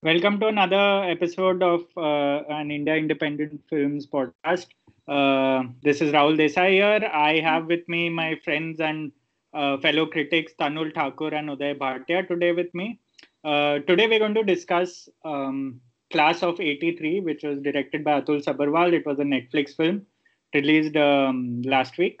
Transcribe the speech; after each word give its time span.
Welcome 0.00 0.38
to 0.38 0.46
another 0.46 1.10
episode 1.10 1.60
of 1.60 1.80
uh, 1.96 2.44
an 2.48 2.70
India 2.70 2.94
Independent 2.94 3.60
Films 3.68 4.06
podcast. 4.06 4.68
Uh, 5.08 5.64
this 5.82 6.00
is 6.00 6.12
Rahul 6.12 6.38
Desai 6.38 6.70
here. 6.70 7.10
I 7.12 7.40
have 7.40 7.66
with 7.66 7.80
me 7.88 8.08
my 8.08 8.36
friends 8.44 8.78
and 8.78 9.10
uh, 9.52 9.76
fellow 9.78 10.06
critics 10.06 10.52
Tanul 10.56 10.94
Thakur 10.94 11.34
and 11.34 11.48
Uday 11.48 11.76
Bhatia 11.76 12.28
today 12.28 12.52
with 12.52 12.72
me. 12.74 13.00
Uh, 13.42 13.80
today 13.88 14.06
we're 14.06 14.20
going 14.20 14.34
to 14.34 14.44
discuss 14.44 15.08
um, 15.24 15.80
Class 16.12 16.44
of 16.44 16.60
83, 16.60 17.18
which 17.18 17.42
was 17.42 17.58
directed 17.60 18.04
by 18.04 18.20
Atul 18.20 18.40
Sabharwal. 18.40 18.92
It 18.92 19.04
was 19.04 19.18
a 19.18 19.24
Netflix 19.24 19.74
film 19.74 20.06
released 20.54 20.96
um, 20.96 21.60
last 21.62 21.98
week. 21.98 22.20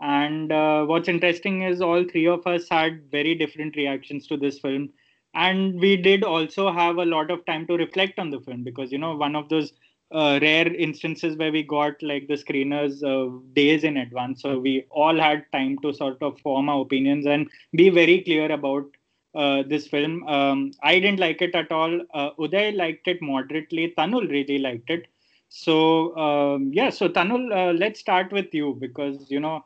And 0.00 0.50
uh, 0.50 0.86
what's 0.86 1.10
interesting 1.10 1.60
is 1.60 1.82
all 1.82 2.04
three 2.04 2.26
of 2.26 2.46
us 2.46 2.70
had 2.70 3.02
very 3.10 3.34
different 3.34 3.76
reactions 3.76 4.26
to 4.28 4.38
this 4.38 4.60
film 4.60 4.88
and 5.34 5.78
we 5.80 5.96
did 5.96 6.24
also 6.24 6.70
have 6.72 6.96
a 6.96 7.04
lot 7.04 7.30
of 7.30 7.44
time 7.46 7.66
to 7.66 7.76
reflect 7.76 8.18
on 8.18 8.30
the 8.30 8.40
film 8.40 8.62
because 8.64 8.92
you 8.92 8.98
know 8.98 9.14
one 9.16 9.36
of 9.36 9.48
those 9.48 9.72
uh, 10.12 10.38
rare 10.42 10.72
instances 10.74 11.36
where 11.36 11.52
we 11.52 11.62
got 11.62 12.02
like 12.02 12.26
the 12.28 12.34
screeners 12.34 13.02
uh, 13.04 13.30
days 13.54 13.84
in 13.84 13.96
advance. 13.96 14.42
So 14.42 14.58
we 14.58 14.84
all 14.90 15.16
had 15.18 15.44
time 15.52 15.78
to 15.82 15.92
sort 15.92 16.22
of 16.22 16.38
form 16.40 16.68
our 16.68 16.80
opinions 16.82 17.26
and 17.26 17.48
be 17.72 17.90
very 17.90 18.22
clear 18.22 18.50
about 18.50 18.84
uh, 19.34 19.62
this 19.68 19.86
film. 19.86 20.26
Um, 20.26 20.72
i 20.82 20.98
didn't 20.98 21.20
like 21.20 21.42
it 21.42 21.54
at 21.54 21.70
all. 21.70 22.00
Uh, 22.14 22.30
uday 22.38 22.74
liked 22.76 23.06
it 23.08 23.20
moderately. 23.22 23.94
Tanul 23.96 24.28
really 24.30 24.58
liked 24.58 24.90
it. 24.90 25.06
So 25.48 26.16
um, 26.16 26.70
yeah 26.72 26.90
so 26.90 27.08
tanul 27.08 27.44
uh, 27.60 27.72
let's 27.72 28.00
start 28.00 28.32
with 28.32 28.52
you 28.54 28.76
because 28.80 29.30
you 29.30 29.40
know 29.40 29.64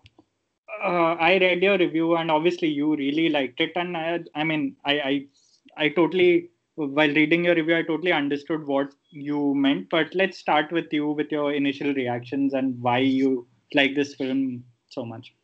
uh, 0.84 1.14
I 1.28 1.38
read 1.38 1.62
your 1.62 1.78
review 1.78 2.16
and 2.16 2.30
obviously 2.30 2.68
you 2.68 2.94
really 2.96 3.28
liked 3.28 3.60
it. 3.60 3.72
And 3.76 3.96
I, 3.96 4.20
I 4.34 4.44
mean 4.44 4.76
I, 4.84 4.92
I 5.00 5.26
I 5.76 5.88
totally 5.88 6.50
while 6.74 7.08
reading 7.08 7.44
your 7.44 7.54
review, 7.54 7.76
I 7.76 7.82
totally 7.82 8.12
understood 8.12 8.66
what 8.66 8.94
you 9.10 9.54
meant. 9.54 9.90
But 9.90 10.14
let's 10.14 10.38
start 10.38 10.72
with 10.72 10.92
you 10.92 11.10
with 11.10 11.30
your 11.30 11.52
initial 11.52 11.92
reactions 11.92 12.54
and 12.54 12.80
why 12.80 12.98
you 12.98 13.46
like 13.74 13.94
this 13.94 14.14
film 14.14 14.64
so 14.88 15.04
much. 15.04 15.34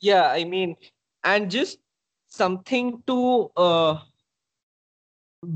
Yeah, 0.00 0.30
I 0.30 0.44
mean, 0.44 0.76
and 1.24 1.50
just 1.50 1.78
something 2.28 3.02
to 3.06 3.50
uh, 3.56 3.98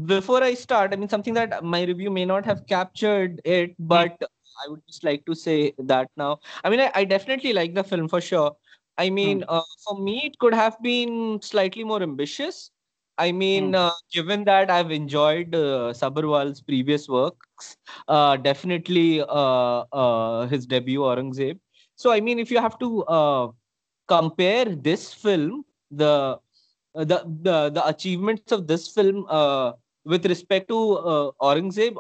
before 0.05 0.43
I 0.43 0.55
start, 0.55 0.93
I 0.93 0.97
mean, 0.97 1.09
something 1.09 1.35
that 1.35 1.65
my 1.65 1.85
review 1.85 2.11
may 2.11 2.25
not 2.25 2.45
have 2.45 2.67
captured 2.67 3.41
it, 3.45 3.75
but 3.79 4.21
I 4.65 4.69
would 4.69 4.83
just 4.87 5.05
like 5.05 5.25
to 5.27 5.35
say 5.35 5.73
that 5.79 6.11
now. 6.17 6.41
I 6.65 6.71
mean, 6.71 6.81
I, 6.81 6.91
I 6.95 7.05
definitely 7.05 7.53
like 7.53 7.75
the 7.75 7.85
film 7.85 8.09
for 8.09 8.21
sure. 8.21 8.57
I 8.99 9.09
mean, 9.09 9.39
hmm. 9.39 9.45
uh, 9.49 9.63
for 9.85 9.99
me, 9.99 10.23
it 10.25 10.39
could 10.39 10.55
have 10.55 10.77
been 10.83 11.41
slightly 11.41 11.83
more 11.83 12.03
ambitious 12.03 12.72
I 13.19 13.31
mean, 13.31 13.73
mm. 13.73 13.77
uh, 13.77 13.93
given 14.13 14.45
that 14.45 14.71
I've 14.71 14.91
enjoyed 14.91 15.55
uh, 15.55 15.93
Sabharwal's 15.93 16.61
previous 16.61 17.09
works, 17.09 17.77
uh, 18.09 18.37
definitely 18.37 19.21
uh, 19.21 19.85
uh, 19.93 20.47
his 20.47 20.67
debut 20.67 21.01
Aurangzeb. 21.01 21.59
So, 21.97 22.11
I 22.11 22.21
mean, 22.21 22.39
if 22.39 22.51
you 22.51 22.59
have 22.59 22.79
to 22.79 23.05
uh, 23.05 23.49
compare 24.09 24.65
this 24.65 25.13
film, 25.13 25.65
the 25.91 26.39
the 26.95 27.23
the 27.43 27.71
the 27.71 27.87
achievements 27.87 28.51
of 28.53 28.67
this 28.67 28.89
film 28.89 29.27
with 30.05 30.27
respect 30.27 30.69
to 30.69 31.33
Aurangzeb, 31.41 31.97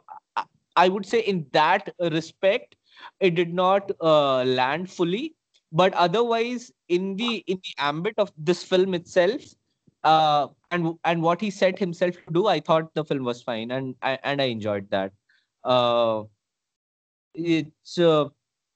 I 0.76 0.88
would 0.88 1.06
say 1.06 1.20
in 1.20 1.46
that 1.52 1.94
respect, 2.00 2.74
it 3.20 3.34
did 3.34 3.52
not 3.52 3.90
land 4.00 4.90
fully. 4.90 5.34
But 5.74 5.94
otherwise, 5.94 6.70
in 6.88 7.16
the 7.16 7.44
in 7.46 7.58
the 7.62 7.74
ambit 7.78 8.14
of 8.18 8.32
this 8.36 8.62
film 8.62 8.92
itself, 8.94 9.40
uh, 10.04 10.48
and 10.70 10.94
and 11.04 11.22
what 11.22 11.40
he 11.40 11.50
set 11.50 11.78
himself 11.78 12.14
to 12.16 12.32
do, 12.32 12.46
I 12.46 12.60
thought 12.60 12.94
the 12.94 13.04
film 13.04 13.24
was 13.24 13.42
fine, 13.42 13.70
and 13.70 13.94
I 14.02 14.18
and 14.22 14.40
I 14.42 14.46
enjoyed 14.46 14.90
that. 14.90 15.12
Uh, 15.64 16.24
it's 17.34 17.98
uh, 17.98 18.28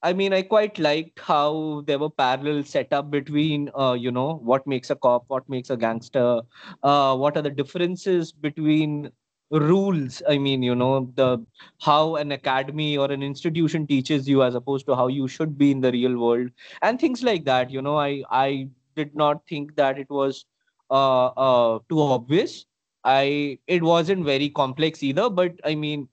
I 0.02 0.12
mean, 0.12 0.32
I 0.32 0.42
quite 0.42 0.78
liked 0.78 1.18
how 1.20 1.82
there 1.86 1.98
were 1.98 2.10
parallel 2.10 2.62
setup 2.64 3.10
between, 3.10 3.70
uh, 3.78 3.94
you 3.94 4.10
know, 4.12 4.34
what 4.36 4.66
makes 4.66 4.90
a 4.90 4.94
cop, 4.96 5.24
what 5.28 5.48
makes 5.48 5.70
a 5.70 5.76
gangster, 5.76 6.42
uh, 6.82 7.16
what 7.16 7.36
are 7.36 7.42
the 7.42 7.50
differences 7.50 8.30
between 8.32 9.10
rules. 9.50 10.22
I 10.28 10.38
mean, 10.38 10.62
you 10.62 10.74
know, 10.74 11.10
the 11.16 11.44
how 11.80 12.16
an 12.16 12.32
academy 12.32 12.96
or 12.96 13.10
an 13.10 13.22
institution 13.22 13.86
teaches 13.86 14.28
you 14.28 14.42
as 14.42 14.54
opposed 14.54 14.86
to 14.86 14.94
how 14.94 15.08
you 15.08 15.28
should 15.28 15.58
be 15.58 15.70
in 15.72 15.80
the 15.80 15.92
real 15.92 16.16
world, 16.18 16.50
and 16.82 17.00
things 17.00 17.22
like 17.22 17.44
that. 17.46 17.70
You 17.70 17.82
know, 17.82 17.96
I 17.98 18.22
I 18.30 18.68
did 18.94 19.14
not 19.14 19.46
think 19.48 19.76
that 19.76 19.98
it 19.98 20.08
was 20.10 20.44
uh, 20.90 21.26
uh, 21.28 21.78
too 21.88 22.00
obvious. 22.00 22.66
I 23.04 23.58
it 23.66 23.82
wasn't 23.82 24.24
very 24.24 24.48
complex 24.50 25.02
either, 25.02 25.30
but 25.30 25.52
I 25.64 25.74
mean, 25.74 26.08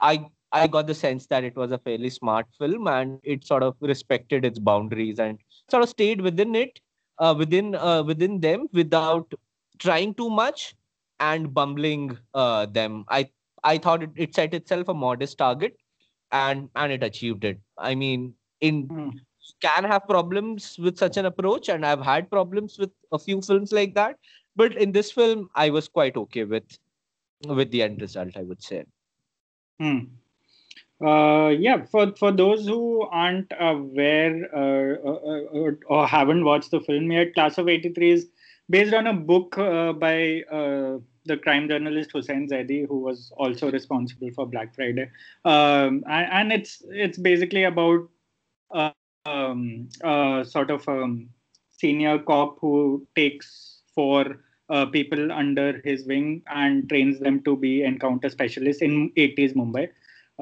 I 0.00 0.26
I 0.52 0.66
got 0.66 0.86
the 0.86 0.94
sense 0.94 1.26
that 1.28 1.44
it 1.44 1.56
was 1.56 1.72
a 1.72 1.78
fairly 1.78 2.10
smart 2.10 2.46
film 2.58 2.86
and 2.88 3.20
it 3.24 3.46
sort 3.46 3.62
of 3.62 3.76
respected 3.80 4.44
its 4.44 4.58
boundaries 4.58 5.18
and 5.18 5.38
sort 5.70 5.82
of 5.82 5.88
stayed 5.88 6.20
within 6.20 6.54
it, 6.54 6.80
uh, 7.18 7.34
within 7.36 7.74
uh, 7.74 8.02
within 8.02 8.40
them 8.40 8.68
without 8.72 9.32
trying 9.78 10.14
too 10.14 10.30
much 10.30 10.74
and 11.20 11.52
bumbling 11.54 12.16
uh, 12.34 12.66
them. 12.66 13.04
I 13.08 13.30
I 13.64 13.78
thought 13.78 14.02
it, 14.02 14.10
it 14.16 14.34
set 14.34 14.54
itself 14.54 14.88
a 14.88 14.94
modest 14.94 15.38
target 15.38 15.76
and 16.30 16.68
and 16.74 16.92
it 16.92 17.02
achieved 17.02 17.44
it. 17.44 17.60
I 17.78 17.94
mean, 17.94 18.34
in 18.60 18.88
mm 18.88 19.12
can 19.60 19.84
have 19.84 20.06
problems 20.06 20.76
with 20.78 20.98
such 20.98 21.16
an 21.16 21.26
approach 21.26 21.68
and 21.68 21.84
i've 21.84 22.04
had 22.04 22.30
problems 22.30 22.78
with 22.78 22.90
a 23.12 23.18
few 23.18 23.40
films 23.40 23.72
like 23.72 23.94
that. 23.94 24.18
But 24.54 24.76
in 24.76 24.92
this 24.92 25.10
film 25.10 25.48
i 25.54 25.70
was 25.70 25.88
quite 25.88 26.16
okay 26.16 26.44
with 26.44 26.78
with 27.46 27.70
the 27.70 27.82
end 27.82 28.00
result 28.00 28.36
i 28.36 28.42
would 28.42 28.62
say. 28.62 28.84
Hmm. 29.80 30.00
Uh, 31.04 31.48
yeah, 31.48 31.84
for 31.84 32.14
for 32.16 32.30
those 32.30 32.66
who 32.66 33.02
aren't 33.10 33.52
aware 33.58 34.48
uh, 34.54 35.08
uh, 35.08 35.68
uh 35.68 35.70
or 35.86 36.06
haven't 36.06 36.44
watched 36.44 36.70
the 36.70 36.80
film 36.80 37.10
yet, 37.10 37.34
Class 37.34 37.58
of 37.58 37.68
'83 37.68 38.10
is 38.10 38.28
based 38.70 38.94
on 38.94 39.08
a 39.08 39.12
book 39.12 39.58
uh, 39.58 39.92
by 39.92 40.42
uh, 40.42 40.98
the 41.24 41.36
crime 41.36 41.68
journalist 41.68 42.12
Hussain 42.12 42.48
Zaidi, 42.48 42.86
who 42.86 42.98
was 43.00 43.32
also 43.36 43.70
responsible 43.70 44.30
for 44.32 44.46
Black 44.46 44.74
Friday, 44.76 45.10
um, 45.44 46.04
and, 46.08 46.26
and, 46.32 46.52
it's 46.52 46.82
it's 46.88 47.18
basically 47.18 47.64
about 47.64 48.08
um, 49.26 49.88
uh, 50.02 50.44
sort 50.44 50.70
of 50.70 50.88
um, 50.88 51.28
senior 51.70 52.18
cop 52.18 52.58
who 52.60 53.06
takes 53.16 53.82
four 53.94 54.40
uh, 54.68 54.86
people 54.86 55.30
under 55.32 55.80
his 55.84 56.06
wing 56.06 56.42
and 56.46 56.88
trains 56.88 57.18
them 57.20 57.42
to 57.42 57.56
be 57.56 57.82
encounter 57.82 58.30
specialists 58.30 58.82
in 58.82 59.10
80s 59.12 59.54
Mumbai. 59.54 59.90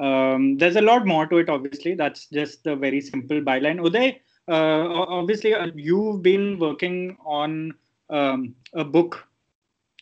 Um, 0.01 0.57
there's 0.57 0.77
a 0.77 0.81
lot 0.81 1.05
more 1.05 1.27
to 1.27 1.37
it, 1.37 1.49
obviously. 1.49 1.95
That's 1.95 2.27
just 2.27 2.63
the 2.63 2.75
very 2.75 3.01
simple 3.01 3.41
byline. 3.41 3.79
Uday, 3.79 4.19
uh, 4.47 4.87
obviously, 5.19 5.53
uh, 5.53 5.67
you've 5.75 6.23
been 6.23 6.57
working 6.59 7.17
on 7.25 7.73
um, 8.09 8.55
a 8.73 8.83
book 8.83 9.27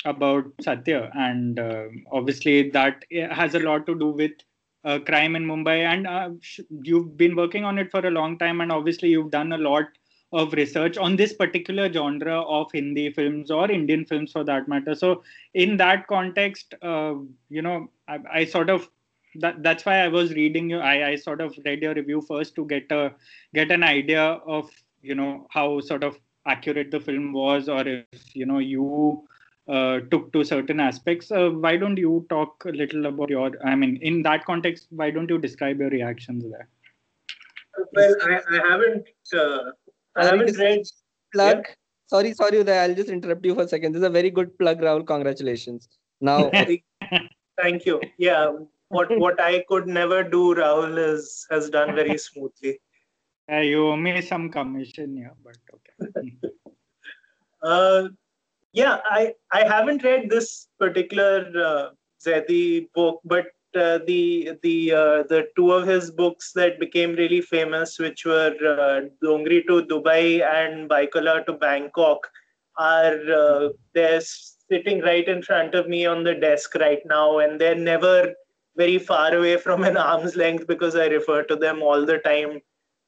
about 0.06 0.46
Satya, 0.62 1.12
and 1.16 1.60
uh, 1.60 1.86
obviously, 2.12 2.70
that 2.70 3.04
has 3.32 3.56
a 3.56 3.60
lot 3.60 3.86
to 3.88 3.98
do 3.98 4.08
with 4.08 4.32
uh, 4.84 5.00
crime 5.00 5.36
in 5.36 5.46
Mumbai, 5.46 5.86
and 5.86 6.08
uh, 6.08 6.30
you've 6.84 7.18
been 7.18 7.36
working 7.36 7.64
on 7.64 7.78
it 7.78 7.92
for 7.92 8.06
a 8.06 8.12
long 8.12 8.38
time, 8.38 8.62
and 8.62 8.72
obviously 8.72 9.10
you've 9.10 9.32
done 9.32 9.54
a 9.54 9.58
lot 9.58 9.86
of 10.32 10.54
research 10.54 10.98
on 10.98 11.16
this 11.16 11.34
particular 11.34 11.92
genre 11.92 12.42
of 12.42 12.72
Hindi 12.72 13.12
films 13.12 13.50
or 13.50 13.70
Indian 13.72 14.06
films 14.06 14.32
for 14.32 14.44
that 14.44 14.68
matter. 14.68 14.94
So, 14.94 15.24
in 15.54 15.78
that 15.78 16.08
context, 16.08 16.76
uh, 16.82 17.16
you 17.50 17.62
know, 17.62 17.90
I, 18.08 18.20
I, 18.32 18.46
sort 18.46 18.70
of 18.70 18.90
that 19.36 19.62
that's 19.64 19.86
why 19.86 20.00
I 20.00 20.08
was 20.08 20.34
reading 20.34 20.70
you. 20.70 20.80
I, 20.80 21.10
I 21.10 21.16
sort 21.16 21.42
of 21.42 21.56
read 21.66 21.82
your 21.82 21.94
review 21.94 22.22
first 22.22 22.56
to 22.56 22.66
get 22.66 22.92
a 22.92 23.14
get 23.54 23.72
an 23.72 23.84
idea 23.84 24.22
of 24.22 24.70
you 25.02 25.16
know 25.16 25.48
how 25.50 25.80
sort 25.80 26.04
of 26.04 26.20
accurate 26.46 26.92
the 26.92 27.00
film 27.00 27.34
was, 27.34 27.68
or 27.68 27.88
if 27.88 28.06
you 28.36 28.46
know 28.46 28.60
you 28.60 29.28
uh, 29.70 30.00
took 30.12 30.34
to 30.34 30.44
certain 30.44 30.80
aspects. 30.80 31.32
Uh, 31.32 31.50
why 31.50 31.78
don't 31.78 31.98
you 31.98 32.26
talk 32.30 32.64
a 32.66 32.72
little 32.72 33.06
about 33.06 33.30
your? 33.30 33.52
I 33.64 33.76
mean, 33.76 33.98
in 34.02 34.24
that 34.24 34.46
context, 34.46 34.88
why 34.90 35.12
don't 35.12 35.30
you 35.30 35.38
describe 35.38 35.80
your 35.80 35.90
reactions 35.90 36.44
there? 36.50 36.68
Well, 37.94 38.16
I, 38.24 38.40
I 38.52 38.68
haven't. 38.68 39.06
Uh, 39.34 39.72
I 40.16 40.26
haven't 40.26 40.58
read. 40.58 40.86
Plug. 41.34 41.58
Yeah? 41.58 41.74
Sorry, 42.08 42.34
sorry, 42.34 42.64
Uday. 42.64 42.80
I'll 42.82 42.96
just 42.96 43.10
interrupt 43.10 43.46
you 43.46 43.54
for 43.54 43.62
a 43.62 43.68
second. 43.68 43.92
This 43.92 44.02
is 44.02 44.08
a 44.08 44.10
very 44.10 44.32
good 44.32 44.58
plug, 44.58 44.82
Rahul. 44.82 45.06
Congratulations. 45.06 45.88
Now, 46.20 46.50
thank 47.62 47.86
you. 47.86 48.02
Yeah, 48.18 48.52
what 48.88 49.16
what 49.20 49.40
I 49.40 49.64
could 49.70 49.88
never 49.88 50.24
do, 50.24 50.56
Rahul 50.56 50.98
is 50.98 51.46
has 51.52 51.70
done 51.70 51.96
very 51.96 52.18
smoothly. 52.18 52.80
Uh, 53.52 53.62
you 53.62 53.88
owe 53.88 53.96
me 53.96 54.22
some 54.22 54.52
commission, 54.52 55.18
yeah, 55.18 55.30
but 55.44 55.58
okay. 55.74 56.34
uh, 57.64 58.08
yeah, 58.74 59.00
I 59.06 59.34
I 59.52 59.64
haven't 59.64 60.04
read 60.04 60.30
this 60.30 60.68
particular 60.80 61.52
uh, 61.58 61.90
book, 62.94 63.22
but 63.26 63.48
uh, 63.76 64.00
the 64.06 64.58
the 64.64 64.92
uh, 64.92 65.24
the 65.24 65.48
two 65.56 65.72
of 65.72 65.88
his 65.88 66.12
books 66.12 66.52
that 66.54 66.80
became 66.80 67.14
really 67.14 67.42
famous, 67.42 68.00
which 68.00 68.26
were 68.26 68.56
uh, 68.66 69.10
Dongri 69.24 69.66
to 69.68 69.84
Dubai 69.84 70.44
and 70.44 70.90
Byculla 70.90 71.46
to 71.46 71.54
Bangkok, 71.54 72.28
are 72.78 73.20
uh, 73.32 73.70
they're 73.94 74.22
sitting 74.22 75.02
right 75.02 75.28
in 75.28 75.42
front 75.42 75.76
of 75.76 75.88
me 75.88 76.06
on 76.06 76.24
the 76.24 76.36
desk 76.36 76.76
right 76.76 77.02
now, 77.06 77.40
and 77.40 77.60
they're 77.60 77.76
never 77.76 78.34
very 78.78 79.00
far 79.00 79.34
away 79.34 79.58
from 79.58 79.84
an 79.84 79.98
arm's 80.10 80.36
length 80.36 80.68
because 80.68 80.96
I 80.96 81.08
refer 81.08 81.44
to 81.44 81.56
them 81.56 81.82
all 81.82 82.06
the 82.06 82.20
time 82.20 82.60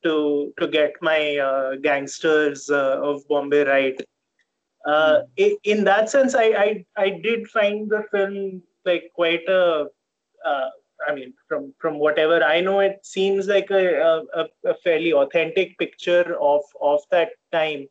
to 0.03 0.53
to 0.59 0.67
get 0.67 0.93
my 1.01 1.37
uh, 1.37 1.75
gangsters 1.75 2.69
uh, 2.69 2.99
of 3.01 3.27
Bombay 3.27 3.63
right. 3.65 4.01
Uh, 4.85 5.21
hmm. 5.37 5.53
in 5.63 5.83
that 5.83 6.09
sense, 6.09 6.35
I, 6.35 6.45
I 6.65 6.85
I 6.97 7.09
did 7.09 7.47
find 7.47 7.89
the 7.89 8.03
film 8.11 8.61
like 8.85 9.11
quite 9.13 9.47
a. 9.47 9.87
Uh, 10.45 10.69
I 11.07 11.13
mean, 11.13 11.33
from 11.47 11.73
from 11.79 11.99
whatever 11.99 12.43
I 12.43 12.61
know, 12.61 12.79
it 12.79 12.99
seems 13.03 13.47
like 13.47 13.69
a, 13.71 14.23
a, 14.33 14.47
a 14.65 14.75
fairly 14.83 15.13
authentic 15.13 15.77
picture 15.77 16.37
of 16.39 16.61
of 16.81 17.01
that 17.11 17.31
time. 17.51 17.87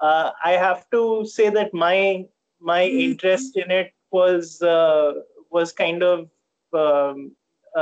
Uh, 0.00 0.30
I 0.44 0.52
have 0.52 0.88
to 0.90 1.26
say 1.26 1.50
that 1.50 1.74
my 1.74 2.24
my 2.60 2.88
hmm. 2.88 2.98
interest 2.98 3.56
in 3.56 3.70
it 3.70 3.92
was 4.12 4.62
uh, 4.62 5.14
was 5.50 5.72
kind 5.72 6.02
of 6.02 6.30
um, 6.72 7.32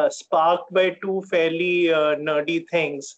sparked 0.09 0.73
by 0.73 0.91
two 1.03 1.23
fairly 1.31 1.89
nerdy 1.89 2.67
things. 2.69 3.17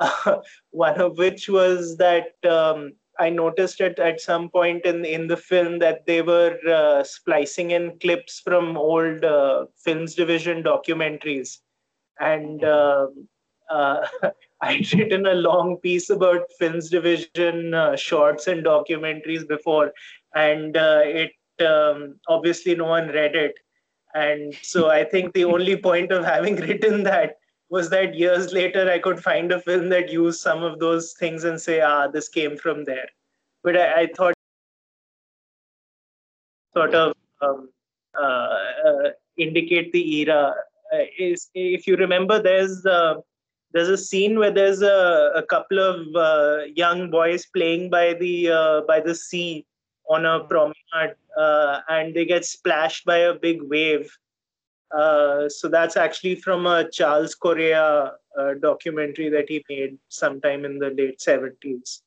one 0.70 0.98
of 0.98 1.18
which 1.18 1.48
was 1.48 1.96
that 1.98 2.32
um, 2.48 2.92
I 3.20 3.28
noticed 3.28 3.82
it 3.82 3.98
at 3.98 4.20
some 4.20 4.48
point 4.48 4.86
in 4.86 5.04
in 5.04 5.26
the 5.26 5.36
film 5.36 5.78
that 5.80 6.06
they 6.06 6.22
were 6.22 6.56
uh, 6.66 7.04
splicing 7.04 7.72
in 7.72 7.98
clips 8.00 8.40
from 8.40 8.78
old 8.78 9.24
uh, 9.24 9.66
films 9.84 10.14
division 10.14 10.62
documentaries, 10.62 11.58
and 12.18 12.64
uh, 12.64 13.08
uh 13.70 14.06
I'd 14.62 14.92
written 14.94 15.26
a 15.26 15.34
long 15.34 15.76
piece 15.82 16.08
about 16.10 16.50
films 16.58 16.88
division 16.88 17.74
uh, 17.74 17.96
shorts 17.96 18.46
and 18.46 18.64
documentaries 18.64 19.46
before, 19.46 19.92
and 20.34 20.76
uh, 20.76 21.02
it 21.04 21.32
um, 21.64 22.14
obviously 22.28 22.74
no 22.74 22.86
one 22.86 23.08
read 23.08 23.36
it, 23.36 23.54
and 24.14 24.54
so 24.62 24.88
I 24.88 25.04
think 25.04 25.34
the 25.34 25.44
only 25.44 25.76
point 25.76 26.10
of 26.10 26.24
having 26.24 26.56
written 26.68 27.02
that 27.04 27.39
was 27.70 27.88
that 27.90 28.14
years 28.16 28.52
later 28.52 28.90
I 28.90 28.98
could 28.98 29.22
find 29.22 29.52
a 29.52 29.60
film 29.60 29.88
that 29.90 30.10
used 30.10 30.40
some 30.40 30.62
of 30.62 30.80
those 30.80 31.12
things 31.12 31.44
and 31.44 31.58
say, 31.58 31.80
ah, 31.80 32.08
this 32.08 32.28
came 32.28 32.56
from 32.56 32.84
there. 32.84 33.08
But 33.62 33.76
I, 33.76 34.02
I 34.02 34.06
thought 34.14 34.34
sort 36.74 36.94
of 36.94 37.14
um, 37.40 37.70
uh, 38.20 38.58
uh, 38.86 39.10
indicate 39.36 39.92
the 39.92 40.18
era. 40.20 40.54
Uh, 40.92 41.04
is 41.18 41.48
if 41.54 41.86
you 41.86 41.96
remember, 41.96 42.42
there's 42.42 42.84
uh, 42.84 43.14
there's 43.72 43.88
a 43.88 43.96
scene 43.96 44.38
where 44.38 44.50
there's 44.50 44.82
a, 44.82 45.32
a 45.36 45.42
couple 45.44 45.78
of 45.78 46.16
uh, 46.16 46.64
young 46.74 47.10
boys 47.10 47.46
playing 47.46 47.88
by 47.88 48.14
the 48.14 48.50
uh, 48.50 48.80
by 48.88 48.98
the 48.98 49.14
sea 49.14 49.64
on 50.08 50.26
a 50.26 50.40
promenade, 50.40 51.14
and 51.88 52.14
they 52.14 52.24
get 52.24 52.44
splashed 52.44 53.04
by 53.04 53.18
a 53.18 53.34
big 53.34 53.62
wave 53.62 54.10
uh, 54.92 55.48
so 55.48 55.68
that's 55.68 55.96
actually 55.96 56.34
from 56.34 56.66
a 56.66 56.88
Charles 56.90 57.34
Correa 57.34 58.12
uh, 58.38 58.54
documentary 58.60 59.28
that 59.28 59.48
he 59.48 59.64
made 59.68 59.98
sometime 60.08 60.64
in 60.64 60.78
the 60.78 60.90
late 60.90 61.20
70s. 61.20 62.00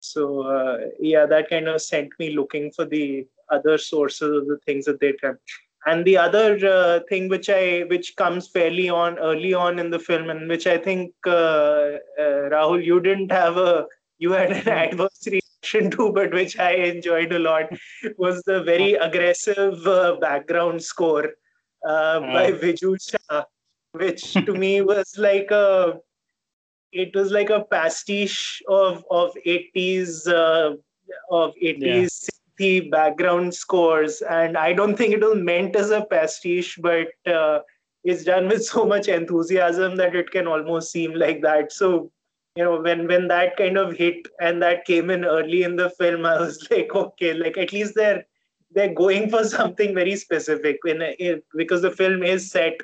So 0.00 0.42
uh, 0.42 0.78
yeah, 0.98 1.26
that 1.26 1.48
kind 1.48 1.68
of 1.68 1.80
sent 1.80 2.10
me 2.18 2.30
looking 2.30 2.72
for 2.72 2.84
the 2.84 3.26
other 3.50 3.78
sources 3.78 4.36
of 4.36 4.46
the 4.46 4.58
things 4.66 4.84
that 4.86 5.00
they 5.00 5.14
have. 5.22 5.36
And 5.86 6.04
the 6.04 6.18
other 6.18 6.58
uh, 6.66 7.00
thing 7.08 7.30
which 7.30 7.48
I 7.48 7.84
which 7.88 8.14
comes 8.16 8.48
fairly 8.48 8.90
on 8.90 9.18
early 9.18 9.54
on 9.54 9.78
in 9.78 9.90
the 9.90 9.98
film, 9.98 10.28
and 10.28 10.46
which 10.46 10.66
I 10.66 10.76
think 10.76 11.14
uh, 11.26 11.96
Rahul, 12.18 12.84
you 12.84 13.00
didn't 13.00 13.32
have 13.32 13.56
a 13.56 13.86
you 14.18 14.32
had 14.32 14.52
an 14.52 14.68
adverse 14.68 15.26
reaction 15.26 15.90
to, 15.92 16.12
but 16.12 16.34
which 16.34 16.58
I 16.58 16.72
enjoyed 16.72 17.32
a 17.32 17.38
lot, 17.38 17.70
was 18.18 18.42
the 18.42 18.62
very 18.62 18.92
aggressive 18.94 19.82
background 20.20 20.82
score 20.82 21.30
uh, 21.86 22.20
by 22.20 22.52
Viju 22.52 22.96
Shah, 23.00 23.44
which 23.92 24.32
to 24.32 24.54
me 24.54 24.80
was 24.92 25.16
like 25.18 25.50
a 25.50 25.98
it 26.92 27.14
was 27.14 27.30
like 27.30 27.50
a 27.50 27.64
pastiche 27.64 28.62
of 28.68 29.04
of 29.10 29.32
80s 29.46 30.28
uh, 30.28 30.76
of 31.30 31.54
80s 31.62 32.28
yeah. 32.58 32.80
background 32.90 33.54
scores. 33.54 34.22
And 34.22 34.56
i 34.56 34.72
don't 34.72 34.96
think 34.96 35.14
it 35.14 35.20
was 35.20 35.38
meant 35.38 35.76
as 35.76 35.90
a 35.90 36.04
pastiche 36.04 36.78
but 36.80 37.08
uh, 37.26 37.60
it's 38.04 38.24
done 38.24 38.48
with 38.48 38.64
so 38.64 38.84
much 38.84 39.08
enthusiasm 39.08 39.96
that 39.96 40.16
it 40.16 40.30
can 40.30 40.46
almost 40.46 40.90
seem 40.90 41.14
like 41.14 41.42
that. 41.42 41.72
So 41.72 42.10
you 42.56 42.64
know 42.64 42.80
when 42.80 43.06
when 43.06 43.28
that 43.28 43.56
kind 43.56 43.78
of 43.78 43.96
hit 43.96 44.26
and 44.40 44.62
that 44.62 44.84
came 44.84 45.10
in 45.10 45.24
early 45.24 45.62
in 45.62 45.76
the 45.76 45.90
film 45.90 46.26
i 46.26 46.38
was 46.38 46.66
like 46.70 46.94
okay 46.94 47.32
like 47.32 47.56
at 47.56 47.72
least 47.72 47.94
they're 47.94 48.24
they're 48.72 48.94
going 48.94 49.28
for 49.30 49.44
something 49.44 49.94
very 49.94 50.16
specific 50.16 50.78
in, 50.84 51.02
in 51.02 51.42
because 51.56 51.82
the 51.82 51.90
film 51.90 52.22
is 52.22 52.50
set 52.50 52.74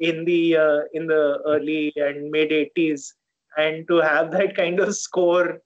in 0.00 0.24
the 0.24 0.56
uh, 0.56 0.80
in 0.92 1.06
the 1.06 1.40
early 1.46 1.92
and 1.96 2.30
mid 2.30 2.50
80s 2.50 3.12
and 3.56 3.86
to 3.88 3.96
have 3.96 4.30
that 4.36 4.56
kind 4.56 4.80
of 4.80 4.94
score 4.94 5.58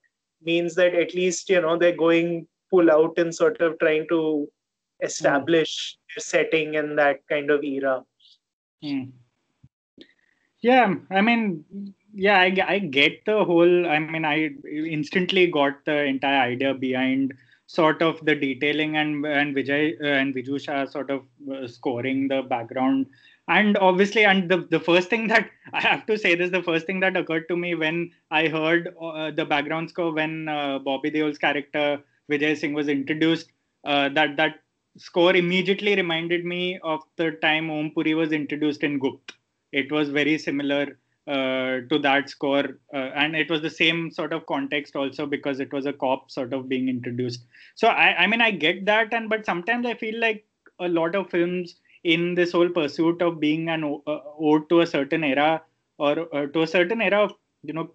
means 0.42 0.74
that 0.74 0.94
at 0.94 1.14
least 1.14 1.48
you 1.48 1.60
know 1.60 1.76
they're 1.76 1.96
going 1.96 2.46
full 2.70 2.90
out 2.90 3.18
and 3.18 3.34
sort 3.34 3.60
of 3.60 3.78
trying 3.78 4.06
to 4.08 4.48
establish 5.02 5.96
mm. 5.96 6.14
their 6.14 6.22
setting 6.22 6.74
in 6.74 6.96
that 6.96 7.20
kind 7.28 7.50
of 7.50 7.62
era 7.62 8.02
mm. 8.84 9.10
yeah 10.60 10.94
i 11.10 11.20
mean 11.20 11.64
yeah 12.14 12.40
I, 12.40 12.54
I 12.66 12.78
get 12.78 13.24
the 13.24 13.44
whole 13.44 13.86
i 13.88 13.98
mean 13.98 14.24
i 14.24 14.50
instantly 14.64 15.46
got 15.46 15.84
the 15.84 16.04
entire 16.04 16.50
idea 16.52 16.74
behind 16.74 17.34
sort 17.76 18.02
of 18.02 18.24
the 18.28 18.34
detailing 18.34 18.96
and 18.96 19.26
and 19.26 19.54
Vijay 19.56 19.82
uh, 20.00 20.06
and 20.20 20.34
Viju 20.34 20.60
Shah 20.64 20.84
sort 20.86 21.10
of 21.10 21.22
uh, 21.52 21.66
scoring 21.66 22.28
the 22.28 22.42
background. 22.42 23.06
And 23.48 23.76
obviously 23.78 24.24
and 24.24 24.50
the, 24.50 24.58
the 24.70 24.78
first 24.80 25.10
thing 25.10 25.26
that 25.28 25.48
i 25.72 25.80
have 25.80 26.06
to 26.06 26.16
say 26.16 26.34
this 26.36 26.50
the 26.50 26.62
first 26.62 26.86
thing 26.86 27.00
that 27.00 27.16
occurred 27.16 27.48
to 27.48 27.56
me 27.56 27.74
when 27.74 27.96
i 28.30 28.42
heard 28.46 28.94
uh, 29.00 29.30
the 29.32 29.44
background 29.44 29.90
score 29.90 30.12
when 30.18 30.48
uh, 30.48 30.78
bobby 30.78 31.10
deol's 31.16 31.38
character 31.44 31.86
vijay 32.30 32.52
singh 32.60 32.76
was 32.80 32.88
introduced 32.94 33.50
uh, 33.84 34.08
that 34.18 34.36
that 34.36 34.60
score 34.96 35.34
immediately 35.34 35.96
reminded 35.96 36.44
me 36.44 36.78
of 36.82 37.00
the 37.16 37.32
time 37.46 37.70
om 37.70 37.90
puri 37.90 38.14
was 38.14 38.32
introduced 38.32 38.82
in 38.82 38.98
gupt. 39.00 39.32
It 39.72 39.90
was 39.90 40.10
very 40.10 40.36
similar 40.38 40.98
to 41.26 41.98
that 42.02 42.28
score 42.28 42.64
uh, 42.92 43.10
and 43.14 43.36
it 43.36 43.50
was 43.50 43.62
the 43.62 43.70
same 43.70 44.10
sort 44.10 44.32
of 44.32 44.44
context 44.46 44.96
also 44.96 45.26
because 45.26 45.60
it 45.60 45.72
was 45.72 45.86
a 45.86 45.92
cop 45.92 46.30
sort 46.30 46.52
of 46.52 46.68
being 46.68 46.88
introduced. 46.88 47.46
So 47.74 47.88
i 47.88 48.14
i 48.24 48.26
mean 48.26 48.40
i 48.40 48.50
get 48.50 48.84
that 48.86 49.14
and 49.14 49.28
but 49.28 49.46
sometimes 49.46 49.86
i 49.86 49.94
feel 49.94 50.18
like 50.18 50.44
a 50.80 50.88
lot 50.88 51.14
of 51.14 51.30
films 51.30 51.76
in 52.04 52.34
this 52.34 52.52
whole 52.52 52.68
pursuit 52.68 53.22
of 53.22 53.38
being 53.40 53.68
an 53.68 53.84
uh, 53.84 54.18
ode 54.38 54.68
to 54.68 54.80
a 54.80 54.86
certain 54.86 55.22
era 55.22 55.62
or 55.98 56.34
uh, 56.34 56.46
to 56.46 56.62
a 56.62 56.66
certain 56.66 57.00
era 57.00 57.22
of 57.24 57.32
you 57.62 57.72
know 57.72 57.90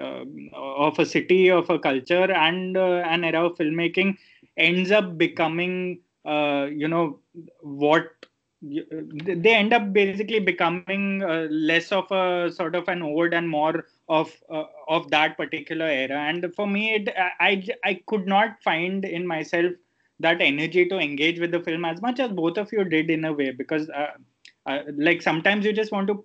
uh, 0.00 0.24
of 0.60 0.98
a 0.98 1.04
city 1.04 1.50
of 1.50 1.68
a 1.68 1.78
culture 1.78 2.30
and 2.32 2.76
uh, 2.76 3.02
an 3.14 3.24
era 3.24 3.46
of 3.46 3.56
filmmaking 3.56 4.16
ends 4.56 4.90
up 4.90 5.18
becoming 5.18 6.00
you 6.24 6.88
know 6.88 7.18
what 7.62 8.19
they 8.62 9.54
end 9.54 9.72
up 9.72 9.92
basically 9.92 10.38
becoming 10.38 11.22
uh, 11.22 11.46
less 11.50 11.92
of 11.92 12.10
a 12.10 12.52
sort 12.52 12.74
of 12.74 12.86
an 12.88 13.02
old 13.02 13.32
and 13.32 13.48
more 13.48 13.86
of 14.08 14.34
uh, 14.50 14.64
of 14.88 15.10
that 15.10 15.36
particular 15.36 15.86
era. 15.86 16.16
And 16.16 16.54
for 16.54 16.66
me 16.66 16.94
it, 16.94 17.14
I, 17.40 17.64
I 17.84 18.00
could 18.06 18.26
not 18.26 18.62
find 18.62 19.04
in 19.04 19.26
myself 19.26 19.72
that 20.18 20.42
energy 20.42 20.86
to 20.86 20.98
engage 20.98 21.40
with 21.40 21.52
the 21.52 21.60
film 21.60 21.86
as 21.86 22.02
much 22.02 22.20
as 22.20 22.30
both 22.32 22.58
of 22.58 22.70
you 22.72 22.84
did 22.84 23.08
in 23.10 23.24
a 23.24 23.32
way 23.32 23.50
because 23.50 23.88
uh, 23.88 24.10
uh 24.66 24.82
like 24.94 25.22
sometimes 25.22 25.64
you 25.64 25.72
just 25.72 25.92
want 25.92 26.06
to 26.08 26.22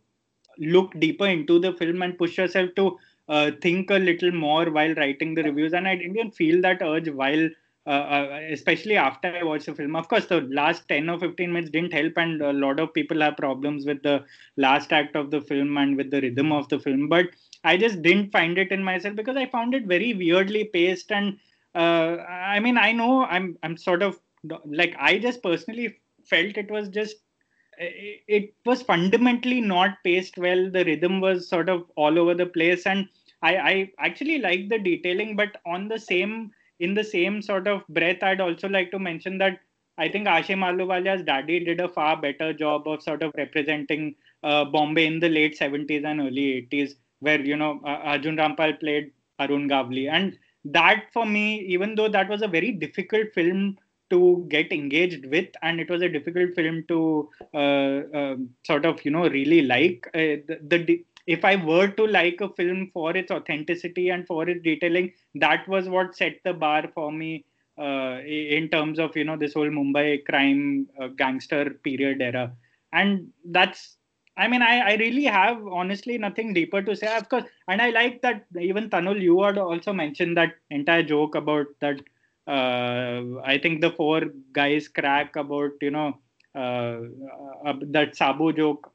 look 0.58 0.92
deeper 1.00 1.28
into 1.28 1.60
the 1.60 1.72
film 1.74 2.02
and 2.02 2.18
push 2.18 2.38
yourself 2.38 2.70
to 2.76 2.98
uh, 3.30 3.52
think 3.62 3.90
a 3.90 3.96
little 3.96 4.32
more 4.32 4.70
while 4.72 4.94
writing 4.96 5.36
the 5.36 5.44
reviews. 5.44 5.74
And 5.74 5.88
i 5.88 5.96
didn't 5.96 6.32
feel 6.32 6.62
that 6.62 6.82
urge 6.82 7.10
while 7.10 7.50
uh, 7.86 8.40
especially 8.50 8.98
after 8.98 9.28
I 9.28 9.44
watched 9.44 9.68
the 9.68 9.76
film. 9.76 9.96
Of 9.96 10.08
course, 10.08 10.26
the 10.26 10.42
last 10.42 10.88
10 10.88 11.10
or 11.10 11.20
15 11.20 11.52
minutes 11.54 11.72
didn't 11.72 11.94
help, 11.94 12.18
and 12.18 12.42
a 12.42 12.54
lot 12.54 12.80
of 12.80 12.94
people 12.94 13.22
have 13.22 13.38
problems 13.38 13.86
with 13.86 14.02
the 14.04 14.24
last 14.58 14.92
act 14.92 15.16
of 15.16 15.32
the 15.32 15.42
film 15.42 15.78
and 15.78 15.96
with 15.96 16.12
the 16.12 16.22
rhythm 16.22 16.52
of 16.52 16.68
the 16.70 16.80
film. 16.80 17.08
But 17.10 17.28
I 17.64 17.78
just 17.78 18.02
didn't 18.02 18.32
find 18.32 18.58
it 18.58 18.72
in 18.72 18.84
myself 18.84 19.16
because 19.16 19.38
I 19.38 19.46
found 19.46 19.74
it 19.76 19.86
very 19.86 20.14
weirdly 20.14 20.66
paced. 20.66 21.12
And 21.12 21.38
uh, 21.76 22.18
I 22.28 22.60
mean, 22.60 22.78
I 22.78 22.92
know 22.92 23.26
I'm 23.26 23.58
I'm 23.64 23.78
sort 23.78 24.02
of 24.02 24.20
like 24.66 24.96
I 25.00 25.18
just 25.20 25.42
personally 25.44 25.98
felt 26.24 26.58
it 26.58 26.72
was 26.72 26.90
just 26.90 27.18
it 27.78 28.54
was 28.66 28.82
fundamentally 28.82 29.62
not 29.62 29.98
paced 30.04 30.38
well. 30.38 30.70
The 30.72 30.86
rhythm 30.86 31.20
was 31.22 31.48
sort 31.48 31.70
of 31.70 31.86
all 31.96 32.18
over 32.18 32.34
the 32.34 32.46
place, 32.46 32.86
and 32.86 33.08
I 33.42 33.56
I 33.58 33.92
actually 34.00 34.40
like 34.40 34.70
the 34.70 34.80
detailing, 34.80 35.36
but 35.36 35.58
on 35.66 35.88
the 35.88 36.00
same 36.00 36.52
in 36.80 36.94
the 36.94 37.04
same 37.04 37.42
sort 37.42 37.68
of 37.68 37.88
breath, 37.88 38.24
I'd 38.24 38.42
also 38.42 38.68
like 38.68 38.92
to 38.92 39.00
mention 39.00 39.38
that 39.40 39.60
I 39.98 40.10
think 40.10 40.28
Aashim 40.28 40.60
Ahluwalia's 40.60 41.24
daddy 41.24 41.64
did 41.64 41.80
a 41.80 41.88
far 41.88 42.20
better 42.20 42.54
job 42.54 42.88
of 42.88 43.02
sort 43.02 43.24
of 43.24 43.32
representing 43.38 44.16
uh, 44.44 44.66
Bombay 44.66 45.06
in 45.06 45.20
the 45.20 45.30
late 45.30 45.58
70s 45.58 46.06
and 46.06 46.20
early 46.20 46.68
80s, 46.72 46.96
where, 47.20 47.40
you 47.40 47.56
know, 47.56 47.80
uh, 47.86 48.00
Arjun 48.04 48.36
Rampal 48.36 48.78
played 48.80 49.12
Arun 49.40 49.70
Gavli. 49.70 50.10
And 50.12 50.38
that 50.66 51.06
for 51.14 51.26
me, 51.26 51.62
even 51.62 51.96
though 51.96 52.10
that 52.10 52.28
was 52.28 52.42
a 52.42 52.48
very 52.48 52.72
difficult 52.72 53.34
film 53.34 53.78
to 54.10 54.46
get 54.50 54.72
engaged 54.72 55.26
with, 55.28 55.48
and 55.62 55.80
it 55.80 55.90
was 55.90 56.02
a 56.02 56.10
difficult 56.10 56.54
film 56.56 56.84
to 56.88 57.30
uh, 57.54 58.18
uh, 58.18 58.36
sort 58.64 58.86
of 58.86 59.04
you 59.04 59.12
know 59.12 59.28
really 59.30 59.62
like. 59.62 60.08
Uh, 60.14 60.38
the, 60.48 60.60
the 60.68 61.06
if 61.28 61.44
I 61.46 61.56
were 61.56 61.88
to 61.88 62.06
like 62.08 62.42
a 62.42 62.50
film 62.50 62.90
for 62.94 63.16
its 63.16 63.32
authenticity 63.32 64.10
and 64.10 64.26
for 64.28 64.48
its 64.50 64.62
detailing, 64.64 65.14
that 65.36 65.68
was 65.68 65.90
what 65.90 66.16
set 66.16 66.40
the 66.44 66.54
bar 66.54 66.88
for 66.94 67.12
me 67.12 67.46
uh, 67.78 68.20
in 68.26 68.70
terms 68.70 69.00
of 69.00 69.16
you 69.16 69.24
know 69.24 69.38
this 69.38 69.54
whole 69.54 69.70
Mumbai 69.70 70.24
crime 70.26 70.88
uh, 71.02 71.08
gangster 71.08 71.72
period 71.84 72.22
era, 72.22 72.52
and 72.94 73.30
that's. 73.46 73.98
I 74.38 74.50
mean, 74.50 74.62
I, 74.62 74.80
I 74.92 74.96
really 74.96 75.24
have 75.24 75.66
honestly 75.66 76.18
nothing 76.18 76.54
deeper 76.54 76.82
to 76.82 76.96
say. 76.96 77.08
Of 77.16 77.30
course, 77.30 77.46
and 77.70 77.82
I 77.82 77.90
like 77.92 78.22
that 78.22 78.46
even 78.60 78.90
Tanul, 78.90 79.22
you 79.22 79.42
had 79.44 79.58
also 79.58 79.94
mentioned 79.94 80.36
that 80.38 80.56
entire 80.70 81.04
joke 81.04 81.36
about 81.36 81.68
that. 81.80 82.02
Uh, 82.48 83.40
I 83.44 83.58
think 83.62 83.82
the 83.82 83.92
four 83.92 84.22
guys 84.54 84.88
crack 84.88 85.36
about 85.36 85.72
you 85.82 85.92
know 85.92 86.20
uh, 86.54 87.00
uh, 87.66 87.74
that 87.82 88.16
Sabu 88.16 88.52
joke 88.54 88.92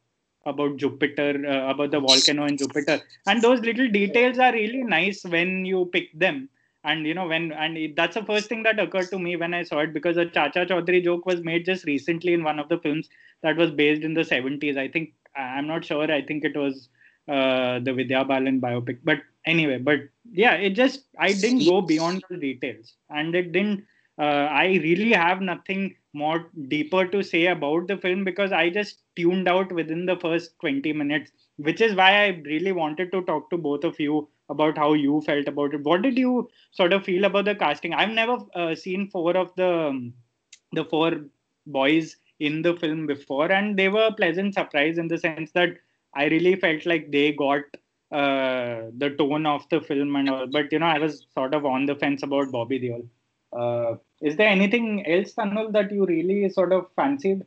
about 0.46 0.76
Jupiter, 0.76 1.44
uh, 1.46 1.70
about 1.70 1.90
the 1.90 2.00
volcano 2.00 2.46
in 2.46 2.56
Jupiter, 2.56 3.00
and 3.26 3.42
those 3.42 3.60
little 3.60 3.88
details 3.88 4.38
are 4.38 4.52
really 4.52 4.82
nice 4.82 5.24
when 5.24 5.64
you 5.64 5.86
pick 5.92 6.18
them. 6.18 6.48
And 6.82 7.06
you 7.06 7.12
know 7.12 7.26
when, 7.26 7.52
and 7.52 7.76
it, 7.76 7.94
that's 7.94 8.14
the 8.14 8.24
first 8.24 8.48
thing 8.48 8.62
that 8.62 8.78
occurred 8.78 9.10
to 9.10 9.18
me 9.18 9.36
when 9.36 9.52
I 9.52 9.64
saw 9.64 9.80
it 9.80 9.92
because 9.92 10.16
a 10.16 10.24
Chacha 10.24 10.64
Chaudhary 10.64 11.04
joke 11.04 11.26
was 11.26 11.42
made 11.42 11.66
just 11.66 11.84
recently 11.84 12.32
in 12.32 12.42
one 12.42 12.58
of 12.58 12.70
the 12.70 12.78
films 12.78 13.10
that 13.42 13.56
was 13.56 13.70
based 13.70 14.02
in 14.02 14.14
the 14.14 14.22
70s. 14.22 14.78
I 14.78 14.88
think 14.88 15.12
I'm 15.36 15.66
not 15.66 15.84
sure. 15.84 16.10
I 16.10 16.22
think 16.22 16.42
it 16.44 16.56
was 16.56 16.88
uh, 17.28 17.78
the 17.80 17.92
Vidya 17.92 18.24
Balan 18.24 18.60
biopic. 18.60 18.98
But 19.04 19.18
anyway, 19.44 19.78
but 19.78 20.00
yeah, 20.32 20.54
it 20.54 20.70
just 20.70 21.04
I 21.18 21.32
didn't 21.32 21.64
go 21.64 21.80
beyond 21.80 22.24
the 22.30 22.36
details, 22.36 22.94
and 23.08 23.34
it 23.34 23.52
didn't. 23.52 23.84
Uh, 24.20 24.48
I 24.50 24.66
really 24.82 25.12
have 25.12 25.40
nothing 25.40 25.96
more 26.12 26.50
deeper 26.68 27.06
to 27.06 27.22
say 27.22 27.46
about 27.46 27.86
the 27.88 27.96
film 27.96 28.24
because 28.24 28.52
I 28.52 28.68
just 28.68 28.98
tuned 29.16 29.48
out 29.48 29.72
within 29.72 30.04
the 30.04 30.16
first 30.16 30.58
20 30.60 30.92
minutes, 30.92 31.32
which 31.56 31.80
is 31.80 31.94
why 31.94 32.24
I 32.24 32.42
really 32.44 32.72
wanted 32.72 33.12
to 33.12 33.22
talk 33.22 33.48
to 33.50 33.56
both 33.56 33.84
of 33.84 33.98
you 33.98 34.28
about 34.50 34.76
how 34.76 34.92
you 34.92 35.22
felt 35.22 35.48
about 35.48 35.72
it. 35.72 35.84
What 35.84 36.02
did 36.02 36.18
you 36.18 36.50
sort 36.72 36.92
of 36.92 37.04
feel 37.04 37.24
about 37.24 37.46
the 37.46 37.54
casting? 37.54 37.94
I've 37.94 38.10
never 38.10 38.38
uh, 38.54 38.74
seen 38.74 39.08
four 39.08 39.36
of 39.36 39.54
the 39.56 39.70
um, 39.88 40.12
the 40.72 40.84
four 40.84 41.12
boys 41.66 42.16
in 42.40 42.62
the 42.62 42.74
film 42.76 43.06
before, 43.06 43.50
and 43.50 43.78
they 43.78 43.88
were 43.88 44.06
a 44.06 44.14
pleasant 44.14 44.54
surprise 44.54 44.98
in 44.98 45.08
the 45.08 45.18
sense 45.18 45.52
that 45.52 45.70
I 46.14 46.26
really 46.26 46.56
felt 46.56 46.84
like 46.84 47.10
they 47.10 47.32
got 47.32 47.62
uh, 48.12 48.90
the 48.98 49.14
tone 49.16 49.46
of 49.46 49.68
the 49.70 49.80
film 49.80 50.16
and 50.16 50.28
all. 50.28 50.46
But 50.46 50.72
you 50.72 50.80
know, 50.80 50.86
I 50.86 50.98
was 50.98 51.26
sort 51.32 51.54
of 51.54 51.64
on 51.64 51.86
the 51.86 51.94
fence 51.94 52.22
about 52.22 52.50
Bobby 52.50 52.80
Deol. 52.80 53.08
Uh, 53.52 53.96
is 54.20 54.36
there 54.36 54.48
anything 54.48 55.06
else, 55.06 55.34
Tanul, 55.34 55.72
that 55.72 55.90
you 55.90 56.06
really 56.06 56.48
sort 56.50 56.72
of 56.72 56.86
fancied? 56.94 57.44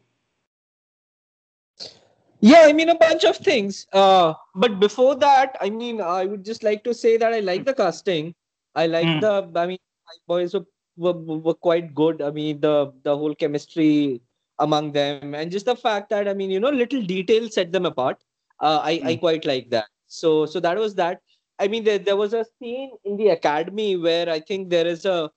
Yeah, 2.40 2.64
I 2.66 2.74
mean 2.74 2.90
a 2.90 2.96
bunch 2.96 3.24
of 3.24 3.38
things. 3.38 3.88
Uh, 3.94 4.34
but 4.54 4.80
before 4.80 5.16
that, 5.16 5.56
I 5.62 5.70
mean, 5.70 6.02
I 6.02 6.26
would 6.26 6.44
just 6.44 6.62
like 6.62 6.84
to 6.84 6.94
say 6.94 7.16
that 7.18 7.34
I 7.34 7.40
like 7.40 7.64
the 7.64 7.74
casting. 7.74 8.36
I 8.76 8.88
like 8.88 9.06
mm. 9.06 9.22
the. 9.22 9.60
I 9.60 9.66
mean, 9.66 9.78
my 10.08 10.18
boys 10.28 10.54
were, 10.54 10.66
were 10.98 11.14
were 11.14 11.54
quite 11.54 11.96
good. 11.96 12.22
I 12.22 12.32
mean, 12.32 12.60
the 12.60 12.92
the 13.04 13.16
whole 13.16 13.34
chemistry 13.34 14.22
among 14.60 14.92
them, 14.92 15.36
and 15.36 15.52
just 15.52 15.68
the 15.68 15.76
fact 15.76 16.10
that 16.10 16.28
I 16.28 16.34
mean, 16.34 16.52
you 16.52 16.60
know, 16.60 16.70
little 16.70 17.02
details 17.02 17.54
set 17.54 17.72
them 17.72 17.86
apart. 17.86 18.18
Uh, 18.60 18.82
I 18.84 18.98
mm. 18.98 19.06
I 19.06 19.16
quite 19.16 19.46
like 19.46 19.70
that. 19.70 19.88
So 20.08 20.46
so 20.46 20.60
that 20.60 20.78
was 20.78 20.96
that. 20.96 21.22
I 21.60 21.70
mean, 21.70 21.86
there 21.86 22.00
there 22.00 22.18
was 22.18 22.34
a 22.34 22.46
scene 22.60 22.92
in 23.06 23.16
the 23.16 23.30
academy 23.30 23.96
where 23.96 24.30
I 24.30 24.42
think 24.42 24.70
there 24.70 24.88
is 24.88 25.06
a 25.06 25.32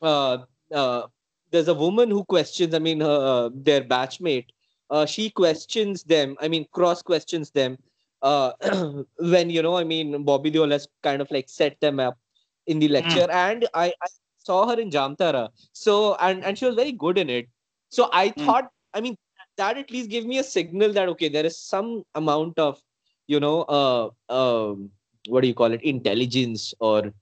uh, 0.00 0.38
uh, 0.72 1.06
there's 1.50 1.68
a 1.68 1.74
woman 1.74 2.10
who 2.10 2.24
questions. 2.24 2.74
I 2.74 2.78
mean, 2.78 3.00
her, 3.00 3.06
uh, 3.06 3.50
their 3.54 3.82
batchmate. 3.82 4.46
Uh, 4.90 5.06
she 5.06 5.30
questions 5.30 6.02
them. 6.02 6.36
I 6.40 6.48
mean, 6.48 6.66
cross 6.72 7.02
questions 7.02 7.50
them. 7.50 7.78
Uh, 8.20 8.52
when 9.18 9.50
you 9.50 9.62
know, 9.62 9.76
I 9.76 9.84
mean, 9.84 10.22
Bobby 10.22 10.50
Deol 10.50 10.70
has 10.70 10.86
kind 11.02 11.20
of 11.22 11.30
like 11.30 11.48
set 11.48 11.80
them 11.80 11.98
up 11.98 12.18
in 12.66 12.78
the 12.78 12.88
lecture, 12.88 13.26
mm. 13.26 13.34
and 13.34 13.68
I, 13.74 13.86
I 14.02 14.06
saw 14.38 14.68
her 14.68 14.78
in 14.78 14.90
Jamtara. 14.90 15.48
So 15.72 16.14
and 16.16 16.44
and 16.44 16.56
she 16.56 16.66
was 16.66 16.74
very 16.74 16.92
good 16.92 17.18
in 17.18 17.28
it. 17.30 17.48
So 17.88 18.08
I 18.12 18.30
mm. 18.30 18.44
thought, 18.44 18.70
I 18.94 19.00
mean, 19.00 19.16
that 19.56 19.76
at 19.76 19.90
least 19.90 20.10
gave 20.10 20.26
me 20.26 20.38
a 20.38 20.44
signal 20.44 20.92
that 20.92 21.08
okay, 21.10 21.28
there 21.28 21.44
is 21.44 21.58
some 21.58 22.04
amount 22.14 22.58
of, 22.58 22.80
you 23.26 23.40
know, 23.40 23.62
uh, 23.62 24.10
um, 24.32 24.90
what 25.28 25.40
do 25.42 25.48
you 25.48 25.54
call 25.54 25.72
it, 25.72 25.82
intelligence 25.82 26.74
or 26.80 27.12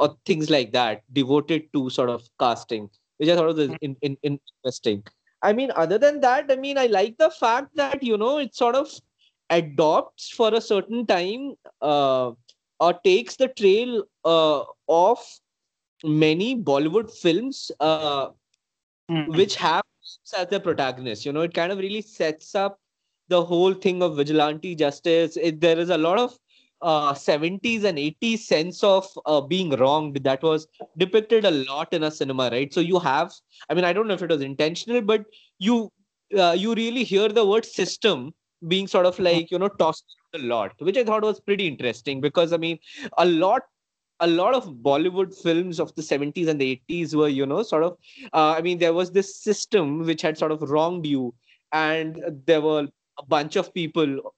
or 0.00 0.16
things 0.24 0.48
like 0.48 0.72
that 0.72 1.02
devoted 1.12 1.72
to 1.74 1.90
sort 1.90 2.08
of 2.08 2.26
casting, 2.40 2.88
which 3.18 3.28
I 3.28 3.36
thought 3.36 3.54
was 3.54 3.68
hmm. 3.68 3.74
in, 3.82 3.96
in, 4.02 4.16
in 4.22 4.40
interesting. 4.64 5.04
I 5.42 5.52
mean, 5.52 5.70
other 5.76 5.98
than 5.98 6.20
that, 6.20 6.50
I 6.50 6.56
mean, 6.56 6.78
I 6.78 6.86
like 6.86 7.16
the 7.18 7.30
fact 7.30 7.76
that 7.76 8.02
you 8.02 8.16
know 8.16 8.38
it 8.38 8.54
sort 8.54 8.74
of 8.74 8.90
adopts 9.50 10.30
for 10.30 10.54
a 10.54 10.60
certain 10.60 11.06
time 11.06 11.54
uh, 11.82 12.32
or 12.78 12.92
takes 13.04 13.36
the 13.36 13.48
trail 13.48 14.04
uh, 14.24 14.62
of 14.88 15.18
many 16.02 16.56
Bollywood 16.56 17.10
films 17.10 17.70
uh, 17.80 18.28
mm-hmm. 19.10 19.36
which 19.36 19.56
have 19.56 19.82
as 20.36 20.46
the 20.48 20.60
protagonist. 20.60 21.26
You 21.26 21.32
know, 21.32 21.42
it 21.42 21.54
kind 21.54 21.72
of 21.72 21.78
really 21.78 22.02
sets 22.02 22.54
up 22.54 22.78
the 23.28 23.44
whole 23.44 23.74
thing 23.74 24.02
of 24.02 24.16
vigilante 24.16 24.74
justice. 24.74 25.36
It, 25.36 25.60
there 25.60 25.78
is 25.78 25.90
a 25.90 25.98
lot 25.98 26.18
of 26.18 26.38
uh, 26.82 27.12
70s 27.12 27.84
and 27.84 27.98
80s 27.98 28.38
sense 28.40 28.82
of 28.82 29.06
uh, 29.26 29.40
being 29.40 29.70
wronged 29.70 30.16
that 30.24 30.42
was 30.42 30.66
depicted 30.96 31.44
a 31.44 31.50
lot 31.50 31.92
in 31.92 32.04
a 32.04 32.10
cinema 32.10 32.50
right? 32.50 32.72
So 32.72 32.80
you 32.80 32.98
have 32.98 33.32
i 33.68 33.74
mean 33.74 33.84
i 33.84 33.92
don't 33.92 34.08
know 34.08 34.14
if 34.14 34.22
it 34.22 34.30
was 34.30 34.42
intentional 34.42 35.00
but 35.00 35.24
you 35.58 35.90
uh, 36.38 36.54
you 36.56 36.74
really 36.74 37.04
hear 37.04 37.28
the 37.28 37.44
word 37.44 37.64
system 37.64 38.32
being 38.68 38.86
sort 38.86 39.06
of 39.06 39.18
like 39.18 39.50
you 39.50 39.58
know 39.58 39.68
tossed 39.68 40.16
a 40.34 40.38
lot 40.38 40.72
which 40.78 40.96
i 40.96 41.04
thought 41.04 41.22
was 41.22 41.40
pretty 41.40 41.66
interesting 41.66 42.20
because 42.20 42.52
i 42.52 42.56
mean 42.56 42.78
a 43.18 43.24
lot 43.24 43.62
a 44.20 44.26
lot 44.26 44.54
of 44.54 44.66
bollywood 44.88 45.34
films 45.42 45.80
of 45.80 45.94
the 45.94 46.02
70s 46.02 46.48
and 46.48 46.60
the 46.60 46.80
80s 46.88 47.14
were 47.14 47.28
you 47.28 47.46
know 47.46 47.62
sort 47.62 47.84
of 47.84 47.96
uh, 48.34 48.54
i 48.56 48.60
mean 48.60 48.78
there 48.78 48.92
was 48.92 49.10
this 49.10 49.42
system 49.42 50.04
which 50.04 50.22
had 50.22 50.36
sort 50.36 50.52
of 50.52 50.62
wronged 50.62 51.06
you 51.06 51.34
and 51.72 52.22
there 52.46 52.60
were 52.60 52.86
a 53.18 53.26
bunch 53.26 53.56
of 53.56 53.72
people 53.72 54.34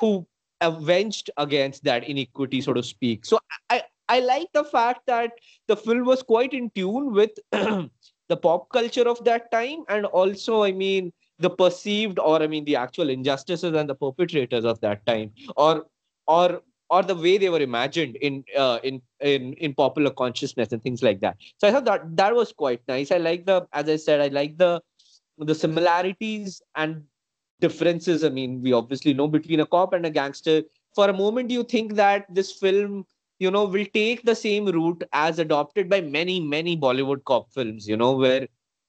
who 0.00 0.26
avenged 0.62 1.30
against 1.36 1.84
that 1.84 2.08
inequity, 2.08 2.60
so 2.60 2.72
to 2.72 2.82
speak. 2.82 3.26
So 3.26 3.38
I, 3.68 3.82
I 4.08 4.20
like 4.20 4.48
the 4.54 4.64
fact 4.64 5.06
that 5.06 5.32
the 5.68 5.76
film 5.76 6.04
was 6.06 6.22
quite 6.22 6.54
in 6.54 6.70
tune 6.70 7.12
with 7.12 7.32
the 7.52 8.36
pop 8.40 8.70
culture 8.70 9.08
of 9.08 9.22
that 9.24 9.50
time, 9.50 9.84
and 9.88 10.06
also, 10.06 10.62
I 10.62 10.72
mean, 10.72 11.12
the 11.38 11.50
perceived 11.50 12.18
or 12.18 12.42
I 12.42 12.46
mean 12.46 12.64
the 12.64 12.76
actual 12.76 13.10
injustices 13.10 13.74
and 13.74 13.88
the 13.88 13.94
perpetrators 13.94 14.64
of 14.64 14.80
that 14.80 15.04
time, 15.06 15.32
or 15.56 15.86
or 16.26 16.62
or 16.88 17.02
the 17.02 17.14
way 17.14 17.38
they 17.38 17.48
were 17.48 17.60
imagined 17.60 18.16
in 18.16 18.44
uh, 18.56 18.78
in 18.84 19.02
in 19.20 19.54
in 19.54 19.74
popular 19.74 20.10
consciousness 20.10 20.72
and 20.72 20.82
things 20.82 21.02
like 21.02 21.20
that. 21.20 21.36
So 21.58 21.66
I 21.66 21.72
thought 21.72 21.86
that 21.86 22.16
that 22.16 22.34
was 22.34 22.52
quite 22.52 22.82
nice. 22.86 23.10
I 23.10 23.16
like 23.16 23.46
the, 23.46 23.66
as 23.72 23.88
I 23.88 23.96
said, 23.96 24.20
I 24.20 24.28
like 24.28 24.58
the 24.58 24.80
the 25.38 25.54
similarities 25.54 26.60
and 26.76 27.02
differences. 27.62 28.24
I 28.24 28.28
mean, 28.28 28.60
we 28.60 28.72
obviously 28.72 29.14
know 29.14 29.28
between 29.28 29.60
a 29.60 29.66
cop 29.66 29.94
and 29.94 30.04
a 30.04 30.10
gangster. 30.10 30.62
For 30.94 31.08
a 31.08 31.12
moment, 31.12 31.50
you 31.50 31.64
think 31.64 31.94
that 31.94 32.26
this 32.28 32.52
film, 32.52 33.06
you 33.38 33.50
know, 33.50 33.64
will 33.64 33.86
take 33.94 34.24
the 34.24 34.34
same 34.34 34.66
route 34.66 35.04
as 35.12 35.38
adopted 35.38 35.88
by 35.88 36.00
many, 36.02 36.38
many 36.40 36.76
Bollywood 36.76 37.24
cop 37.24 37.50
films. 37.52 37.88
You 37.88 37.96
know, 37.96 38.12
where, 38.12 38.48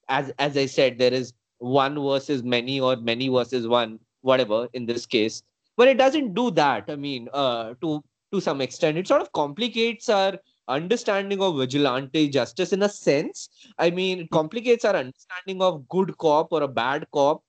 as 0.10 0.34
as 0.40 0.58
I 0.58 0.66
said, 0.66 0.98
there 0.98 1.14
is 1.14 1.34
one 1.60 1.96
versus 1.96 2.44
many 2.44 2.80
or 2.80 2.96
many 2.98 3.30
versus 3.30 3.68
one, 3.68 4.00
whatever 4.22 4.68
in 4.74 4.86
this 4.86 5.06
case. 5.06 5.44
But 5.78 5.88
it 5.88 5.98
doesn't 5.98 6.34
do 6.34 6.52
that. 6.52 6.90
I 6.90 6.96
mean, 6.96 7.30
uh, 7.34 7.76
to 7.82 8.04
to 8.34 8.42
some 8.42 8.62
extent, 8.62 8.98
it 8.98 9.08
sort 9.08 9.22
of 9.22 9.32
complicates 9.32 10.10
our 10.10 10.40
understanding 10.68 11.42
of 11.42 11.58
vigilante 11.58 12.30
justice 12.30 12.74
in 12.74 12.84
a 12.84 12.90
sense. 12.90 13.50
I 13.78 13.90
mean, 13.92 14.22
it 14.22 14.30
complicates 14.32 14.86
our 14.86 14.96
understanding 14.96 15.62
of 15.62 15.88
good 15.88 16.18
cop 16.18 16.52
or 16.52 16.64
a 16.64 16.68
bad 16.68 17.06
cop 17.12 17.43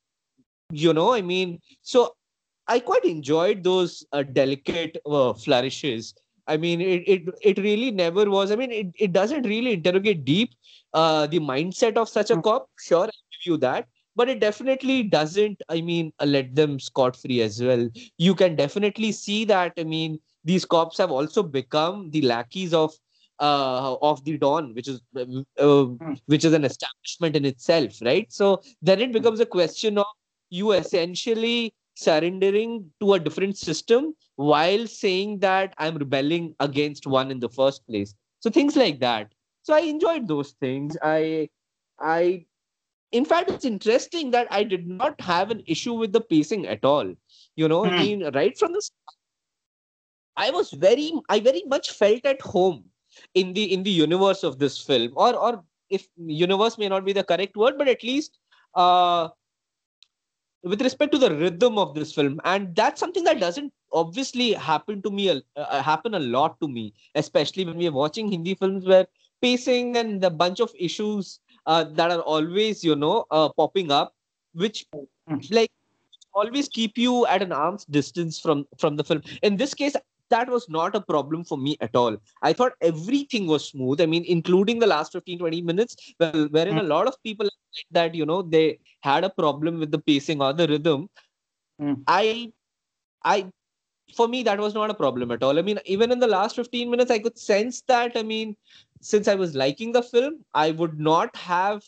you 0.75 0.93
know 0.93 1.13
i 1.15 1.23
mean 1.23 1.59
so 1.83 2.15
i 2.69 2.79
quite 2.79 3.05
enjoyed 3.05 3.63
those 3.63 4.05
uh, 4.13 4.23
delicate 4.23 4.97
uh, 5.07 5.33
flourishes 5.33 6.15
i 6.47 6.57
mean 6.57 6.81
it, 6.81 7.03
it 7.07 7.23
it 7.43 7.59
really 7.59 7.91
never 7.91 8.29
was 8.31 8.51
i 8.51 8.57
mean 8.57 8.73
it, 8.73 8.87
it 8.99 9.13
doesn't 9.13 9.45
really 9.45 9.73
interrogate 9.73 10.25
deep 10.25 10.55
uh, 10.95 11.27
the 11.27 11.41
mindset 11.41 11.97
of 11.97 12.09
such 12.09 12.31
a 12.31 12.35
hmm. 12.35 12.41
cop 12.41 12.69
sure 12.79 13.05
i 13.05 13.19
give 13.35 13.47
you 13.53 13.57
that 13.57 13.87
but 14.17 14.29
it 14.29 14.41
definitely 14.41 15.03
doesn't 15.03 15.63
i 15.69 15.81
mean 15.81 16.13
uh, 16.21 16.25
let 16.25 16.55
them 16.55 16.79
scot 16.79 17.17
free 17.17 17.41
as 17.41 17.63
well 17.63 17.89
you 18.19 18.35
can 18.35 18.57
definitely 18.57 19.13
see 19.13 19.45
that 19.45 19.73
i 19.79 19.85
mean 19.85 20.19
these 20.45 20.65
cops 20.65 20.99
have 20.99 21.11
also 21.11 21.43
become 21.43 22.11
the 22.11 22.23
lackeys 22.23 22.75
of 22.75 22.93
uh, 23.41 23.97
of 24.01 24.25
the 24.25 24.39
Don, 24.39 24.75
which 24.75 24.89
is 24.89 25.01
uh, 25.17 25.25
hmm. 25.25 26.13
which 26.27 26.45
is 26.45 26.53
an 26.53 26.65
establishment 26.65 27.37
in 27.37 27.45
itself, 27.45 28.01
right? 28.03 28.33
So 28.33 28.63
then 28.83 29.01
it 29.01 29.13
becomes 29.13 29.41
a 29.41 29.47
question 29.47 29.99
of 29.99 30.07
you 30.51 30.73
essentially 30.73 31.75
surrendering 31.95 32.91
to 33.01 33.15
a 33.15 33.19
different 33.21 33.57
system 33.57 34.15
while 34.37 34.87
saying 34.87 35.39
that 35.41 35.75
I'm 35.79 35.97
rebelling 35.97 36.55
against 36.61 37.07
one 37.07 37.31
in 37.31 37.41
the 37.41 37.49
first 37.49 37.87
place. 37.87 38.15
So 38.41 38.51
things 38.51 38.77
like 38.77 39.01
that. 39.01 39.33
So 39.63 39.75
I 39.75 39.81
enjoyed 39.81 40.29
those 40.29 40.53
things. 40.53 40.97
I 41.03 41.49
I, 41.99 42.47
in 43.13 43.25
fact, 43.25 43.51
it's 43.51 43.65
interesting 43.65 44.31
that 44.33 44.49
I 44.51 44.65
did 44.65 44.87
not 44.89 45.21
have 45.21 45.51
an 45.51 45.63
issue 45.67 45.95
with 45.95 46.13
the 46.13 46.21
pacing 46.21 46.67
at 46.67 46.85
all. 46.85 47.15
You 47.57 47.69
know, 47.69 47.87
I 47.87 47.93
Hmm. 47.93 48.05
mean, 48.05 48.25
right 48.35 48.57
from 48.59 48.73
the 48.73 48.83
start, 48.83 49.17
I 50.37 50.51
was 50.51 50.71
very, 50.71 51.13
I 51.29 51.41
very 51.41 51.63
much 51.67 51.91
felt 51.93 52.25
at 52.25 52.41
home 52.43 52.91
in 53.35 53.53
the 53.55 53.73
in 53.73 53.83
the 53.83 53.91
universe 53.91 54.43
of 54.45 54.59
this 54.59 54.81
film, 54.81 55.13
or 55.17 55.35
or 55.35 55.65
if 55.91 56.09
universe 56.17 56.79
may 56.79 56.89
not 56.89 57.05
be 57.05 57.13
the 57.13 57.25
correct 57.25 57.57
word, 57.57 57.77
but 57.79 57.89
at 57.89 58.03
least 58.03 58.39
uh, 58.75 59.29
with 60.65 60.83
respect 60.83 61.13
to 61.13 61.19
the 61.19 61.35
rhythm 61.35 61.79
of 61.79 61.95
this 61.95 62.13
film, 62.15 62.41
and 62.45 62.75
that's 62.75 63.01
something 63.01 63.25
that 63.25 63.41
doesn't 63.41 63.73
obviously 63.93 64.53
happen 64.53 65.03
to 65.03 65.11
me, 65.11 65.43
uh, 65.57 65.83
happen 65.83 66.15
a 66.15 66.21
lot 66.21 66.61
to 66.61 66.69
me, 66.69 66.95
especially 67.15 67.65
when 67.65 67.77
we 67.77 67.89
are 67.89 67.93
watching 67.93 68.31
Hindi 68.31 68.55
films 68.55 68.87
where 68.87 69.07
pacing 69.43 69.97
and 69.97 70.21
the 70.21 70.31
bunch 70.31 70.61
of 70.61 70.73
issues 70.79 71.41
uh, 71.67 71.85
that 71.85 72.11
are 72.11 72.21
always, 72.21 72.85
you 72.85 72.97
know, 72.97 73.27
uh, 73.31 73.49
popping 73.51 73.91
up, 73.93 74.15
which 74.55 74.87
Hmm. 75.29 75.37
like 75.51 75.71
always 76.35 76.69
keep 76.69 76.99
you 76.99 77.27
at 77.27 77.43
an 77.43 77.53
arm's 77.53 77.85
distance 77.87 78.39
from 78.39 78.67
from 78.79 78.97
the 78.97 79.05
film. 79.05 79.23
In 79.43 79.57
this 79.57 79.75
case, 79.75 79.97
that 80.31 80.49
was 80.49 80.69
not 80.69 80.95
a 80.95 81.01
problem 81.01 81.45
for 81.45 81.59
me 81.59 81.77
at 81.81 81.95
all. 81.95 82.17
I 82.43 82.53
thought 82.53 82.73
everything 82.81 83.47
was 83.47 83.69
smooth. 83.69 84.01
I 84.01 84.07
mean, 84.07 84.25
including 84.27 84.79
the 84.79 84.87
last 84.87 85.13
15, 85.13 85.39
20 85.39 85.63
minutes, 85.63 85.97
well, 86.19 86.49
wherein 86.51 86.79
a 86.79 86.83
lot 86.83 87.07
of 87.07 87.23
people 87.23 87.47
said 87.47 87.85
that, 87.93 88.15
you 88.15 88.27
know, 88.27 88.43
they 88.43 88.79
had 89.03 89.25
a 89.25 89.31
problem 89.31 89.79
with 89.79 89.91
the 89.91 89.99
pacing 89.99 90.41
or 90.41 90.53
the 90.53 90.67
rhythm. 90.67 91.09
Hmm. 91.79 91.95
I, 92.07 92.53
I, 93.25 93.51
for 94.15 94.29
me, 94.29 94.43
that 94.45 94.59
was 94.59 94.75
not 94.75 94.91
a 94.91 94.95
problem 94.95 95.31
at 95.31 95.43
all. 95.43 95.59
I 95.59 95.63
mean, 95.63 95.79
even 95.87 96.13
in 96.13 96.19
the 96.19 96.27
last 96.27 96.57
15 96.57 96.91
minutes, 96.91 97.11
I 97.11 97.19
could 97.19 97.39
sense 97.39 97.83
that. 97.83 98.13
I 98.17 98.23
mean, 98.23 98.57
since 99.01 99.29
I 99.29 99.35
was 99.35 99.55
liking 99.55 99.93
the 99.93 100.03
film, 100.03 100.45
I 100.55 100.71
would 100.71 100.99
not 100.99 101.35
have. 101.37 101.83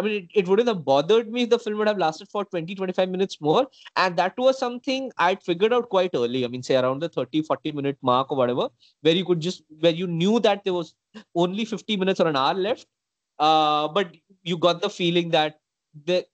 I 0.00 0.04
mean, 0.06 0.28
it, 0.34 0.40
it 0.40 0.48
wouldn't 0.48 0.68
have 0.68 0.84
bothered 0.84 1.30
me 1.32 1.42
if 1.44 1.50
the 1.50 1.58
film 1.58 1.78
would 1.78 1.88
have 1.88 1.98
lasted 1.98 2.28
for 2.28 2.44
20, 2.44 2.74
25 2.74 3.08
minutes 3.10 3.40
more. 3.40 3.66
And 3.96 4.16
that 4.16 4.36
was 4.38 4.58
something 4.58 5.12
I'd 5.18 5.42
figured 5.42 5.72
out 5.72 5.88
quite 5.90 6.10
early. 6.14 6.44
I 6.44 6.48
mean, 6.48 6.62
say 6.62 6.76
around 6.76 7.00
the 7.02 7.08
30, 7.08 7.42
40 7.42 7.72
minute 7.72 7.98
mark 8.02 8.32
or 8.32 8.38
whatever, 8.38 8.68
where 9.02 9.14
you 9.14 9.24
could 9.24 9.40
just, 9.40 9.62
where 9.80 9.92
you 9.92 10.06
knew 10.06 10.40
that 10.40 10.64
there 10.64 10.74
was 10.74 10.94
only 11.34 11.64
50 11.64 11.96
minutes 11.96 12.20
or 12.20 12.28
an 12.28 12.36
hour 12.36 12.54
left. 12.54 12.86
Uh, 13.38 13.88
but 13.88 14.16
you 14.42 14.56
got 14.58 14.80
the 14.82 14.90
feeling 14.90 15.30
that 15.30 15.60
the, 16.06 16.24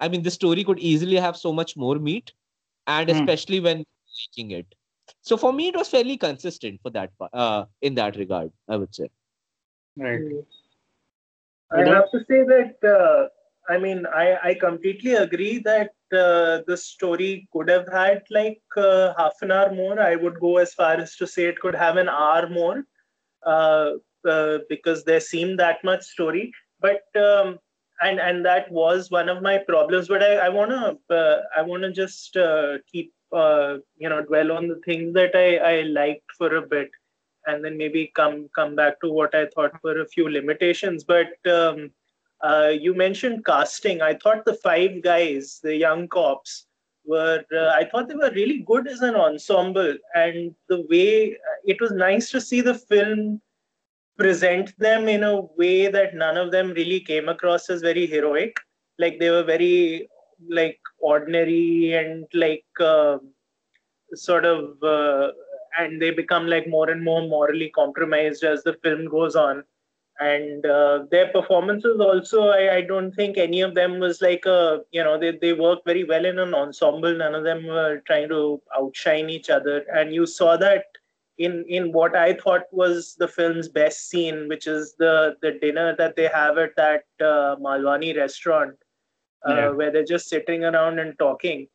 I 0.00 0.08
mean, 0.08 0.22
the 0.22 0.30
story 0.30 0.64
could 0.64 0.78
easily 0.80 1.16
have 1.16 1.36
so 1.36 1.52
much 1.52 1.76
more 1.76 1.96
meat. 1.98 2.32
And 2.86 3.10
Hmm. 3.10 3.16
especially 3.16 3.60
when 3.60 3.84
making 4.36 4.50
it. 4.52 4.74
So 5.22 5.36
for 5.36 5.52
me, 5.52 5.68
it 5.68 5.76
was 5.76 5.88
fairly 5.88 6.16
consistent 6.16 6.80
for 6.82 6.90
that, 6.90 7.16
pa- 7.18 7.28
uh, 7.32 7.66
in 7.82 7.94
that 7.94 8.16
regard, 8.16 8.52
I 8.68 8.76
would 8.76 8.94
say. 8.94 9.10
Right. 9.96 10.44
I 11.72 11.84
have 11.84 12.10
to 12.12 12.20
say 12.28 12.44
that 12.44 12.76
uh, 12.84 13.28
I 13.72 13.78
mean 13.78 14.06
I, 14.06 14.38
I 14.42 14.54
completely 14.54 15.14
agree 15.14 15.58
that 15.58 15.90
uh, 16.12 16.62
the 16.66 16.76
story 16.76 17.48
could 17.52 17.68
have 17.68 17.88
had 17.90 18.22
like 18.30 18.62
uh, 18.76 19.14
half 19.18 19.34
an 19.42 19.50
hour 19.50 19.72
more. 19.72 20.00
I 20.00 20.16
would 20.16 20.38
go 20.40 20.58
as 20.58 20.74
far 20.74 20.94
as 20.94 21.16
to 21.16 21.26
say 21.26 21.46
it 21.46 21.58
could 21.60 21.74
have 21.74 21.96
an 21.96 22.08
hour 22.08 22.48
more 22.48 22.84
uh, 23.46 23.92
uh, 24.28 24.58
because 24.68 25.04
there 25.04 25.20
seemed 25.20 25.58
that 25.58 25.82
much 25.84 26.04
story. 26.04 26.52
But 26.80 27.02
um, 27.16 27.58
and 28.02 28.20
and 28.20 28.44
that 28.44 28.70
was 28.70 29.10
one 29.10 29.28
of 29.28 29.42
my 29.42 29.58
problems. 29.58 30.08
But 30.08 30.22
I, 30.22 30.36
I 30.36 30.48
wanna 30.48 30.96
uh, 31.10 31.36
I 31.56 31.62
wanna 31.62 31.92
just 31.92 32.36
uh, 32.36 32.78
keep 32.90 33.12
uh, 33.32 33.78
you 33.96 34.08
know 34.08 34.22
dwell 34.22 34.52
on 34.52 34.68
the 34.68 34.80
things 34.84 35.14
that 35.14 35.34
I, 35.34 35.56
I 35.56 35.82
liked 35.82 36.30
for 36.38 36.56
a 36.56 36.62
bit 36.62 36.90
and 37.46 37.64
then 37.64 37.76
maybe 37.76 38.12
come 38.14 38.48
come 38.54 38.74
back 38.74 39.00
to 39.00 39.10
what 39.10 39.34
I 39.34 39.46
thought 39.46 39.82
were 39.82 40.00
a 40.00 40.08
few 40.08 40.28
limitations. 40.28 41.04
But 41.04 41.34
um, 41.50 41.90
uh, 42.42 42.68
you 42.68 42.94
mentioned 42.94 43.44
casting. 43.44 44.02
I 44.02 44.14
thought 44.14 44.44
the 44.44 44.54
five 44.54 45.02
guys, 45.02 45.60
the 45.62 45.76
young 45.76 46.08
cops, 46.08 46.66
were. 47.04 47.44
Uh, 47.52 47.68
I 47.68 47.84
thought 47.84 48.08
they 48.08 48.14
were 48.14 48.32
really 48.34 48.58
good 48.58 48.88
as 48.88 49.00
an 49.00 49.14
ensemble, 49.14 49.94
and 50.14 50.54
the 50.68 50.82
way 50.90 51.36
it 51.64 51.80
was 51.80 51.92
nice 51.92 52.30
to 52.30 52.40
see 52.40 52.60
the 52.60 52.74
film 52.74 53.40
present 54.16 54.72
them 54.78 55.08
in 55.08 55.24
a 55.24 55.40
way 55.56 55.88
that 55.88 56.14
none 56.14 56.36
of 56.36 56.52
them 56.52 56.70
really 56.70 57.00
came 57.00 57.28
across 57.28 57.68
as 57.68 57.82
very 57.82 58.06
heroic. 58.06 58.56
Like 58.98 59.18
they 59.18 59.30
were 59.30 59.42
very 59.42 60.08
like 60.48 60.78
ordinary 60.98 61.94
and 61.94 62.26
like. 62.32 62.64
Uh, 62.80 63.18
sort 64.16 64.44
of 64.44 64.82
uh, 64.82 65.32
and 65.78 66.00
they 66.00 66.10
become 66.10 66.46
like 66.46 66.66
more 66.68 66.90
and 66.90 67.02
more 67.04 67.22
morally 67.22 67.70
compromised 67.70 68.44
as 68.44 68.62
the 68.64 68.74
film 68.82 69.06
goes 69.08 69.36
on. 69.36 69.64
And 70.20 70.64
uh, 70.66 71.04
their 71.10 71.28
performances 71.28 72.00
also 72.00 72.48
I, 72.48 72.76
I 72.76 72.80
don't 72.82 73.12
think 73.12 73.36
any 73.38 73.60
of 73.62 73.74
them 73.74 73.98
was 73.98 74.20
like 74.22 74.46
a 74.46 74.80
you 74.92 75.02
know 75.02 75.18
they, 75.18 75.32
they 75.32 75.52
work 75.52 75.80
very 75.84 76.04
well 76.04 76.24
in 76.24 76.38
an 76.38 76.54
ensemble. 76.54 77.14
None 77.16 77.34
of 77.34 77.44
them 77.44 77.66
were 77.66 78.02
trying 78.06 78.28
to 78.28 78.60
outshine 78.76 79.28
each 79.30 79.50
other. 79.50 79.84
And 79.92 80.14
you 80.14 80.26
saw 80.26 80.56
that 80.58 80.84
in 81.38 81.64
in 81.68 81.92
what 81.92 82.14
i 82.16 82.32
thought 82.32 82.62
was 82.72 83.14
the 83.18 83.26
film's 83.26 83.68
best 83.68 84.08
scene 84.08 84.48
which 84.48 84.66
is 84.66 84.94
the 84.98 85.34
the 85.42 85.52
dinner 85.62 85.94
that 85.96 86.14
they 86.16 86.26
have 86.28 86.58
at 86.58 86.74
that 86.76 87.04
uh, 87.20 87.56
malwani 87.66 88.16
restaurant 88.16 88.74
uh, 89.44 89.52
Yeah. 89.54 89.70
where 89.70 89.90
they're 89.90 90.04
just 90.04 90.28
sitting 90.28 90.64
around 90.64 90.98
and 90.98 91.18
talking. 91.18 91.68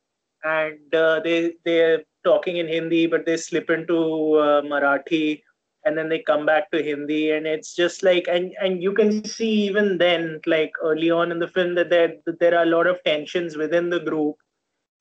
And 0.44 0.94
uh, 0.94 1.20
they 1.24 1.54
they're 1.66 2.04
talking 2.23 2.58
in 2.58 2.67
Hindi, 2.67 3.08
but 3.08 3.25
they 3.25 3.38
slip 3.38 3.69
into 3.69 4.36
uh, 4.36 4.62
Marathi, 4.62 5.41
and 5.86 5.97
then 5.97 6.10
they 6.10 6.19
come 6.19 6.45
back 6.45 6.69
to 6.71 6.84
Hindi, 6.84 7.32
and 7.32 7.47
it's 7.47 7.75
just 7.75 8.03
like 8.03 8.27
and 8.27 8.53
and 8.62 8.84
you 8.84 8.93
can 8.93 9.23
see 9.23 9.51
even 9.67 9.97
then, 9.97 10.39
like 10.45 10.71
early 10.82 11.10
on 11.12 11.32
in 11.32 11.39
the 11.39 11.47
film, 11.47 11.75
that 11.75 11.89
there 11.89 12.15
that 12.25 12.39
there 12.39 12.58
are 12.58 12.63
a 12.63 12.73
lot 12.77 12.88
of 12.88 13.03
tensions 13.03 13.55
within 13.58 13.89
the 13.89 13.99
group, 13.99 14.36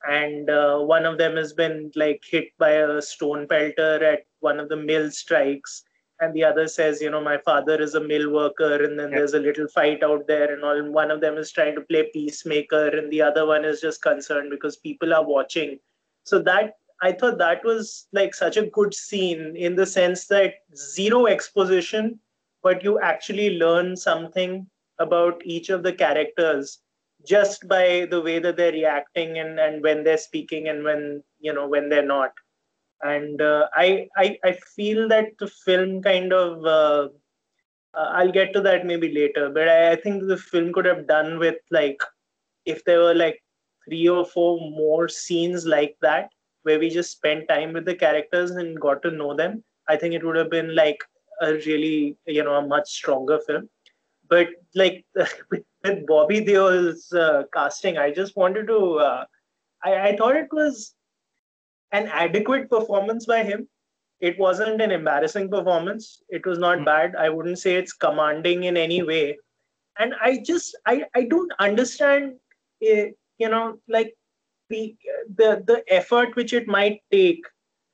and 0.09 0.49
uh, 0.51 0.79
one 0.79 1.05
of 1.05 1.19
them 1.19 1.37
has 1.37 1.53
been 1.53 1.91
like 1.97 2.23
hit 2.29 2.49
by 2.59 2.71
a 2.71 3.03
stone 3.03 3.47
pelter 3.49 4.03
at 4.05 4.27
one 4.41 4.61
of 4.61 4.69
the 4.69 4.77
mill 4.77 5.11
strikes. 5.11 5.85
And 6.21 6.35
the 6.35 6.43
other 6.43 6.67
says, 6.67 7.01
you 7.01 7.11
know, 7.11 7.21
my 7.21 7.39
father 7.39 7.81
is 7.81 7.95
a 7.95 8.01
mill 8.01 8.33
worker, 8.33 8.83
and 8.85 8.99
then 8.99 9.11
Yeah. 9.11 9.19
there's 9.19 9.35
a 9.35 9.39
little 9.39 9.69
fight 9.69 10.03
out 10.03 10.27
there, 10.27 10.53
and 10.53 10.65
all. 10.65 10.83
One 10.91 11.13
of 11.13 11.21
them 11.21 11.37
is 11.39 11.53
trying 11.53 11.77
to 11.77 11.81
play 11.83 12.11
peacemaker, 12.13 12.89
and 12.89 13.09
the 13.13 13.23
other 13.23 13.47
one 13.47 13.65
is 13.65 13.81
just 13.81 14.03
concerned 14.03 14.51
because 14.51 14.77
people 14.79 15.15
are 15.15 15.25
watching. 15.25 15.79
So 16.25 16.41
that 16.41 16.75
I 17.01 17.13
thought 17.13 17.39
that 17.39 17.65
was 17.65 18.09
like 18.13 18.35
such 18.35 18.57
a 18.57 18.67
good 18.67 18.93
scene 18.93 19.57
in 19.57 19.77
the 19.77 19.87
sense 19.87 20.27
that 20.27 20.55
zero 20.75 21.27
exposition, 21.27 22.19
but 22.63 22.83
you 22.83 23.01
actually 23.01 23.59
learn 23.59 23.97
something 23.97 24.67
about 24.99 25.41
each 25.45 25.71
of 25.71 25.83
the 25.83 25.93
characters 25.93 26.81
just 27.27 27.67
by 27.69 28.07
the 28.11 28.21
way 28.21 28.39
that 28.39 28.57
they're 28.57 28.73
reacting 28.73 29.39
and, 29.39 29.59
and 29.59 29.83
when 29.83 30.03
they're 30.05 30.19
speaking 30.19 30.69
and 30.69 30.85
when 30.85 31.23
you 31.41 31.53
know 31.53 31.69
when 31.69 31.89
they're 31.89 32.05
not. 32.05 32.33
And 33.03 33.41
uh, 33.41 33.69
I, 33.75 34.09
I 34.17 34.39
I 34.45 34.53
feel 34.75 35.09
that 35.09 35.27
the 35.39 35.47
film 35.47 36.03
kind 36.03 36.33
of 36.33 36.65
uh, 36.65 37.09
uh, 37.95 38.11
I'll 38.13 38.33
get 38.33 38.53
to 38.55 38.61
that 38.63 38.87
maybe 38.87 39.13
later, 39.13 39.51
but 39.51 39.69
I, 39.69 39.93
I 39.93 39.97
think 39.97 40.27
the 40.27 40.37
film 40.37 40.73
could 40.73 40.85
have 40.85 41.07
done 41.07 41.39
with 41.39 41.57
like 41.71 42.03
if 42.65 42.85
there 42.85 43.01
were 43.01 43.15
like 43.15 43.41
three 43.85 44.09
or 44.09 44.25
four 44.25 44.59
more 44.61 45.09
scenes 45.09 45.65
like 45.65 45.97
that 46.03 46.31
where 46.69 46.81
we 46.81 46.91
just 46.91 47.13
spent 47.19 47.49
time 47.49 47.73
with 47.75 47.87
the 47.87 47.97
characters 48.05 48.53
and 48.63 48.81
got 48.87 49.03
to 49.03 49.11
know 49.21 49.35
them 49.43 49.65
i 49.89 49.97
think 49.97 50.15
it 50.15 50.25
would 50.27 50.37
have 50.43 50.51
been 50.51 50.75
like 50.77 51.05
a 51.43 51.53
really 51.69 52.17
you 52.27 52.45
know 52.45 52.57
a 52.57 52.67
much 52.67 52.89
stronger 52.89 53.41
film. 53.47 53.69
But 54.31 54.49
like 54.75 55.05
with 55.51 56.07
bobby 56.07 56.41
deol's 56.45 57.13
uh, 57.13 57.45
casting 57.55 57.99
i 57.99 58.11
just 58.13 58.37
wanted 58.37 58.67
to 58.69 58.81
uh, 59.09 59.25
I, 59.85 59.93
I 60.09 60.17
thought 60.17 60.37
it 60.37 60.53
was 60.53 60.95
an 61.93 62.07
adequate 62.09 62.71
performance 62.71 63.27
by 63.27 63.43
him. 63.45 63.69
It 64.21 64.39
wasn't 64.39 64.81
an 64.83 64.91
embarrassing 64.93 65.51
performance. 65.51 66.23
It 66.29 66.47
was 66.47 66.59
not 66.59 66.85
Hmm. 66.85 66.85
bad. 66.85 67.15
I 67.17 67.31
wouldn't 67.31 67.59
say 67.59 67.77
it's 67.77 67.93
commanding 67.93 68.65
in 68.65 68.77
any 68.77 69.03
way. 69.03 69.39
And 69.99 70.15
i 70.23 70.39
just 70.47 70.77
i 70.87 71.05
i 71.15 71.23
don't 71.33 71.53
understand 71.67 72.35
eh, 72.83 73.11
you 73.39 73.49
know 73.49 73.79
like 73.89 74.15
the 74.71 75.63
the 75.67 75.83
effort 75.89 76.35
which 76.37 76.53
it 76.53 76.67
might 76.67 77.01
take 77.11 77.45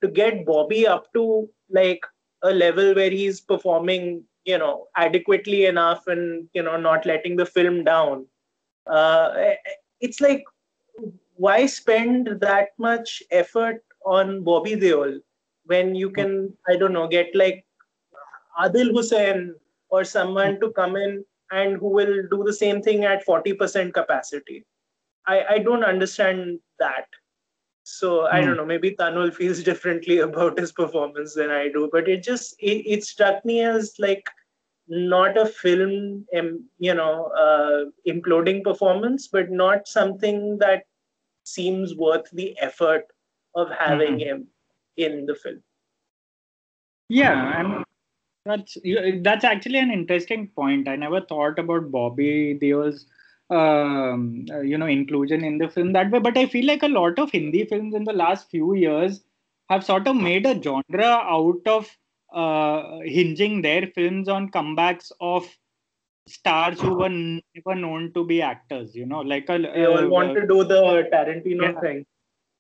to 0.03 0.09
get 0.09 0.45
bobby 0.47 0.87
up 0.87 1.13
to 1.13 1.49
like 1.71 2.05
a 2.43 2.53
level 2.53 2.95
where 2.95 3.11
he's 3.11 3.41
performing 3.41 4.23
you 4.45 4.59
know 4.59 4.87
adequately 4.97 5.67
enough 5.67 6.07
and 6.07 6.49
you 6.53 6.63
know 6.63 6.77
not 6.77 7.07
letting 7.07 7.37
the 7.37 7.47
film 7.47 7.85
down 7.85 8.27
uh, 8.91 9.33
eh, 9.37 9.57
eh, 9.67 9.79
it's 10.01 10.21
like 10.21 10.45
why 11.37 11.67
spend 11.67 12.29
that 12.41 12.69
much 12.79 13.23
effort 13.31 13.83
on 14.05 14.43
bobby 14.45 14.77
deol 14.77 15.19
when 15.67 15.95
you 15.95 16.11
can 16.11 16.53
i 16.69 16.77
don't 16.77 16.93
know 16.93 17.09
get 17.09 17.35
like 17.35 17.65
adil 18.61 18.93
hussain 18.93 19.55
or 19.89 20.05
someone 20.05 20.61
to 20.61 20.71
come 20.73 20.97
in 20.97 21.25
and 21.51 21.77
who 21.77 21.89
will 21.89 22.15
do 22.31 22.43
the 22.45 22.53
same 22.53 22.83
thing 22.83 23.05
at 23.05 23.27
40% 23.27 23.93
capacity. 23.95 24.65
I, 25.27 25.45
I 25.51 25.59
don't 25.59 25.85
understand 25.85 26.61
that. 26.79 27.07
So 27.85 28.27
I 28.27 28.41
Hmm. 28.41 28.47
don't 28.47 28.57
know. 28.57 28.67
Maybe 28.67 28.93
Tanul 28.93 29.33
feels 29.33 29.63
differently 29.63 30.19
about 30.29 30.59
his 30.59 30.73
performance 30.73 31.35
than 31.35 31.51
I 31.51 31.69
do, 31.69 31.89
but 31.93 32.09
it 32.09 32.23
just 32.23 32.55
it, 32.59 32.83
it 32.87 33.05
struck 33.05 33.45
me 33.45 33.61
as 33.61 33.95
like 33.99 34.29
not 34.89 35.39
a 35.39 35.47
film, 35.47 36.27
you 36.79 36.95
know, 36.95 37.27
uh, 37.27 37.85
imploding 38.07 38.63
performance, 38.63 39.29
but 39.29 39.51
not 39.51 39.89
something 39.89 40.59
that 40.59 40.85
seems 41.45 41.95
worth 41.95 42.29
the 42.33 42.59
effort 42.59 43.07
of 43.55 43.71
having 43.71 44.19
mm-hmm. 44.19 44.29
him 44.29 44.47
in 44.97 45.27
the 45.27 45.35
film. 45.35 45.63
Yeah, 47.09 47.61
and 47.61 47.85
that's 48.45 48.77
that's 49.23 49.45
actually 49.45 49.79
an 49.79 49.91
interesting 49.91 50.49
point. 50.49 50.89
I 50.89 50.97
never 50.97 51.21
thought 51.21 51.59
about 51.59 51.91
Bobby 51.91 52.59
Deol's 52.61 53.07
um, 53.51 54.47
uh, 54.51 54.61
you 54.61 54.79
know 54.79 54.87
inclusion 54.87 55.45
in 55.45 55.59
the 55.59 55.69
film 55.69 55.93
that 55.93 56.11
way, 56.11 56.19
but 56.19 56.37
I 56.37 56.47
feel 56.47 56.67
like 56.67 56.83
a 56.83 56.89
lot 56.89 57.19
of 57.19 57.31
Hindi 57.31 57.65
films 57.65 57.95
in 57.95 58.05
the 58.05 58.13
last 58.13 58.51
few 58.51 58.75
years 58.75 59.23
have 59.69 59.85
sort 59.85 60.07
of 60.07 60.17
made 60.17 60.47
a 60.47 60.61
genre 60.61 61.05
out 61.05 61.67
of 61.67 61.97
uh, 62.33 63.01
hinging 63.05 63.63
their 63.63 63.87
films 63.95 64.29
on 64.29 64.51
comebacks 64.51 65.13
of 65.21 65.47
stars 66.27 66.81
who 66.81 66.95
were 66.95 67.09
never 67.09 67.75
known 67.75 68.13
to 68.15 68.25
be 68.25 68.43
actors. 68.43 68.95
You 68.95 69.07
know, 69.07 69.21
like 69.21 69.49
a, 69.49 69.59
they 69.59 69.87
all 69.87 69.99
uh, 69.99 70.09
want 70.09 70.35
to 70.35 70.47
do 70.47 70.65
the 70.65 71.09
Tarantino 71.13 71.73
yeah. 71.73 71.81
thing. 71.81 72.07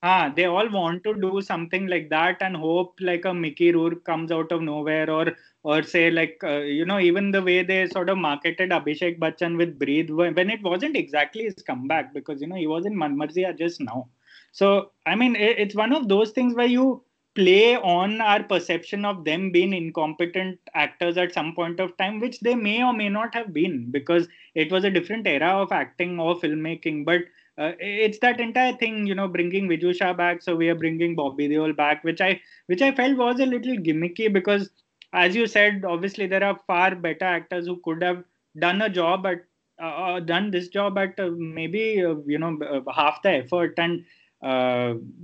Ah, 0.07 0.31
they 0.37 0.45
all 0.45 0.69
want 0.69 1.03
to 1.05 1.15
do 1.15 1.41
something 1.41 1.87
like 1.87 2.09
that 2.11 2.37
and 2.43 2.55
hope 2.57 2.97
like 3.01 3.25
a 3.25 3.33
Mickey 3.33 3.73
Rourke 3.73 4.05
comes 4.05 4.31
out 4.31 4.53
of 4.53 4.61
nowhere 4.63 5.09
or 5.11 5.35
or 5.63 5.83
say 5.83 6.11
like 6.11 6.39
uh, 6.45 6.59
you 6.59 6.85
know 6.85 7.01
even 7.01 7.31
the 7.31 7.41
way 7.43 7.63
they 7.65 7.87
sort 7.89 8.11
of 8.11 8.19
marketed 8.19 8.71
Abhishek 8.71 9.19
Bachchan 9.19 9.57
with 9.57 9.79
Breathe 9.79 10.11
when 10.11 10.51
it 10.51 10.63
wasn't 10.63 10.97
exactly 10.97 11.45
his 11.45 11.55
comeback 11.67 12.13
because 12.13 12.41
you 12.43 12.47
know 12.47 12.57
he 12.57 12.67
was 12.67 12.85
in 12.87 12.95
Manmarziyaan 12.95 13.59
just 13.59 13.81
now. 13.81 14.09
So 14.53 14.93
I 15.07 15.15
mean 15.17 15.37
it, 15.37 15.59
it's 15.59 15.75
one 15.75 15.93
of 15.95 16.09
those 16.09 16.33
things 16.33 16.55
where 16.55 16.67
you 16.79 17.03
play 17.35 17.77
on 17.77 18.21
our 18.21 18.43
perception 18.45 19.05
of 19.07 19.25
them 19.25 19.51
being 19.53 19.73
incompetent 19.73 20.61
actors 20.75 21.17
at 21.17 21.33
some 21.33 21.55
point 21.55 21.81
of 21.81 21.97
time, 21.97 22.21
which 22.21 22.39
they 22.41 22.55
may 22.55 22.83
or 22.85 22.93
may 22.93 23.09
not 23.09 23.35
have 23.35 23.53
been 23.55 23.91
because 23.91 24.29
it 24.55 24.71
was 24.71 24.85
a 24.85 24.91
different 24.91 25.27
era 25.27 25.49
of 25.63 25.73
acting 25.73 26.21
or 26.21 26.37
filmmaking. 26.37 27.05
But 27.05 27.23
uh, 27.57 27.73
it's 27.79 28.19
that 28.19 28.41
entire 28.41 28.73
thing, 28.73 29.07
you 29.07 29.15
know, 29.15 29.29
bringing 29.29 29.69
Viju 29.69 30.17
back, 30.17 30.43
so 30.43 30.57
we 30.57 30.69
are 30.69 30.75
bringing 30.75 31.15
Bobby 31.15 31.49
Deol 31.49 31.77
back, 31.77 32.03
which 32.03 32.21
I 32.21 32.41
which 32.67 32.83
I 32.83 32.93
felt 32.93 33.17
was 33.17 33.39
a 33.39 33.47
little 33.47 33.77
gimmicky 33.77 34.33
because, 34.33 34.71
as 35.13 35.37
you 35.37 35.47
said, 35.47 35.85
obviously 35.85 36.27
there 36.27 36.43
are 36.43 36.59
far 36.67 36.97
better 36.97 37.25
actors 37.25 37.67
who 37.67 37.81
could 37.85 38.03
have 38.03 38.25
done 38.59 38.83
a 38.83 38.89
job 38.89 39.27
at 39.27 39.45
uh, 39.81 39.87
uh 39.87 40.21
done 40.21 40.51
this 40.51 40.69
job 40.69 40.99
at 40.99 41.19
uh, 41.21 41.31
maybe 41.37 42.05
uh, 42.05 42.17
you 42.27 42.39
know 42.39 42.59
half 42.93 43.23
the 43.23 43.31
effort. 43.31 43.75
And 43.79 44.05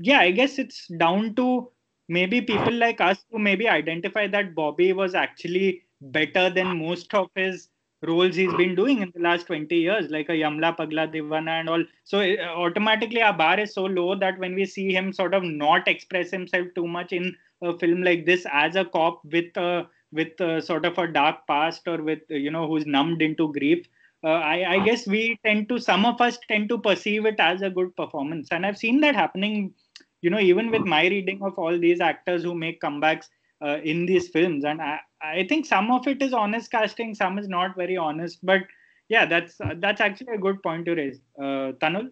yeah, 0.00 0.20
I 0.20 0.30
guess 0.30 0.58
it's 0.60 0.86
down 0.86 1.34
to 1.34 1.68
maybe 2.08 2.40
people 2.40 2.72
like 2.74 3.00
us 3.00 3.24
who 3.30 3.40
maybe 3.40 3.68
identify 3.68 4.28
that 4.28 4.54
Bobby 4.54 4.92
was 4.92 5.16
actually 5.16 5.82
better 6.00 6.48
than 6.48 6.78
most 6.78 7.12
of 7.12 7.28
his 7.34 7.68
roles 8.02 8.34
he's 8.34 8.52
been 8.54 8.74
doing 8.74 9.02
in 9.02 9.12
the 9.14 9.20
last 9.20 9.46
20 9.46 9.74
years, 9.76 10.10
like 10.10 10.28
a 10.28 10.32
Yamla 10.32 10.76
Pagla 10.76 11.12
Deewana 11.12 11.60
and 11.60 11.68
all. 11.68 11.84
So 12.04 12.20
uh, 12.20 12.36
automatically 12.56 13.22
our 13.22 13.32
bar 13.32 13.60
is 13.60 13.74
so 13.74 13.84
low 13.84 14.14
that 14.18 14.38
when 14.38 14.54
we 14.54 14.64
see 14.64 14.92
him 14.92 15.12
sort 15.12 15.34
of 15.34 15.42
not 15.42 15.86
express 15.86 16.30
himself 16.30 16.68
too 16.74 16.86
much 16.86 17.12
in 17.12 17.36
a 17.62 17.78
film 17.78 18.02
like 18.02 18.24
this 18.24 18.46
as 18.52 18.76
a 18.76 18.84
cop 18.84 19.22
with 19.24 19.56
a 19.56 19.86
with 20.12 20.40
a, 20.40 20.60
sort 20.60 20.84
of 20.84 20.98
a 20.98 21.06
dark 21.06 21.46
past 21.46 21.86
or 21.86 22.02
with 22.02 22.20
you 22.28 22.50
know 22.50 22.66
who's 22.66 22.86
numbed 22.86 23.22
into 23.22 23.52
grief. 23.52 23.86
Uh, 24.22 24.28
I, 24.28 24.74
I 24.74 24.84
guess 24.84 25.06
we 25.06 25.38
tend 25.44 25.68
to 25.70 25.78
some 25.78 26.04
of 26.04 26.20
us 26.20 26.38
tend 26.48 26.68
to 26.70 26.78
perceive 26.78 27.24
it 27.26 27.36
as 27.38 27.62
a 27.62 27.70
good 27.70 27.94
performance, 27.96 28.48
and 28.50 28.66
I've 28.66 28.78
seen 28.78 29.00
that 29.00 29.14
happening 29.14 29.74
you 30.22 30.30
know 30.30 30.40
even 30.40 30.70
with 30.70 30.82
my 30.82 31.06
reading 31.06 31.42
of 31.42 31.58
all 31.58 31.78
these 31.78 32.00
actors 32.00 32.42
who 32.42 32.54
make 32.54 32.80
comebacks 32.80 33.26
uh, 33.62 33.78
in 33.82 34.06
these 34.06 34.28
films. 34.28 34.64
And 34.64 34.80
I, 34.80 35.00
I 35.22 35.46
think 35.48 35.66
some 35.66 35.90
of 35.90 36.06
it 36.06 36.22
is 36.22 36.32
honest 36.32 36.70
casting 36.70 37.14
some 37.14 37.38
is 37.38 37.48
not 37.48 37.76
very 37.76 37.96
honest. 37.96 38.38
But 38.42 38.62
yeah 39.10 39.26
that's 39.26 39.60
uh, 39.60 39.74
that's 39.78 40.00
actually 40.00 40.34
a 40.34 40.38
good 40.38 40.62
point 40.62 40.86
to 40.86 40.94
raise. 40.94 41.20
Uh, 41.38 41.72
tanul? 41.82 42.10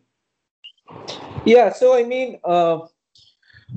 Yeah 1.46 1.72
so 1.72 1.94
i 1.98 2.02
mean 2.02 2.38
uh, 2.44 2.80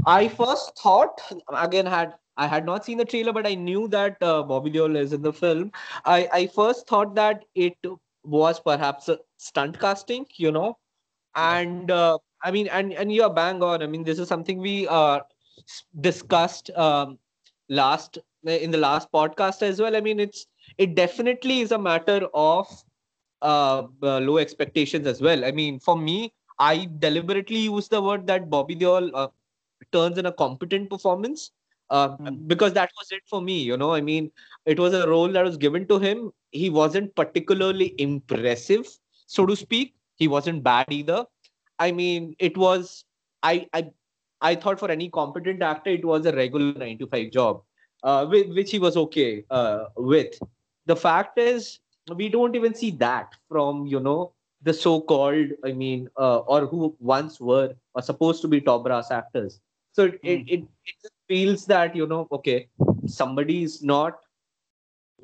i 0.05 0.27
first 0.27 0.77
thought 0.77 1.21
again 1.67 1.85
had 1.85 2.13
I 2.37 2.47
had 2.47 2.65
not 2.65 2.85
seen 2.85 2.97
the 2.97 3.05
trailer, 3.05 3.33
but 3.33 3.45
I 3.45 3.55
knew 3.55 3.87
that 3.89 4.15
uh, 4.23 4.41
Bobby 4.41 4.71
Deol 4.71 4.97
is 4.97 5.11
in 5.13 5.21
the 5.21 5.33
film. 5.33 5.71
I, 6.05 6.27
I 6.33 6.47
first 6.47 6.87
thought 6.87 7.13
that 7.15 7.43
it 7.53 7.75
was 8.23 8.59
perhaps 8.59 9.09
a 9.09 9.19
stunt 9.37 9.79
casting, 9.79 10.25
you 10.37 10.51
know, 10.51 10.77
and 11.35 11.91
uh, 11.91 12.17
I 12.41 12.51
mean, 12.51 12.69
and 12.69 12.93
and 12.93 13.13
you're 13.13 13.29
bang 13.29 13.61
on. 13.61 13.83
I 13.83 13.87
mean, 13.87 14.05
this 14.05 14.17
is 14.17 14.29
something 14.29 14.59
we 14.59 14.87
uh, 14.87 15.19
discussed 15.99 16.71
um, 16.71 17.19
last 17.71 18.19
in 18.43 18.71
the 18.71 18.77
last 18.77 19.11
podcast 19.11 19.61
as 19.63 19.81
well. 19.81 19.95
I 19.95 20.01
mean, 20.01 20.19
it's 20.19 20.47
it 20.77 20.95
definitely 20.95 21.61
is 21.61 21.71
a 21.71 21.79
matter 21.79 22.27
of 22.33 22.67
uh, 23.41 23.83
uh, 24.03 24.19
low 24.19 24.37
expectations 24.37 25.07
as 25.07 25.21
well. 25.21 25.45
I 25.45 25.51
mean, 25.51 25.79
for 25.79 25.97
me, 25.97 26.33
I 26.59 26.87
deliberately 26.99 27.59
use 27.59 27.87
the 27.87 28.01
word 28.01 28.27
that 28.27 28.49
Bobby 28.49 28.75
Deol 28.75 29.09
uh, 29.13 29.27
turns 29.91 30.17
in 30.17 30.25
a 30.27 30.31
competent 30.31 30.89
performance 30.89 31.51
uh, 31.89 32.17
mm. 32.17 32.47
because 32.47 32.73
that 32.73 32.91
was 32.99 33.11
it 33.11 33.23
for 33.27 33.41
me. 33.41 33.61
You 33.61 33.77
know, 33.77 33.93
I 33.93 34.01
mean, 34.01 34.31
it 34.65 34.79
was 34.79 34.93
a 34.93 35.07
role 35.07 35.29
that 35.29 35.43
was 35.43 35.57
given 35.57 35.87
to 35.87 35.99
him. 35.99 36.31
He 36.51 36.69
wasn't 36.69 37.15
particularly 37.15 37.95
impressive, 37.97 38.87
so 39.25 39.45
to 39.45 39.55
speak. 39.55 39.95
He 40.17 40.27
wasn't 40.27 40.63
bad 40.63 40.85
either. 40.89 41.25
I 41.79 41.91
mean, 41.91 42.35
it 42.37 42.57
was 42.57 43.03
I 43.43 43.67
I 43.73 43.89
I 44.41 44.55
thought 44.55 44.79
for 44.79 44.89
any 44.89 45.09
competent 45.09 45.61
actor, 45.61 45.91
it 45.91 46.03
was 46.03 46.25
a 46.25 46.35
regular 46.35 46.73
nine 46.73 46.97
to 46.99 47.07
five 47.07 47.31
job, 47.31 47.61
uh, 48.03 48.27
with, 48.29 48.49
which 48.55 48.71
he 48.71 48.79
was 48.79 48.97
okay 48.97 49.45
uh, 49.49 49.85
with. 49.97 50.39
The 50.87 50.95
fact 50.95 51.37
is, 51.37 51.79
we 52.15 52.29
don't 52.29 52.55
even 52.55 52.73
see 52.73 52.91
that 52.91 53.33
from 53.47 53.85
you 53.85 53.99
know 53.99 54.33
the 54.63 54.73
so-called, 54.73 55.47
I 55.65 55.71
mean, 55.71 56.07
uh, 56.17 56.39
or 56.39 56.65
who 56.65 56.95
once 56.99 57.39
were 57.39 57.73
or 57.93 58.01
supposed 58.01 58.41
to 58.43 58.47
be 58.47 58.61
top 58.61 58.83
brass 58.83 59.11
actors. 59.11 59.59
So 59.93 60.05
it, 60.05 60.23
mm. 60.23 60.47
it, 60.47 60.53
it, 60.53 60.67
it 60.85 61.11
feels 61.27 61.65
that 61.65 61.95
you 61.95 62.07
know, 62.07 62.27
okay, 62.31 62.67
somebody 63.05 63.63
is 63.63 63.83
not 63.83 64.19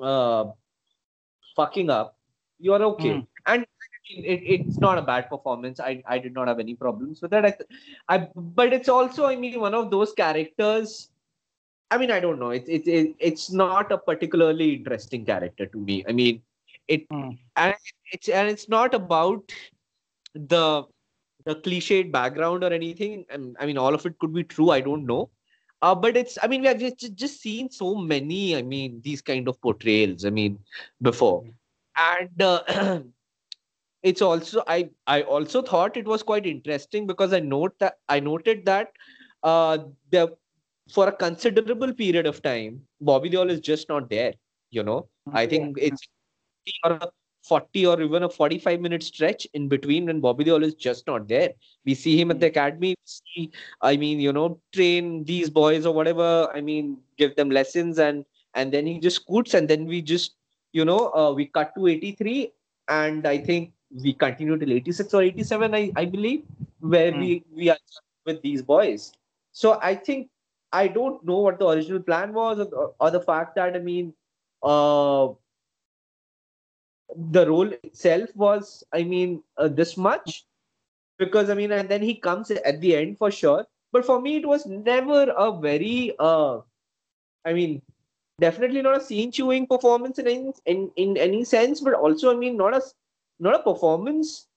uh, 0.02 0.46
fucking 1.56 1.90
up. 1.90 2.18
You're 2.60 2.84
okay, 2.84 3.10
mm. 3.10 3.28
and 3.46 3.66
it, 4.10 4.42
it's 4.44 4.78
not 4.78 4.98
a 4.98 5.02
bad 5.02 5.30
performance. 5.30 5.80
I, 5.80 6.04
I 6.08 6.18
did 6.20 6.34
not 6.34 6.48
have 6.48 6.60
any 6.60 6.76
problems 6.76 7.22
with 7.22 7.32
that. 7.32 7.46
I, 7.46 7.54
I 8.10 8.28
but 8.36 8.74
it's 8.74 8.90
also 8.90 9.26
I 9.26 9.36
mean 9.36 9.60
one 9.60 9.74
of 9.74 9.92
those 9.92 10.14
characters. 10.14 11.10
I 11.92 11.98
mean 11.98 12.12
I 12.12 12.20
don't 12.20 12.40
know. 12.40 12.52
It's 12.52 12.70
it, 12.70 12.88
it, 12.88 13.16
it's 13.20 13.52
not 13.52 13.92
a 13.92 13.98
particularly 13.98 14.76
interesting 14.76 15.26
character 15.26 15.66
to 15.66 15.78
me. 15.78 16.04
I 16.08 16.12
mean 16.12 16.42
it 16.88 17.08
mm. 17.10 17.38
and 17.56 17.76
it's 18.12 18.30
and 18.30 18.50
it's 18.50 18.70
not 18.70 18.94
about 18.94 19.52
the 20.34 20.84
the 21.46 21.56
cliched 21.56 22.12
background 22.12 22.64
or 22.64 22.74
anything. 22.74 23.26
And 23.30 23.56
I 23.60 23.66
mean 23.66 23.78
all 23.78 23.94
of 23.94 24.06
it 24.06 24.18
could 24.20 24.34
be 24.34 24.44
true. 24.44 24.72
I 24.72 24.82
don't 24.82 25.06
know. 25.06 25.30
Uh, 25.82 25.94
but 25.94 26.18
it's 26.18 26.38
I 26.42 26.48
mean 26.48 26.62
we 26.62 26.68
have 26.68 26.80
just, 26.80 27.14
just 27.16 27.42
seen 27.42 27.70
so 27.70 27.96
many. 27.96 28.56
I 28.56 28.62
mean 28.62 29.02
these 29.04 29.22
kind 29.22 29.48
of 29.48 29.62
portrayals. 29.62 30.26
I 30.26 30.30
mean 30.30 30.60
before. 31.02 31.42
Hmm. 31.44 31.50
And 32.00 32.42
uh, 32.44 33.00
it's 34.04 34.22
also 34.22 34.64
I 34.68 34.90
I 35.08 35.22
also 35.22 35.62
thought 35.62 35.98
it 35.98 36.06
was 36.06 36.24
quite 36.24 36.46
interesting 36.46 37.08
because 37.08 37.34
I 37.34 37.40
note 37.40 37.78
that 37.80 37.98
I 38.10 38.20
noted 38.20 38.66
that 38.66 38.92
uh 39.44 39.80
the 40.12 40.36
for 40.94 41.08
a 41.08 41.12
considerable 41.12 41.94
period 41.94 42.26
of 42.26 42.42
time 42.42 42.82
Bobby 43.02 43.30
Deol 43.30 43.50
is 43.50 43.60
just 43.60 43.90
not 43.90 44.10
there. 44.10 44.34
You 44.70 44.84
know, 44.84 45.08
I 45.34 45.46
think 45.46 45.78
it's 45.80 46.08
or 46.84 46.94
a 46.94 47.08
40 47.44 47.86
or 47.86 48.02
even 48.02 48.24
a 48.24 48.30
45 48.30 48.82
minute 48.82 49.04
stretch 49.04 49.48
in 49.54 49.70
between 49.70 50.06
when 50.06 50.20
Bobby 50.20 50.44
Deol 50.44 50.64
is 50.64 50.76
just 50.76 51.08
not 51.08 51.28
there. 51.28 51.52
We 51.86 51.96
see 51.96 52.20
him 52.20 52.32
at 52.32 52.40
the 52.40 52.48
academy. 52.48 52.96
See, 53.06 53.52
I 53.82 53.96
mean, 53.96 54.20
you 54.20 54.34
know, 54.34 54.60
train 54.74 55.24
these 55.24 55.50
boys 55.50 55.86
or 55.86 55.94
whatever. 55.94 56.50
I 56.54 56.62
mean, 56.62 56.98
give 57.18 57.36
them 57.36 57.50
lessons 57.50 58.00
and 58.00 58.26
and 58.54 58.72
then 58.72 58.86
he 58.86 59.00
just 59.00 59.18
scoots 59.18 59.54
and 59.54 59.68
then 59.68 59.86
we 59.86 60.02
just 60.02 60.36
you 60.74 60.84
know 60.84 61.12
uh, 61.14 61.32
we 61.32 61.46
cut 61.46 61.74
to 61.76 61.88
83 61.88 62.52
and 62.90 63.26
I 63.26 63.38
think 63.38 63.72
we 63.92 64.14
continue 64.14 64.58
till 64.58 64.74
86 64.74 65.14
or 65.14 65.22
87 65.22 65.76
i, 65.76 65.92
I 65.96 66.06
believe 66.06 66.44
where 66.80 67.12
mm. 67.12 67.20
we 67.20 67.44
we 67.56 67.70
are 67.70 67.78
with 68.26 68.42
these 68.42 68.62
boys. 68.62 69.14
So 69.52 69.80
i 69.82 69.96
think 69.96 70.30
i 70.72 70.88
don't 70.88 71.26
know 71.26 71.40
what 71.40 71.60
the 71.60 71.68
original 71.68 72.02
plan 72.02 72.34
was 72.34 72.60
or, 72.60 72.94
or 73.00 73.12
the 73.12 73.22
fact 73.22 73.56
that 73.56 73.76
i 73.76 73.80
mean 73.80 74.14
uh 74.62 75.30
the 77.32 77.48
role 77.48 77.72
itself 77.84 78.36
was 78.36 78.84
i 78.94 79.04
mean 79.04 79.42
uh, 79.58 79.68
this 79.68 79.98
much. 79.98 80.46
Because 81.18 81.50
i 81.50 81.56
mean 81.56 81.72
and 81.72 81.90
then 81.90 82.02
he 82.02 82.14
comes 82.16 82.52
at 82.52 82.80
the 82.82 82.96
end 82.96 83.18
for 83.18 83.32
sure. 83.32 83.66
But 83.92 84.06
for 84.06 84.22
me 84.22 84.36
it 84.38 84.46
was 84.46 84.66
never 84.66 85.34
a 85.36 85.52
very 85.60 86.14
uh 86.20 86.60
i 87.46 87.54
mean 87.54 87.82
definitely 88.40 88.82
not 88.82 88.98
a 88.98 89.04
scene 89.04 89.32
chewing 89.32 89.66
performance 89.66 90.20
in 90.20 90.54
in, 90.66 90.92
in 90.96 91.18
any 91.18 91.44
sense 91.44 91.80
but 91.82 91.94
also 91.94 92.32
i 92.32 92.36
mean 92.36 92.58
not 92.58 92.76
a 92.76 92.82
not 93.40 93.56
a 93.56 93.64
performance 93.64 94.48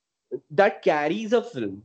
that 0.51 0.83
carries 0.83 1.33
a 1.33 1.43
film 1.43 1.83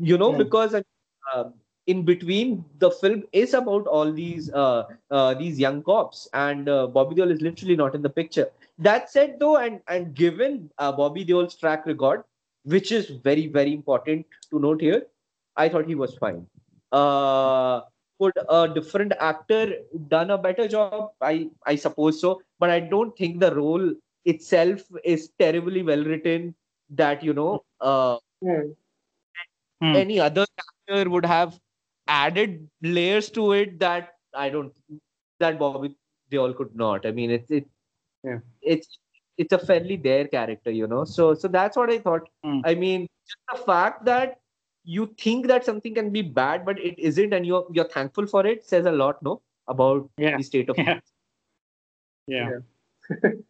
you 0.00 0.18
know 0.18 0.32
yeah. 0.32 0.38
because 0.38 0.74
uh, 0.74 1.44
in 1.86 2.04
between 2.04 2.64
the 2.78 2.90
film 2.90 3.22
is 3.32 3.54
about 3.54 3.86
all 3.86 4.12
these 4.12 4.50
uh, 4.52 4.84
uh, 5.10 5.34
these 5.34 5.58
young 5.58 5.82
cops 5.82 6.28
and 6.34 6.68
uh, 6.68 6.86
bobby 6.86 7.14
deol 7.14 7.30
is 7.30 7.40
literally 7.40 7.76
not 7.76 7.94
in 7.94 8.02
the 8.02 8.10
picture 8.10 8.48
that 8.78 9.10
said, 9.10 9.38
though, 9.40 9.56
and 9.56 9.80
and 9.88 10.14
given 10.14 10.70
uh, 10.78 10.92
Bobby 10.92 11.24
Deol's 11.24 11.56
track 11.56 11.84
record, 11.86 12.22
which 12.62 12.92
is 12.92 13.10
very 13.10 13.46
very 13.48 13.72
important 13.74 14.26
to 14.50 14.60
note 14.60 14.80
here, 14.80 15.06
I 15.56 15.68
thought 15.68 15.86
he 15.86 15.96
was 15.96 16.14
fine. 16.14 16.46
Uh, 16.92 17.80
could 18.20 18.38
a 18.48 18.68
different 18.68 19.12
actor 19.20 19.74
done 20.08 20.30
a 20.30 20.38
better 20.38 20.68
job? 20.68 21.10
I 21.20 21.50
I 21.66 21.74
suppose 21.74 22.20
so, 22.20 22.40
but 22.60 22.70
I 22.70 22.78
don't 22.80 23.16
think 23.16 23.40
the 23.40 23.54
role 23.54 23.92
itself 24.28 24.82
is 25.04 25.30
terribly 25.38 25.82
well 25.82 26.04
written. 26.04 26.54
That 26.90 27.22
you 27.24 27.34
know, 27.34 27.64
uh, 27.80 28.18
Hmm. 28.42 28.72
Hmm. 29.82 29.96
any 29.96 30.20
other 30.20 30.44
actor 30.62 31.08
would 31.10 31.26
have 31.26 31.58
added 32.08 32.68
layers 32.82 33.30
to 33.30 33.52
it 33.52 33.78
that 33.80 34.14
I 34.34 34.48
don't 34.50 34.72
that 35.40 35.58
Bobby 35.58 35.94
Deol 36.30 36.56
could 36.56 36.74
not. 36.74 37.06
I 37.06 37.12
mean, 37.12 37.30
it's 37.30 37.50
it, 37.50 37.66
Yeah. 38.24 38.40
it's 38.62 38.98
it's 39.38 39.52
a 39.52 39.58
fairly 39.58 39.96
there 39.96 40.26
character, 40.28 40.70
you 40.70 40.86
know. 40.86 41.04
So 41.04 41.34
so 41.34 41.48
that's 41.48 41.76
what 41.76 41.90
I 41.90 41.98
thought. 41.98 42.28
Hmm. 42.44 42.60
I 42.64 42.74
mean, 42.74 43.08
just 43.26 43.38
the 43.52 43.64
fact 43.66 44.04
that 44.06 44.40
you 44.84 45.06
think 45.18 45.46
that 45.48 45.64
something 45.64 45.94
can 45.94 46.10
be 46.10 46.22
bad, 46.22 46.64
but 46.64 46.78
it 46.80 46.98
isn't, 46.98 47.32
and 47.32 47.46
you're 47.46 47.66
you're 47.72 47.88
thankful 47.96 48.26
for 48.26 48.46
it, 48.46 48.64
says 48.64 48.86
a 48.86 48.92
lot, 48.92 49.22
no, 49.22 49.42
about 49.68 50.10
Yeah. 50.18 50.36
the 50.38 50.42
state 50.42 50.70
of 50.70 50.76
Yeah. 50.86 51.00
Yeah. 52.26 52.50
yeah, 52.50 53.30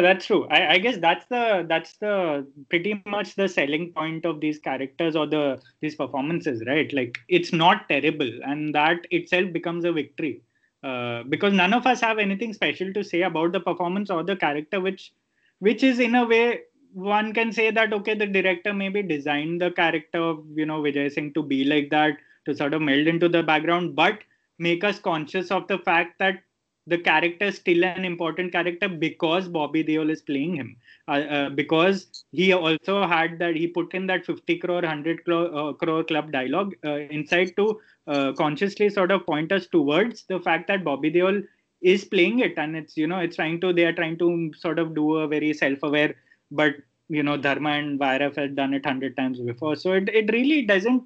that's 0.00 0.26
true. 0.26 0.46
I, 0.48 0.74
I 0.74 0.78
guess 0.78 0.98
that's 0.98 1.26
the 1.26 1.66
that's 1.68 1.96
the 1.96 2.46
pretty 2.68 3.02
much 3.06 3.34
the 3.34 3.48
selling 3.48 3.92
point 3.92 4.24
of 4.24 4.40
these 4.40 4.58
characters 4.58 5.16
or 5.16 5.26
the 5.26 5.60
these 5.80 5.96
performances, 5.96 6.62
right? 6.66 6.92
Like 6.92 7.18
it's 7.28 7.52
not 7.52 7.88
terrible, 7.88 8.30
and 8.44 8.72
that 8.74 9.06
itself 9.10 9.52
becomes 9.52 9.84
a 9.84 9.92
victory. 9.92 10.42
Uh, 10.84 11.24
because 11.28 11.52
none 11.52 11.74
of 11.74 11.86
us 11.86 12.00
have 12.00 12.18
anything 12.18 12.52
special 12.52 12.92
to 12.92 13.02
say 13.02 13.22
about 13.22 13.52
the 13.52 13.60
performance 13.60 14.10
or 14.10 14.22
the 14.22 14.36
character, 14.36 14.80
which 14.80 15.12
which 15.58 15.82
is 15.82 15.98
in 15.98 16.14
a 16.14 16.24
way 16.24 16.60
one 16.92 17.32
can 17.32 17.52
say 17.52 17.70
that 17.70 17.92
okay, 17.92 18.14
the 18.14 18.26
director 18.26 18.72
maybe 18.72 19.02
designed 19.02 19.60
the 19.60 19.72
character 19.72 20.20
of 20.20 20.44
you 20.54 20.66
know 20.66 20.80
Vijay 20.82 21.10
Singh 21.12 21.32
to 21.34 21.42
be 21.42 21.64
like 21.64 21.90
that 21.90 22.16
to 22.46 22.54
sort 22.54 22.74
of 22.74 22.82
meld 22.82 23.06
into 23.08 23.28
the 23.28 23.42
background, 23.42 23.96
but 23.96 24.20
make 24.58 24.84
us 24.84 24.98
conscious 24.98 25.50
of 25.50 25.66
the 25.66 25.78
fact 25.78 26.18
that 26.18 26.42
the 26.90 26.98
character 26.98 27.46
is 27.46 27.56
still 27.56 27.84
an 27.84 28.04
important 28.04 28.52
character 28.52 28.88
because 28.88 29.48
Bobby 29.48 29.82
Deol 29.84 30.10
is 30.10 30.22
playing 30.22 30.54
him. 30.56 30.76
Uh, 31.08 31.20
uh, 31.36 31.48
because 31.50 32.24
he 32.32 32.52
also 32.52 33.06
had 33.06 33.38
that 33.38 33.56
he 33.56 33.66
put 33.66 33.94
in 33.94 34.06
that 34.06 34.24
50 34.26 34.58
crore, 34.58 34.82
100 34.82 35.24
crore, 35.24 35.54
uh, 35.54 35.72
crore 35.72 36.04
club 36.04 36.30
dialogue 36.32 36.74
uh, 36.84 36.98
inside 37.18 37.52
to 37.56 37.80
uh, 38.06 38.32
consciously 38.32 38.90
sort 38.90 39.10
of 39.10 39.26
point 39.26 39.52
us 39.52 39.66
towards 39.66 40.24
the 40.24 40.40
fact 40.40 40.68
that 40.68 40.84
Bobby 40.84 41.10
Deol 41.10 41.42
is 41.80 42.04
playing 42.04 42.40
it, 42.40 42.58
and 42.58 42.76
it's 42.76 42.96
you 42.96 43.06
know 43.06 43.18
it's 43.18 43.36
trying 43.36 43.60
to 43.60 43.72
they 43.72 43.84
are 43.84 43.92
trying 43.92 44.18
to 44.18 44.52
sort 44.56 44.78
of 44.78 44.94
do 44.94 45.16
a 45.16 45.28
very 45.28 45.52
self-aware, 45.52 46.14
but 46.50 46.74
you 47.08 47.22
know 47.22 47.36
Dharma 47.36 47.70
and 47.70 47.98
YRF 47.98 48.36
had 48.36 48.56
done 48.56 48.74
it 48.74 48.84
hundred 48.84 49.16
times 49.16 49.40
before, 49.40 49.76
so 49.76 49.92
it 49.92 50.08
it 50.08 50.30
really 50.32 50.62
doesn't 50.66 51.02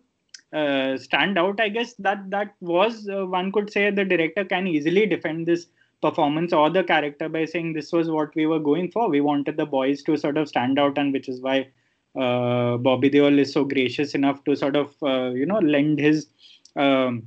uh, 0.54 0.96
stand 0.96 1.38
out. 1.38 1.60
I 1.60 1.68
guess 1.68 1.94
that 1.94 2.30
that 2.30 2.54
was 2.60 3.08
uh, 3.08 3.26
one 3.26 3.50
could 3.52 3.72
say 3.72 3.90
the 3.90 4.04
director 4.04 4.44
can 4.44 4.66
easily 4.66 5.06
defend 5.06 5.46
this 5.46 5.66
performance 6.00 6.52
or 6.52 6.70
the 6.70 6.84
character 6.84 7.28
by 7.28 7.44
saying 7.44 7.72
this 7.72 7.92
was 7.92 8.10
what 8.10 8.34
we 8.34 8.46
were 8.46 8.60
going 8.60 8.90
for. 8.90 9.08
We 9.08 9.20
wanted 9.20 9.56
the 9.56 9.66
boys 9.66 10.02
to 10.04 10.16
sort 10.16 10.36
of 10.36 10.48
stand 10.48 10.78
out, 10.78 10.98
and 10.98 11.12
which 11.12 11.28
is 11.28 11.40
why 11.40 11.68
uh, 12.14 12.76
Bobby 12.76 13.10
Deol 13.10 13.38
is 13.38 13.52
so 13.52 13.64
gracious 13.64 14.14
enough 14.14 14.44
to 14.44 14.54
sort 14.54 14.76
of 14.76 14.94
uh, 15.02 15.30
you 15.30 15.46
know 15.46 15.58
lend 15.58 15.98
his 15.98 16.28
um, 16.76 17.26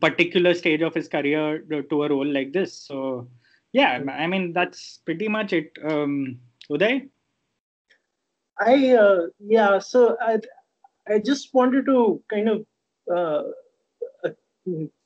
particular 0.00 0.54
stage 0.54 0.82
of 0.82 0.94
his 0.94 1.08
career 1.08 1.58
to 1.90 2.04
a 2.04 2.08
role 2.08 2.26
like 2.26 2.52
this. 2.52 2.72
So 2.72 3.28
yeah, 3.72 4.00
I 4.08 4.26
mean 4.26 4.52
that's 4.52 4.98
pretty 5.04 5.28
much 5.28 5.52
it. 5.52 5.72
Um, 5.84 6.38
Uday. 6.70 7.08
I 8.60 8.90
uh, 8.90 9.26
yeah, 9.40 9.80
so 9.80 10.16
I 10.20 10.38
I 11.08 11.18
just 11.18 11.52
wanted 11.52 11.86
to 11.86 12.22
kind 12.30 12.48
of 12.48 12.66
uh, 13.14 13.42
uh, 14.24 14.30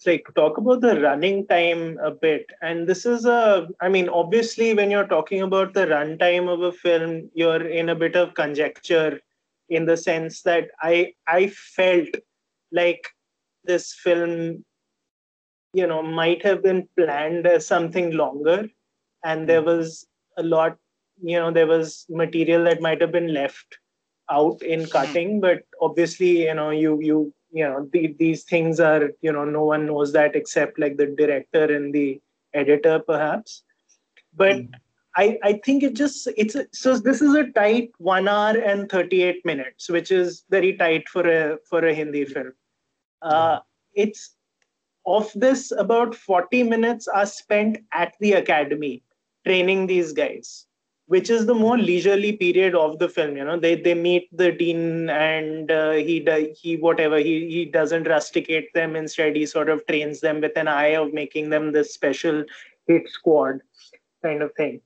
like 0.06 0.26
talk 0.36 0.58
about 0.58 0.80
the 0.80 1.00
running 1.00 1.46
time 1.46 1.98
a 2.02 2.10
bit. 2.10 2.46
And 2.62 2.86
this 2.86 3.04
is 3.04 3.24
a, 3.24 3.68
I 3.80 3.88
mean, 3.88 4.08
obviously, 4.08 4.74
when 4.74 4.90
you're 4.90 5.08
talking 5.08 5.42
about 5.42 5.74
the 5.74 5.86
runtime 5.86 6.48
of 6.48 6.62
a 6.62 6.72
film, 6.72 7.30
you're 7.34 7.66
in 7.66 7.88
a 7.88 7.94
bit 7.94 8.16
of 8.16 8.34
conjecture, 8.34 9.20
in 9.68 9.84
the 9.84 9.96
sense 9.96 10.42
that 10.42 10.70
I 10.80 11.12
I 11.26 11.48
felt 11.48 12.08
like 12.72 13.06
this 13.64 13.92
film, 13.94 14.64
you 15.72 15.86
know, 15.86 16.02
might 16.02 16.42
have 16.44 16.62
been 16.62 16.88
planned 16.96 17.46
as 17.46 17.66
something 17.66 18.12
longer, 18.12 18.68
and 19.24 19.48
there 19.48 19.62
was 19.62 20.06
a 20.36 20.42
lot 20.42 20.76
you 21.20 21.36
know 21.36 21.50
there 21.50 21.66
was 21.66 22.06
material 22.08 22.62
that 22.64 22.80
might 22.80 23.00
have 23.00 23.10
been 23.10 23.34
left 23.34 23.78
out 24.30 24.62
in 24.62 24.86
cutting 24.86 25.40
but 25.40 25.62
obviously 25.80 26.44
you 26.46 26.54
know 26.54 26.70
you 26.70 27.00
you 27.00 27.32
you 27.52 27.64
know 27.64 27.88
the, 27.92 28.14
these 28.18 28.44
things 28.44 28.80
are 28.80 29.10
you 29.22 29.32
know 29.32 29.44
no 29.44 29.64
one 29.64 29.86
knows 29.86 30.12
that 30.12 30.36
except 30.36 30.78
like 30.78 30.96
the 30.96 31.06
director 31.06 31.64
and 31.64 31.94
the 31.94 32.20
editor 32.54 32.98
perhaps. 33.00 33.62
But 34.36 34.56
Mm. 34.56 34.74
i 35.16 35.38
i 35.48 35.52
think 35.66 35.82
it 35.82 35.94
just 35.94 36.28
it's 36.36 36.54
a, 36.54 36.66
so 36.72 36.96
this 36.98 37.20
is 37.22 37.34
a 37.34 37.44
tight 37.52 37.90
1 37.98 38.28
hour 38.28 38.56
and 38.72 38.90
38 38.90 39.44
minutes 39.44 39.88
which 39.88 40.10
is 40.10 40.44
very 40.50 40.76
tight 40.76 41.08
for 41.08 41.24
a 41.28 41.58
for 41.70 41.84
a 41.86 41.94
hindi 41.94 42.24
film. 42.24 42.52
Uh, 43.22 43.60
it's 43.94 44.36
of 45.06 45.32
this 45.34 45.72
about 45.72 46.14
40 46.14 46.62
minutes 46.64 47.08
are 47.08 47.26
spent 47.26 47.78
at 47.92 48.14
the 48.20 48.34
academy 48.34 49.02
training 49.46 49.86
these 49.86 50.12
guys 50.12 50.67
which 51.08 51.30
is 51.30 51.46
the 51.46 51.54
more 51.54 51.78
leisurely 51.78 52.32
period 52.32 52.74
of 52.74 52.98
the 52.98 53.08
film 53.08 53.36
you 53.36 53.44
know? 53.44 53.58
They 53.58 53.74
they 53.74 53.94
meet 53.94 54.28
the 54.36 54.52
dean 54.52 55.10
and 55.10 55.70
uh, 55.70 55.92
he 55.92 56.24
he 56.60 56.76
whatever 56.76 57.18
he 57.18 57.48
he 57.50 57.64
doesn't 57.64 58.08
rusticate 58.08 58.72
them. 58.74 58.94
Instead 58.94 59.34
he 59.34 59.46
sort 59.46 59.68
of 59.68 59.86
trains 59.86 60.20
them 60.20 60.40
with 60.40 60.56
an 60.56 60.68
eye 60.68 60.96
of 61.02 61.12
making 61.12 61.50
them 61.50 61.72
this 61.72 61.94
special 61.94 62.44
hit 62.86 63.08
squad 63.08 63.60
kind 64.22 64.42
of 64.42 64.52
thing. 64.54 64.80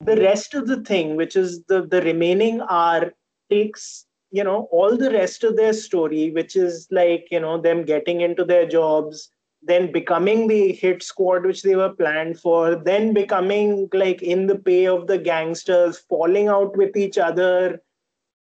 The 0.00 0.16
rest 0.16 0.54
of 0.54 0.66
the 0.66 0.82
thing 0.82 1.16
which 1.16 1.36
is 1.36 1.64
the 1.64 1.82
the 1.86 2.02
remaining 2.02 2.60
hour 2.68 3.14
takes 3.50 4.06
you 4.30 4.44
know 4.44 4.68
all 4.70 4.96
the 4.96 5.10
rest 5.10 5.44
of 5.44 5.56
their 5.56 5.72
story 5.72 6.30
which 6.30 6.56
is 6.56 6.86
like 6.90 7.28
you 7.30 7.40
know 7.40 7.58
them 7.58 7.84
getting 7.84 8.20
into 8.20 8.44
their 8.44 8.66
jobs 8.66 9.30
then 9.66 9.90
becoming 9.90 10.46
the 10.46 10.72
hit 10.72 11.02
squad 11.02 11.44
which 11.44 11.62
they 11.62 11.74
were 11.74 11.92
planned 11.92 12.38
for, 12.38 12.76
then 12.76 13.12
becoming 13.12 13.88
like 13.92 14.22
in 14.22 14.46
the 14.46 14.56
pay 14.56 14.86
of 14.86 15.06
the 15.06 15.18
gangsters, 15.18 15.98
falling 16.08 16.48
out 16.48 16.76
with 16.76 16.96
each 16.96 17.18
other, 17.18 17.82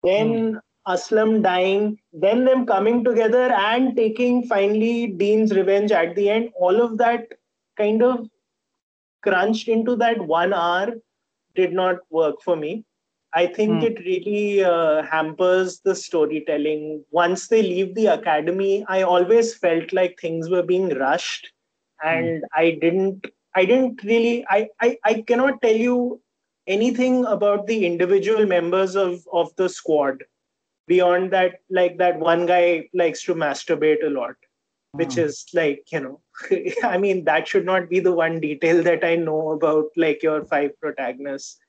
then 0.04 0.54
hmm. 0.54 0.58
Aslam 0.88 1.44
dying, 1.44 2.00
then 2.14 2.46
them 2.46 2.66
coming 2.66 3.04
together 3.04 3.52
and 3.52 3.96
taking 3.96 4.44
finally 4.48 5.08
Dean's 5.08 5.54
revenge 5.54 5.92
at 5.92 6.16
the 6.16 6.30
end. 6.30 6.50
All 6.56 6.82
of 6.82 6.98
that 6.98 7.28
kind 7.78 8.02
of 8.02 8.28
crunched 9.22 9.68
into 9.68 9.96
that 9.98 10.20
one 10.20 10.54
hour 10.54 10.94
did 11.56 11.74
not 11.74 11.98
work 12.10 12.42
for 12.42 12.56
me. 12.56 12.86
I 13.34 13.48
think 13.48 13.82
Hmm. 13.82 13.84
it 13.84 14.00
really 14.00 14.64
uh, 14.64 15.04
hampers 15.04 15.82
the 15.82 15.96
storytelling. 15.96 17.04
Once 17.12 17.48
they 17.48 17.62
leave 17.62 17.96
the 17.96 18.08
academy, 18.08 18.86
I 18.88 19.02
always 19.04 19.54
felt 19.56 19.94
like 19.94 20.20
things 20.20 20.50
were 20.50 20.64
being 20.64 20.90
rushed, 20.98 21.52
and 22.04 22.44
I 22.56 22.78
didn't. 22.82 23.28
I 23.56 23.66
didn't 23.66 24.04
really. 24.04 24.46
I, 24.50 24.70
I 24.82 24.98
I 25.06 25.22
cannot 25.22 25.62
tell 25.62 25.76
you 25.76 26.22
anything 26.68 27.26
about 27.26 27.68
the 27.68 27.86
individual 27.86 28.46
members 28.46 28.96
of 28.96 29.28
of 29.32 29.56
the 29.56 29.70
squad 29.70 30.24
beyond 30.88 31.32
that. 31.32 31.60
Like 31.70 31.98
that 31.98 32.20
one 32.20 32.46
guy 32.46 32.90
likes 32.94 33.24
to 33.24 33.36
masturbate 33.36 34.04
a 34.06 34.10
lot, 34.10 34.36
which 34.96 35.18
Hmm. 35.18 35.20
is 35.20 35.46
like 35.54 35.86
you 35.92 36.00
know. 36.00 36.22
I 36.84 36.98
mean, 36.98 37.26
that 37.26 37.48
should 37.48 37.66
not 37.66 37.90
be 37.90 38.00
the 38.00 38.14
one 38.14 38.40
detail 38.40 38.84
that 38.84 39.04
I 39.04 39.16
know 39.16 39.52
about 39.52 39.86
like 39.98 40.24
your 40.24 40.44
five 40.46 40.80
protagonists 40.80 41.60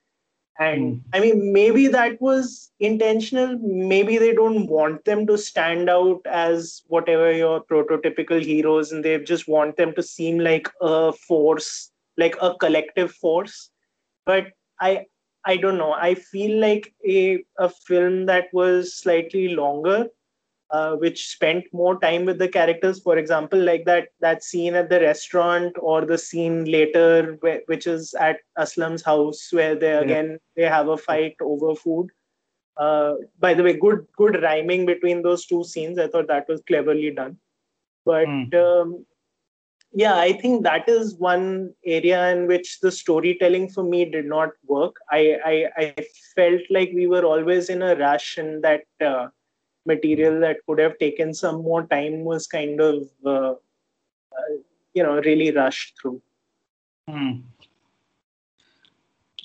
and 0.58 0.96
Mm. 0.96 1.00
i 1.12 1.20
mean 1.20 1.52
maybe 1.52 1.86
that 1.88 2.20
was 2.20 2.70
intentional. 2.80 3.58
Maybe 3.92 4.18
they 4.18 4.32
don't 4.34 4.66
want 4.66 5.04
them 5.04 5.26
to 5.26 5.36
stand 5.38 5.88
out 5.90 6.20
as 6.26 6.82
whatever 6.88 7.30
your 7.32 7.62
prototypical 7.64 8.40
heroes 8.42 8.92
and 8.92 9.04
they 9.04 9.18
just 9.18 9.48
want 9.48 9.76
them 9.76 9.94
to 9.94 10.02
seem 10.02 10.38
like 10.38 10.68
a 10.80 11.12
force 11.12 11.90
like 12.16 12.36
a 12.40 12.54
collective 12.54 13.12
force. 13.12 13.70
But 14.26 14.48
i 14.80 15.06
i 15.44 15.56
don't 15.56 15.78
know. 15.78 15.92
I 15.92 16.14
feel 16.14 16.60
like 16.60 16.92
a 17.06 17.42
a 17.58 17.68
film 17.68 18.26
that 18.26 18.48
was 18.52 18.94
slightly 18.94 19.48
longer 19.48 20.08
uh, 20.72 20.96
which 20.96 21.28
spent 21.28 21.64
more 21.72 21.98
time 22.00 22.24
with 22.24 22.38
the 22.38 22.48
characters. 22.48 23.00
For 23.00 23.16
example, 23.18 23.58
like 23.58 23.84
that 23.86 24.08
that 24.20 24.42
scene 24.44 24.74
at 24.74 24.88
the 24.90 25.00
restaurant 25.00 25.76
or 25.80 26.04
the 26.04 26.18
scene 26.18 26.64
later, 26.64 27.36
where, 27.40 27.60
which 27.66 27.86
is 27.86 28.14
at 28.14 28.38
Aslam's 28.58 29.02
house, 29.02 29.48
where 29.52 29.74
they 29.74 29.92
again 29.92 30.38
they 30.56 30.62
have 30.64 30.88
a 30.88 30.96
fight 30.96 31.36
over 31.40 31.74
food. 31.74 32.08
Uh, 32.76 33.14
by 33.38 33.54
the 33.54 33.62
way, 33.62 33.74
good 33.74 34.06
good 34.16 34.42
rhyming 34.42 34.86
between 34.86 35.22
those 35.22 35.46
two 35.46 35.64
scenes. 35.64 35.98
I 35.98 36.08
thought 36.08 36.28
that 36.28 36.48
was 36.48 36.62
cleverly 36.66 37.10
done. 37.10 37.38
But 38.04 38.26
Mm. 38.28 38.54
um, 38.54 39.06
yeah, 39.92 40.16
I 40.16 40.32
think 40.32 40.62
that 40.62 40.88
is 40.88 41.16
one 41.16 41.74
area 41.84 42.30
in 42.32 42.46
which 42.46 42.80
the 42.80 42.92
storytelling 42.92 43.68
for 43.70 43.82
me 43.82 44.04
did 44.04 44.26
not 44.26 44.50
work. 44.66 44.96
I 45.10 45.22
I, 45.44 45.54
I 45.84 45.94
felt 46.36 46.62
like 46.70 46.92
we 46.94 47.06
were 47.06 47.24
always 47.24 47.68
in 47.68 47.82
a 47.82 47.96
rush, 47.96 48.38
and 48.38 48.62
that 48.62 48.84
uh, 49.00 49.28
material 49.86 50.40
that 50.40 50.58
could 50.66 50.78
have 50.78 50.98
taken 50.98 51.32
some 51.34 51.62
more 51.62 51.86
time 51.86 52.24
was 52.24 52.46
kind 52.46 52.80
of 52.80 53.08
uh, 53.24 53.52
uh, 53.52 54.52
you 54.94 55.02
know 55.02 55.20
really 55.20 55.50
rushed 55.50 55.98
through. 56.00 56.20
Hmm. 57.08 57.40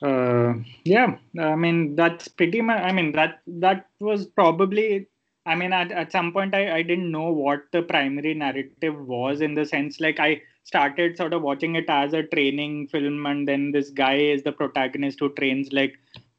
Uh, 0.02 0.56
yeah, 0.84 1.18
I 1.40 1.56
mean 1.56 1.96
that's 1.96 2.28
pretty 2.28 2.62
much. 2.62 2.82
I 2.82 2.92
mean 2.92 3.12
that 3.14 3.42
that 3.48 3.88
was 4.00 4.26
probably 4.26 5.08
I 5.46 5.54
mean, 5.54 5.74
at, 5.74 5.92
at 5.92 6.12
some 6.12 6.34
point, 6.34 6.56
I, 6.56 6.78
I 6.78 6.82
didn't 6.82 7.12
know 7.12 7.32
what 7.32 7.66
the 7.72 7.84
primary 7.84 8.34
narrative 8.34 9.08
was 9.08 9.42
in 9.42 9.54
the 9.54 9.66
sense 9.66 10.00
like 10.00 10.20
I 10.20 10.42
started 10.64 11.16
sort 11.18 11.34
of 11.34 11.44
watching 11.44 11.76
it 11.76 11.86
as 11.88 12.14
a 12.14 12.24
training 12.24 12.88
film, 12.88 13.26
and 13.28 13.48
then 13.48 13.72
this 13.72 13.92
guy 13.92 14.16
is 14.16 14.42
the 14.42 14.52
protagonist 14.52 15.20
who 15.20 15.32
trains 15.34 15.72
like 15.72 15.94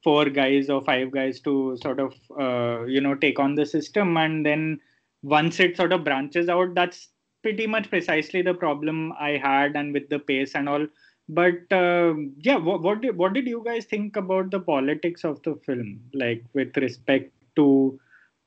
four 0.07 0.27
guys 0.31 0.71
or 0.71 0.81
five 0.85 1.11
guys 1.11 1.41
to 1.41 1.77
sort 1.83 1.99
of, 1.99 2.15
uh, 2.41 2.85
you 2.85 3.01
know, 3.01 3.17
take 3.17 3.41
on 3.41 3.57
the 3.57 3.67
system. 3.67 4.17
And 4.17 4.47
then 4.47 4.79
once 5.25 5.59
it 5.59 5.77
sort 5.77 5.93
of 5.93 6.05
branches 6.05 6.49
out, 6.49 6.77
that's 6.77 7.09
pretty 7.43 7.67
much 7.67 7.91
precisely 7.91 8.41
the 8.41 8.55
problem 8.55 9.13
I 9.19 9.31
had 9.31 9.75
and 9.75 9.93
with 9.93 10.09
the 10.09 10.21
pace 10.21 10.55
and 10.55 10.69
all. 10.69 10.87
But 11.29 11.73
uh, 11.73 12.15
yeah, 12.39 12.55
what, 12.55 12.83
what, 12.83 13.01
did, 13.01 13.17
what 13.17 13.33
did 13.33 13.49
you 13.49 13.65
guys 13.65 13.85
think 13.85 14.15
about 14.15 14.53
the 14.53 14.61
politics 14.61 15.25
of 15.25 15.43
the 15.43 15.57
film, 15.67 16.01
like 16.15 16.45
with 16.55 16.77
respect 16.77 17.33
to 17.57 17.99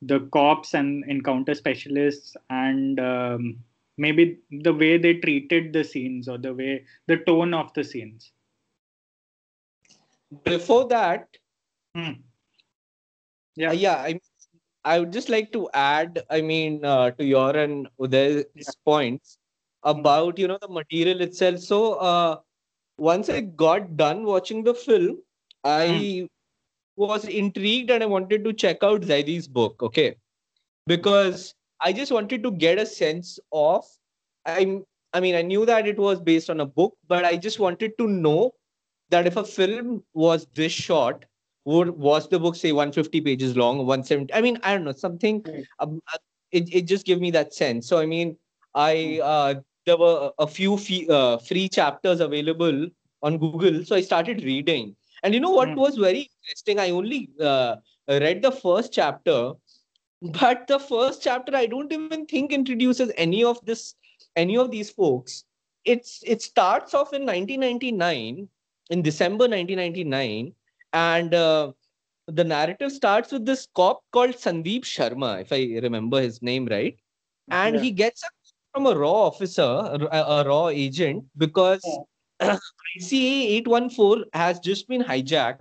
the 0.02 0.22
cops 0.32 0.74
and 0.74 1.04
encounter 1.10 1.54
specialists 1.54 2.38
and 2.50 3.02
um, 3.02 3.58
maybe 3.98 4.38
the 4.50 4.74
way 4.74 4.98
they 4.98 5.16
treated 5.16 5.74
the 5.74 5.84
scenes 5.84 6.30
or 6.30 6.38
the 6.38 6.54
way 6.54 6.86
the 7.08 7.18
tone 7.18 7.54
of 7.54 7.74
the 7.74 7.84
scenes 7.84 8.32
before 10.46 10.88
that 10.88 11.28
hmm. 11.96 12.14
yeah 13.56 13.72
yeah 13.72 13.98
i 14.10 14.20
i 14.84 15.00
would 15.00 15.12
just 15.12 15.30
like 15.30 15.52
to 15.52 15.70
add 15.74 16.24
i 16.30 16.42
mean 16.42 16.84
uh, 16.86 17.12
to 17.12 17.26
your 17.26 17.56
and 17.64 17.88
uday's 18.00 18.46
yeah. 18.56 18.72
points 18.86 19.38
about 19.84 20.38
you 20.38 20.48
know 20.48 20.58
the 20.62 20.70
material 20.80 21.22
itself 21.22 21.60
so 21.60 21.94
uh, 22.12 22.38
once 22.98 23.30
i 23.30 23.42
got 23.64 23.96
done 23.98 24.24
watching 24.34 24.64
the 24.64 24.74
film 24.74 25.18
i 25.64 25.88
hmm 25.88 26.10
was 26.96 27.26
intrigued 27.26 27.90
and 27.90 28.04
I 28.04 28.06
wanted 28.06 28.44
to 28.44 28.54
check 28.54 28.84
out 28.84 29.02
Zaidi's 29.02 29.48
book. 29.48 29.82
Okay, 29.82 30.16
because 30.86 31.54
I 31.82 31.94
just 31.94 32.12
wanted 32.12 32.44
to 32.44 32.52
get 32.52 32.78
a 32.80 32.86
sense 32.86 33.40
of. 33.52 33.86
I'm. 34.46 34.84
I 35.14 35.20
mean, 35.20 35.36
I 35.36 35.42
knew 35.42 35.66
that 35.66 35.88
it 35.88 35.98
was 35.98 36.20
based 36.20 36.50
on 36.50 36.60
a 36.60 36.66
book, 36.66 36.96
but 37.08 37.26
I 37.26 37.36
just 37.38 37.60
wanted 37.60 37.98
to 37.98 38.08
know 38.08 38.52
that 39.10 39.26
if 39.28 39.38
a 39.38 39.44
film 39.44 40.04
was 40.14 40.48
this 40.54 40.72
short, 40.72 41.26
would 41.66 41.90
was 41.90 42.30
the 42.30 42.40
book 42.40 42.56
say 42.56 42.72
150 42.72 43.22
pages 43.22 43.56
long, 43.56 43.78
170? 43.80 44.34
I 44.34 44.42
mean, 44.42 44.60
I 44.64 44.74
don't 44.74 44.86
know 44.86 44.92
something. 44.92 45.44
Um, 45.80 46.02
uh, 46.14 46.18
it 46.52 46.74
it 46.74 46.82
just 46.84 47.06
gave 47.06 47.20
me 47.20 47.32
that 47.32 47.54
sense. 47.54 47.88
So 47.88 48.00
I 48.00 48.06
mean, 48.06 48.38
I 48.74 49.20
hmm. 49.22 49.22
uh, 49.24 49.54
there 49.86 49.98
were 49.98 50.32
a 50.40 50.48
few 50.48 50.78
fee, 50.78 51.08
uh, 51.10 51.38
free 51.38 51.70
chapters 51.70 52.20
available 52.20 52.88
on 53.22 53.38
Google, 53.38 53.84
so 53.86 53.96
I 53.96 54.02
started 54.02 54.44
reading 54.44 54.96
and 55.24 55.34
you 55.34 55.40
know 55.40 55.52
what 55.52 55.70
mm. 55.70 55.76
was 55.76 55.98
very 55.98 56.30
interesting? 56.42 56.80
I 56.80 56.92
only 56.92 57.30
uh, 57.40 57.78
read 58.08 58.42
the 58.42 58.52
first 58.52 58.94
chapter, 58.94 59.54
but 60.22 60.68
the 60.68 60.80
first 60.80 61.22
chapter 61.22 61.56
I 61.56 61.66
don't 61.66 61.92
even 61.92 62.26
think 62.26 62.52
introduces 62.52 63.12
any 63.18 63.44
of 63.44 63.64
this, 63.66 63.96
any 64.36 64.58
of 64.58 64.72
these 64.72 64.90
folks. 64.90 65.46
It's 65.86 66.22
it 66.26 66.42
starts 66.42 66.94
off 66.94 67.14
in 67.14 67.26
1999, 67.26 68.48
in 68.90 69.02
December 69.02 69.48
1999, 69.48 70.54
and 70.94 71.34
uh, 71.34 71.72
the 72.28 72.44
narrative 72.44 72.92
starts 72.92 73.32
with 73.32 73.46
this 73.46 73.68
cop 73.76 74.02
called 74.12 74.36
Sandeep 74.36 74.84
Sharma, 74.84 75.42
if 75.42 75.52
I 75.52 75.80
remember 75.82 76.22
his 76.22 76.42
name 76.42 76.66
right, 76.66 76.98
and 77.50 77.76
yeah. 77.76 77.82
he 77.82 77.92
gets 77.92 78.24
a 78.24 78.28
from 78.74 78.86
a 78.86 78.96
RAW 78.96 79.12
officer, 79.12 79.62
a, 79.64 80.08
a 80.12 80.44
RAW 80.46 80.70
agent, 80.70 81.26
because 81.38 81.82
yeah 81.84 82.04
ICA 82.42 83.60
814 83.68 84.26
has 84.34 84.60
just 84.60 84.88
been 84.88 85.04
hijacked 85.04 85.60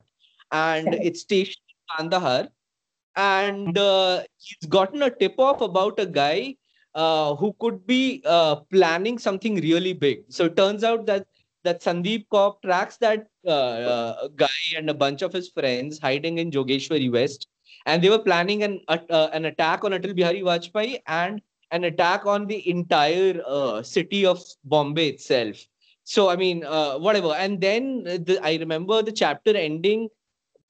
and 0.52 0.94
it's 1.02 1.20
stationed 1.20 1.56
in 1.68 1.96
Kandahar. 1.96 2.48
And 3.16 3.76
uh, 3.76 4.22
he's 4.36 4.68
gotten 4.68 5.02
a 5.02 5.10
tip 5.10 5.34
off 5.38 5.60
about 5.60 5.98
a 5.98 6.06
guy 6.06 6.54
uh, 6.94 7.34
who 7.34 7.54
could 7.58 7.84
be 7.84 8.22
uh, 8.24 8.56
planning 8.72 9.18
something 9.18 9.56
really 9.56 9.92
big. 9.92 10.20
So 10.28 10.44
it 10.44 10.56
turns 10.56 10.84
out 10.84 11.06
that 11.06 11.26
that 11.68 11.82
Sandeep 11.82 12.26
Cop 12.30 12.62
tracks 12.62 12.98
that 12.98 13.28
uh, 13.46 13.50
uh, 13.94 14.28
guy 14.36 14.60
and 14.76 14.90
a 14.90 14.94
bunch 14.94 15.22
of 15.22 15.32
his 15.32 15.48
friends 15.48 15.98
hiding 15.98 16.38
in 16.38 16.50
Jogeshwari 16.50 17.10
West. 17.12 17.48
And 17.86 18.02
they 18.02 18.10
were 18.10 18.18
planning 18.18 18.62
an, 18.62 18.80
uh, 18.88 19.28
an 19.32 19.44
attack 19.46 19.84
on 19.84 19.92
Atal 19.92 20.14
Bihari 20.14 20.42
Vajpayee 20.42 21.00
and 21.06 21.40
an 21.70 21.84
attack 21.84 22.26
on 22.26 22.46
the 22.46 22.68
entire 22.68 23.82
city 23.82 24.24
of 24.26 24.42
Bombay 24.64 25.08
itself 25.08 25.68
so 26.14 26.30
i 26.30 26.36
mean 26.36 26.64
uh, 26.64 26.96
whatever 26.98 27.32
and 27.44 27.60
then 27.60 28.02
the, 28.28 28.38
i 28.42 28.56
remember 28.56 29.02
the 29.02 29.12
chapter 29.12 29.54
ending 29.54 30.08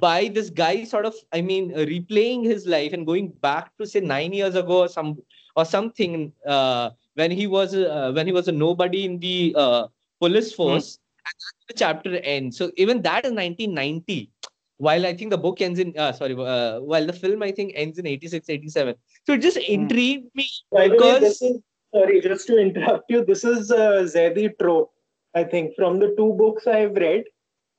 by 0.05 0.29
this 0.37 0.51
guy 0.51 0.85
sort 0.85 1.07
of 1.07 1.15
i 1.33 1.41
mean 1.41 1.73
uh, 1.75 1.85
replaying 1.95 2.45
his 2.45 2.67
life 2.67 2.93
and 2.93 3.07
going 3.07 3.29
back 3.47 3.71
to 3.79 3.87
say 3.87 4.01
9 4.01 4.33
years 4.33 4.57
ago 4.57 4.79
or 4.87 4.89
some 4.89 5.17
or 5.55 5.65
something 5.65 6.33
uh, 6.55 6.91
when 7.15 7.31
he 7.31 7.47
was 7.47 7.75
uh, 7.75 8.11
when 8.17 8.27
he 8.27 8.35
was 8.39 8.49
a 8.49 8.57
nobody 8.67 9.05
in 9.05 9.19
the 9.27 9.55
uh, 9.65 9.87
police 10.21 10.51
hmm. 10.51 10.57
force 10.57 10.97
mm. 10.97 10.99
and 11.27 11.69
the 11.69 11.75
chapter 11.75 12.17
ends 12.19 12.57
so 12.57 12.71
even 12.77 13.03
that 13.03 13.25
is 13.25 13.33
1990 13.33 14.31
while 14.79 15.07
i 15.07 15.15
think 15.15 15.31
the 15.31 15.39
book 15.39 15.61
ends 15.61 15.79
in 15.79 15.93
uh, 15.99 16.13
sorry 16.13 16.35
uh, 16.35 16.81
while 16.81 17.07
the 17.07 17.13
film 17.13 17.43
i 17.43 17.51
think 17.51 17.73
ends 17.75 17.99
in 17.99 18.07
86 18.07 18.49
87 18.49 18.95
so 19.27 19.33
it 19.33 19.43
just 19.43 19.59
hmm. 19.59 19.73
intrigued 19.73 20.29
me 20.35 20.49
By 20.71 20.89
because 20.89 21.23
way, 21.23 21.49
is, 21.49 21.59
sorry 21.95 22.21
just 22.21 22.47
to 22.49 22.59
interrupt 22.59 23.11
you 23.11 23.25
this 23.25 23.45
is 23.45 23.71
uh, 23.71 24.07
Zaidi 24.15 24.51
trope 24.61 24.93
I 25.35 25.45
think 25.45 25.75
from 25.77 25.99
the 25.99 26.15
two 26.17 26.33
books 26.35 26.67
I've 26.67 26.97
read, 26.97 27.25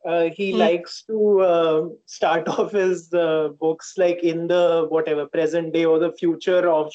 uh, 0.06 0.30
he 0.34 0.52
hmm. 0.52 0.60
likes 0.60 1.04
to 1.08 1.42
uh, 1.42 1.88
start 2.06 2.48
off 2.56 2.72
his 2.72 3.14
uh, 3.14 3.50
books 3.60 3.94
like 3.98 4.24
in 4.24 4.48
the 4.48 4.88
whatever 4.90 5.26
present 5.26 5.74
day 5.74 5.86
or 5.86 6.00
the 6.00 6.14
future 6.14 6.70
of 6.70 6.92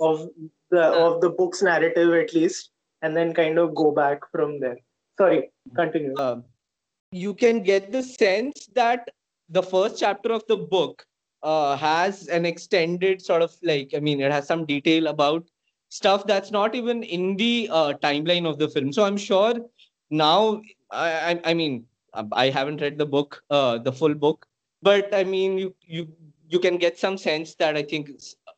of 0.00 0.28
the 0.70 0.82
of 0.82 1.20
the 1.20 1.30
book's 1.30 1.62
narrative 1.62 2.12
at 2.14 2.32
least, 2.32 2.69
and 3.02 3.16
then 3.16 3.32
kind 3.34 3.58
of 3.58 3.74
go 3.74 3.90
back 3.90 4.30
from 4.30 4.60
there. 4.60 4.78
Sorry, 5.18 5.50
continue. 5.74 6.16
Um, 6.18 6.44
you 7.12 7.34
can 7.34 7.62
get 7.62 7.92
the 7.92 8.02
sense 8.02 8.68
that 8.74 9.10
the 9.48 9.62
first 9.62 9.98
chapter 9.98 10.32
of 10.32 10.44
the 10.46 10.56
book 10.56 11.04
uh, 11.42 11.76
has 11.76 12.28
an 12.28 12.46
extended 12.46 13.20
sort 13.22 13.42
of 13.42 13.54
like 13.62 13.90
I 13.94 14.00
mean, 14.00 14.20
it 14.20 14.32
has 14.32 14.46
some 14.46 14.64
detail 14.64 15.08
about 15.08 15.44
stuff 15.88 16.26
that's 16.26 16.50
not 16.50 16.74
even 16.74 17.02
in 17.02 17.36
the 17.36 17.68
uh, 17.70 17.94
timeline 18.02 18.48
of 18.48 18.58
the 18.58 18.68
film. 18.68 18.92
So 18.92 19.04
I'm 19.04 19.16
sure 19.16 19.54
now 20.10 20.62
I, 20.90 21.40
I 21.44 21.54
mean 21.54 21.84
I 22.32 22.50
haven't 22.50 22.80
read 22.80 22.98
the 22.98 23.06
book, 23.06 23.42
uh, 23.50 23.78
the 23.78 23.92
full 23.92 24.14
book, 24.14 24.46
but 24.82 25.14
I 25.14 25.24
mean 25.24 25.58
you 25.58 25.74
you 25.82 26.08
you 26.48 26.58
can 26.58 26.78
get 26.78 26.98
some 26.98 27.16
sense 27.16 27.54
that 27.56 27.76
I 27.76 27.82
think 27.82 28.10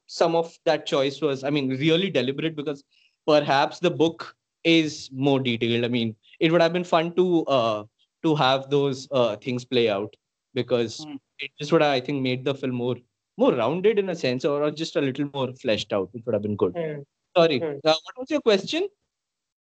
some 0.06 0.34
of 0.34 0.56
that 0.64 0.86
choice 0.86 1.20
was 1.20 1.44
I 1.44 1.50
mean 1.50 1.68
really 1.70 2.10
deliberate 2.10 2.56
because 2.56 2.84
perhaps 3.26 3.78
the 3.78 3.90
book 3.90 4.36
is 4.64 5.10
more 5.12 5.40
detailed. 5.40 5.84
I 5.84 5.88
mean 5.88 6.16
it 6.42 6.50
would 6.50 6.60
have 6.60 6.72
been 6.72 6.84
fun 6.84 7.14
to 7.14 7.44
uh, 7.46 7.84
to 8.22 8.34
have 8.34 8.68
those 8.70 9.08
uh, 9.10 9.36
things 9.36 9.64
play 9.64 9.88
out 9.88 10.14
because 10.54 11.04
mm. 11.06 11.18
it 11.38 11.50
just 11.58 11.72
would 11.72 11.82
have, 11.82 11.92
I 11.92 12.00
think 12.00 12.22
made 12.22 12.44
the 12.44 12.54
film 12.54 12.74
more 12.74 12.96
more 13.38 13.54
rounded 13.54 13.98
in 13.98 14.10
a 14.10 14.14
sense 14.14 14.44
or, 14.44 14.62
or 14.64 14.70
just 14.70 14.96
a 14.96 15.00
little 15.00 15.28
more 15.32 15.52
fleshed 15.54 15.92
out. 15.92 16.10
It 16.14 16.26
would 16.26 16.34
have 16.34 16.42
been 16.42 16.56
good. 16.56 16.74
Mm. 16.74 17.04
Sorry, 17.36 17.60
mm. 17.60 17.80
Uh, 17.84 17.94
what 18.04 18.18
was 18.18 18.30
your 18.30 18.40
question? 18.40 18.88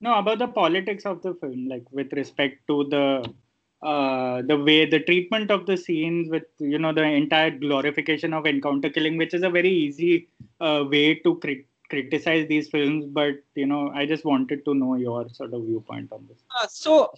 No, 0.00 0.14
about 0.18 0.38
the 0.38 0.48
politics 0.48 1.04
of 1.04 1.20
the 1.22 1.34
film, 1.34 1.68
like 1.68 1.84
with 1.90 2.12
respect 2.12 2.66
to 2.68 2.84
the 2.84 3.06
uh, 3.82 4.42
the 4.42 4.56
way 4.56 4.84
the 4.84 5.00
treatment 5.00 5.50
of 5.50 5.66
the 5.66 5.76
scenes 5.76 6.30
with 6.30 6.44
you 6.58 6.78
know 6.78 6.92
the 6.92 7.02
entire 7.02 7.50
glorification 7.50 8.32
of 8.32 8.46
encounter 8.46 8.90
killing, 8.90 9.16
which 9.16 9.34
is 9.34 9.42
a 9.42 9.50
very 9.50 9.70
easy 9.70 10.28
uh, 10.60 10.84
way 10.88 11.14
to 11.14 11.36
crit- 11.36 11.66
criticize 11.90 12.48
these 12.48 12.68
films. 12.68 13.04
But 13.06 13.34
you 13.54 13.66
know, 13.66 13.90
I 13.94 14.06
just 14.06 14.24
wanted 14.24 14.64
to 14.64 14.74
know 14.74 14.94
your 14.94 15.28
sort 15.30 15.52
of 15.52 15.64
viewpoint 15.64 16.12
on 16.12 16.26
this. 16.28 16.38
Uh, 16.58 16.66
so, 16.68 17.12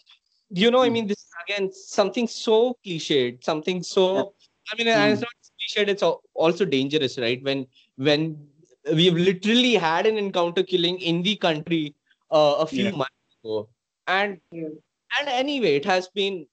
you 0.50 0.70
know, 0.70 0.82
I 0.82 0.88
mean, 0.88 1.06
this 1.06 1.26
again 1.46 1.70
something 1.72 2.26
so 2.26 2.76
cliched, 2.84 3.44
something 3.44 3.82
so. 3.82 4.34
I 4.72 4.76
mean, 4.76 4.86
mm. 4.86 5.12
it's 5.12 5.20
not 5.20 5.30
cliched; 5.60 5.88
it's 5.88 6.02
also 6.34 6.64
dangerous, 6.64 7.18
right? 7.18 7.42
When 7.42 7.66
when 7.96 8.46
we've 8.92 9.14
literally 9.14 9.74
had 9.74 10.06
an 10.06 10.16
encounter 10.16 10.62
killing 10.62 10.98
in 11.00 11.22
the 11.22 11.36
country 11.36 11.94
uh, 12.30 12.56
a 12.58 12.66
few 12.66 12.84
yeah. 12.84 12.90
months 12.90 13.36
ago, 13.44 13.68
and 14.06 14.40
and 14.52 15.28
anyway, 15.28 15.76
it 15.76 15.84
has 15.84 16.08
been 16.08 16.46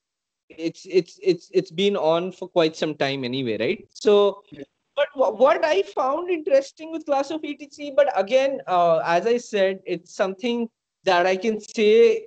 it's 0.48 0.86
it's 0.86 1.18
it's 1.22 1.50
it's 1.52 1.70
been 1.70 1.96
on 1.96 2.32
for 2.32 2.48
quite 2.48 2.76
some 2.76 2.94
time 2.94 3.24
anyway, 3.24 3.58
right? 3.58 3.88
So. 3.90 4.42
Yeah. 4.50 4.64
But 5.00 5.38
what 5.38 5.64
I 5.64 5.82
found 5.82 6.30
interesting 6.30 6.92
with 6.92 7.06
Class 7.06 7.30
of 7.30 7.40
83, 7.42 7.92
but 7.96 8.12
again, 8.14 8.60
uh, 8.66 8.98
as 8.98 9.26
I 9.26 9.38
said, 9.38 9.80
it's 9.86 10.14
something 10.14 10.68
that 11.04 11.26
I 11.26 11.36
can 11.36 11.58
say 11.60 12.26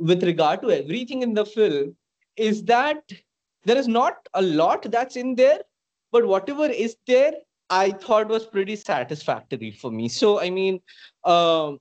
with 0.00 0.24
regard 0.24 0.62
to 0.62 0.70
everything 0.70 1.22
in 1.22 1.34
the 1.34 1.44
film 1.44 1.96
is 2.36 2.64
that 2.64 3.02
there 3.64 3.76
is 3.76 3.86
not 3.86 4.28
a 4.34 4.42
lot 4.42 4.90
that's 4.90 5.16
in 5.16 5.34
there, 5.36 5.60
but 6.10 6.26
whatever 6.26 6.66
is 6.66 6.96
there, 7.06 7.32
I 7.70 7.90
thought 7.90 8.28
was 8.28 8.46
pretty 8.46 8.76
satisfactory 8.76 9.70
for 9.70 9.90
me. 9.90 10.08
So 10.08 10.40
I 10.40 10.50
mean, 10.50 10.80
uh, 11.24 11.72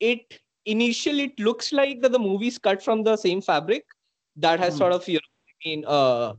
it 0.00 0.40
initially 0.64 1.24
it 1.24 1.40
looks 1.40 1.72
like 1.72 2.00
that 2.02 2.12
the 2.12 2.18
movie's 2.18 2.58
cut 2.58 2.82
from 2.82 3.02
the 3.02 3.16
same 3.16 3.40
fabric 3.40 3.84
that 4.36 4.60
has 4.60 4.74
mm. 4.74 4.78
sort 4.78 4.92
of 4.92 5.06
you 5.08 5.14
know, 5.14 5.20
I 5.20 5.68
mean, 5.68 5.84
uh, 5.86 6.34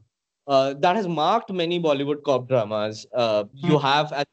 uh, 0.48 0.74
that 0.76 0.96
has 0.96 1.08
marked 1.08 1.52
many 1.52 1.80
Bollywood 1.80 2.24
cop 2.24 2.48
dramas. 2.48 3.06
Uh, 3.14 3.44
mm. 3.44 3.50
You 3.54 3.80
have 3.80 4.26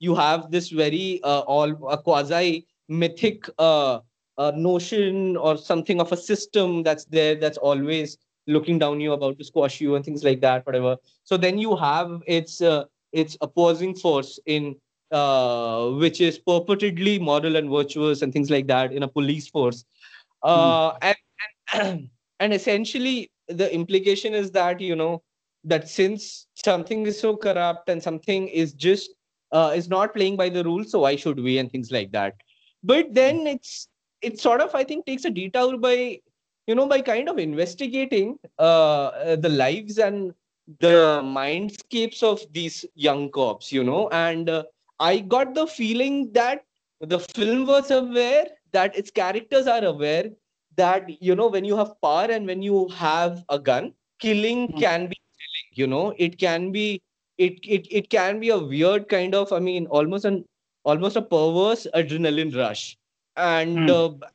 you 0.00 0.14
have 0.14 0.50
this 0.50 0.70
very 0.70 1.20
uh, 1.22 1.40
all 1.40 1.70
a 1.88 1.98
quasi 1.98 2.66
mythic 2.88 3.48
uh, 3.58 4.00
uh, 4.38 4.52
notion 4.56 5.36
or 5.36 5.56
something 5.56 6.00
of 6.00 6.12
a 6.12 6.16
system 6.16 6.82
that's 6.82 7.04
there 7.06 7.34
that's 7.34 7.58
always 7.58 8.18
looking 8.46 8.78
down 8.78 9.00
you 9.00 9.12
about 9.12 9.38
to 9.38 9.44
squash 9.44 9.80
you 9.80 9.94
and 9.94 10.04
things 10.04 10.24
like 10.24 10.40
that 10.40 10.64
whatever 10.64 10.96
so 11.24 11.36
then 11.36 11.58
you 11.58 11.76
have 11.76 12.22
its 12.26 12.62
uh, 12.62 12.84
its 13.12 13.36
opposing 13.40 13.94
force 13.94 14.38
in 14.46 14.74
uh, 15.10 15.88
which 15.90 16.20
is 16.20 16.38
purportedly 16.38 17.20
moral 17.20 17.56
and 17.56 17.70
virtuous 17.70 18.22
and 18.22 18.32
things 18.32 18.50
like 18.50 18.66
that 18.66 18.92
in 18.92 19.02
a 19.02 19.08
police 19.08 19.48
force 19.48 19.84
uh, 20.42 20.92
mm. 20.92 20.98
and, 21.02 21.16
and 21.74 22.08
and 22.40 22.54
essentially 22.54 23.30
the 23.48 23.72
implication 23.74 24.34
is 24.34 24.50
that 24.50 24.80
you 24.80 24.96
know 24.96 25.22
that 25.68 25.88
since 25.88 26.46
something 26.54 27.06
is 27.06 27.18
so 27.18 27.36
corrupt 27.36 27.88
and 27.88 28.02
something 28.02 28.48
is 28.48 28.72
just 28.72 29.10
uh, 29.52 29.72
is 29.74 29.88
not 29.88 30.14
playing 30.14 30.36
by 30.36 30.48
the 30.48 30.64
rules 30.64 30.90
so 30.90 31.00
why 31.00 31.16
should 31.16 31.40
we 31.40 31.58
and 31.58 31.70
things 31.70 31.90
like 31.90 32.10
that 32.12 32.34
but 32.82 33.12
then 33.12 33.46
it's 33.46 33.88
it 34.22 34.38
sort 34.40 34.60
of 34.60 34.74
i 34.74 34.84
think 34.84 35.06
takes 35.06 35.24
a 35.24 35.30
detour 35.30 35.78
by 35.78 36.18
you 36.66 36.74
know 36.74 36.86
by 36.86 37.00
kind 37.00 37.28
of 37.28 37.38
investigating 37.38 38.38
uh, 38.58 39.36
the 39.36 39.48
lives 39.48 39.98
and 39.98 40.34
the 40.80 41.20
mindscapes 41.24 42.22
of 42.22 42.40
these 42.52 42.84
young 42.94 43.30
cops 43.30 43.72
you 43.72 43.82
know 43.82 44.08
and 44.10 44.50
uh, 44.50 44.62
i 45.00 45.18
got 45.18 45.54
the 45.54 45.66
feeling 45.66 46.30
that 46.32 46.64
the 47.00 47.20
film 47.36 47.66
was 47.66 47.90
aware 47.90 48.46
that 48.72 48.96
its 48.96 49.10
characters 49.10 49.66
are 49.66 49.84
aware 49.84 50.30
that 50.76 51.08
you 51.22 51.34
know 51.34 51.48
when 51.48 51.64
you 51.64 51.76
have 51.76 51.94
power 52.02 52.26
and 52.30 52.46
when 52.46 52.60
you 52.60 52.88
have 52.88 53.42
a 53.48 53.58
gun 53.58 53.92
killing 54.18 54.68
mm-hmm. 54.68 54.78
can 54.78 55.06
be 55.08 55.16
you 55.78 55.86
know 55.86 56.14
it 56.18 56.38
can 56.38 56.70
be 56.72 57.00
it, 57.38 57.58
it 57.62 57.86
it 57.90 58.10
can 58.10 58.40
be 58.40 58.50
a 58.50 58.58
weird 58.58 59.08
kind 59.08 59.34
of 59.34 59.52
i 59.52 59.58
mean 59.58 59.86
almost 59.86 60.24
an 60.24 60.44
almost 60.84 61.16
a 61.16 61.22
perverse 61.22 61.86
adrenaline 61.94 62.56
rush. 62.56 62.96
And 63.36 63.88
mm. 63.88 64.22
uh, 64.22 64.26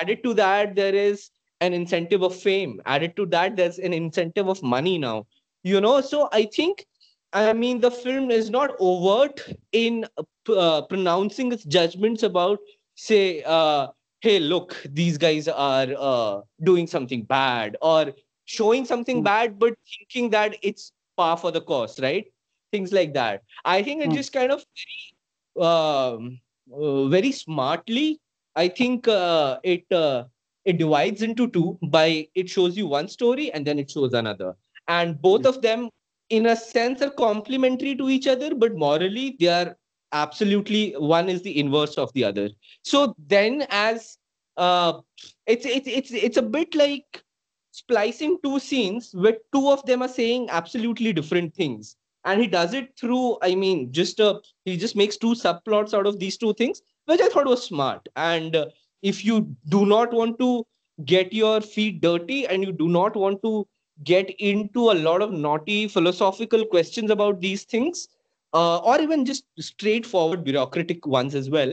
added 0.00 0.22
to 0.24 0.34
that 0.34 0.74
there 0.74 0.94
is 0.94 1.30
an 1.60 1.74
incentive 1.74 2.22
of 2.22 2.34
fame. 2.34 2.80
Added 2.86 3.16
to 3.16 3.26
that 3.26 3.56
there's 3.56 3.78
an 3.78 3.92
incentive 3.92 4.48
of 4.48 4.62
money 4.62 4.98
now. 4.98 5.26
You 5.62 5.80
know 5.80 6.00
so 6.00 6.28
i 6.32 6.44
think 6.44 6.86
i 7.34 7.52
mean 7.52 7.80
the 7.80 7.90
film 7.90 8.30
is 8.30 8.48
not 8.48 8.70
overt 8.80 9.42
in 9.72 10.06
uh, 10.48 10.82
pronouncing 10.92 11.52
its 11.52 11.64
judgments 11.64 12.22
about 12.22 12.58
say 12.94 13.42
uh, 13.42 13.88
hey 14.22 14.38
look 14.38 14.74
these 15.00 15.18
guys 15.18 15.48
are 15.48 15.88
uh, 15.98 16.40
doing 16.70 16.86
something 16.86 17.24
bad 17.24 17.76
or 17.82 18.14
showing 18.56 18.84
something 18.92 19.20
mm. 19.20 19.28
bad 19.30 19.58
but 19.58 19.74
thinking 19.96 20.30
that 20.36 20.56
it's 20.70 20.92
par 21.16 21.36
for 21.36 21.52
the 21.56 21.64
course 21.72 21.98
right 22.06 22.32
things 22.72 22.92
like 22.98 23.12
that 23.14 23.42
i 23.64 23.82
think 23.82 24.02
it 24.06 24.10
mm. 24.10 24.18
just 24.20 24.32
kind 24.32 24.52
of 24.52 24.64
very 24.80 25.68
um, 25.68 26.40
uh, 26.72 27.06
very 27.08 27.32
smartly 27.32 28.08
I 28.56 28.68
think 28.68 29.06
uh, 29.08 29.58
it 29.62 29.84
uh, 29.92 30.24
it 30.64 30.78
divides 30.78 31.22
into 31.22 31.48
two 31.48 31.78
by 31.82 32.28
it 32.34 32.48
shows 32.48 32.76
you 32.76 32.86
one 32.86 33.08
story 33.08 33.52
and 33.52 33.66
then 33.66 33.78
it 33.78 33.90
shows 33.90 34.12
another, 34.12 34.56
and 34.88 35.20
both 35.20 35.46
of 35.46 35.62
them, 35.62 35.88
in 36.30 36.46
a 36.46 36.56
sense, 36.56 37.00
are 37.02 37.10
complementary 37.10 37.94
to 37.96 38.08
each 38.08 38.26
other, 38.26 38.54
but 38.54 38.74
morally 38.74 39.36
they 39.38 39.48
are 39.48 39.76
absolutely 40.12 40.92
one 40.98 41.28
is 41.28 41.42
the 41.42 41.58
inverse 41.58 41.94
of 41.94 42.12
the 42.14 42.24
other. 42.24 42.50
So 42.82 43.14
then, 43.28 43.66
as 43.70 44.18
uh, 44.56 45.00
it's 45.46 45.64
it's 45.64 45.88
it's 45.88 46.10
it's 46.10 46.36
a 46.36 46.42
bit 46.42 46.74
like 46.74 47.22
splicing 47.70 48.38
two 48.44 48.58
scenes 48.58 49.10
where 49.14 49.36
two 49.52 49.70
of 49.70 49.84
them 49.86 50.02
are 50.02 50.08
saying 50.08 50.48
absolutely 50.50 51.12
different 51.12 51.54
things 51.54 51.96
and 52.24 52.40
he 52.40 52.46
does 52.46 52.74
it 52.74 52.90
through 52.98 53.38
i 53.42 53.54
mean 53.54 53.92
just 53.92 54.20
a 54.20 54.40
he 54.64 54.76
just 54.76 54.96
makes 54.96 55.16
two 55.16 55.34
subplots 55.34 55.94
out 55.94 56.06
of 56.06 56.18
these 56.18 56.36
two 56.36 56.52
things 56.54 56.82
which 57.10 57.20
I 57.20 57.28
thought 57.28 57.46
was 57.46 57.64
smart. 57.64 58.08
And 58.16 58.56
uh, 58.56 58.66
if 59.02 59.24
you 59.24 59.54
do 59.68 59.84
not 59.86 60.12
want 60.12 60.38
to 60.38 60.66
get 61.04 61.32
your 61.32 61.60
feet 61.60 62.00
dirty 62.00 62.46
and 62.46 62.64
you 62.64 62.72
do 62.72 62.88
not 62.88 63.16
want 63.16 63.42
to 63.42 63.66
get 64.04 64.30
into 64.38 64.90
a 64.90 64.98
lot 65.06 65.22
of 65.22 65.32
naughty 65.32 65.88
philosophical 65.88 66.64
questions 66.64 67.10
about 67.10 67.40
these 67.40 67.64
things, 67.64 68.08
uh, 68.52 68.78
or 68.78 69.00
even 69.00 69.24
just 69.24 69.44
straightforward 69.58 70.44
bureaucratic 70.44 71.06
ones 71.06 71.34
as 71.34 71.50
well, 71.50 71.72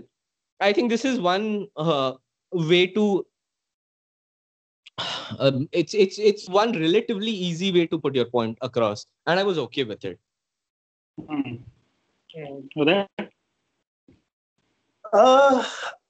I 0.59 0.73
think 0.73 0.89
this 0.89 1.05
is 1.05 1.19
one 1.19 1.67
uh, 1.75 2.13
way 2.51 2.87
to. 2.87 3.25
Um, 5.39 5.69
it's 5.71 5.93
it's 5.93 6.17
it's 6.17 6.49
one 6.49 6.71
relatively 6.71 7.31
easy 7.31 7.71
way 7.71 7.85
to 7.87 7.99
put 7.99 8.15
your 8.15 8.25
point 8.25 8.57
across, 8.61 9.05
and 9.27 9.39
I 9.39 9.43
was 9.43 9.57
okay 9.57 9.83
with 9.83 10.03
it. 10.03 10.19
Mm. 11.19 11.61
Okay. 12.77 13.07
Uh, 15.13 15.63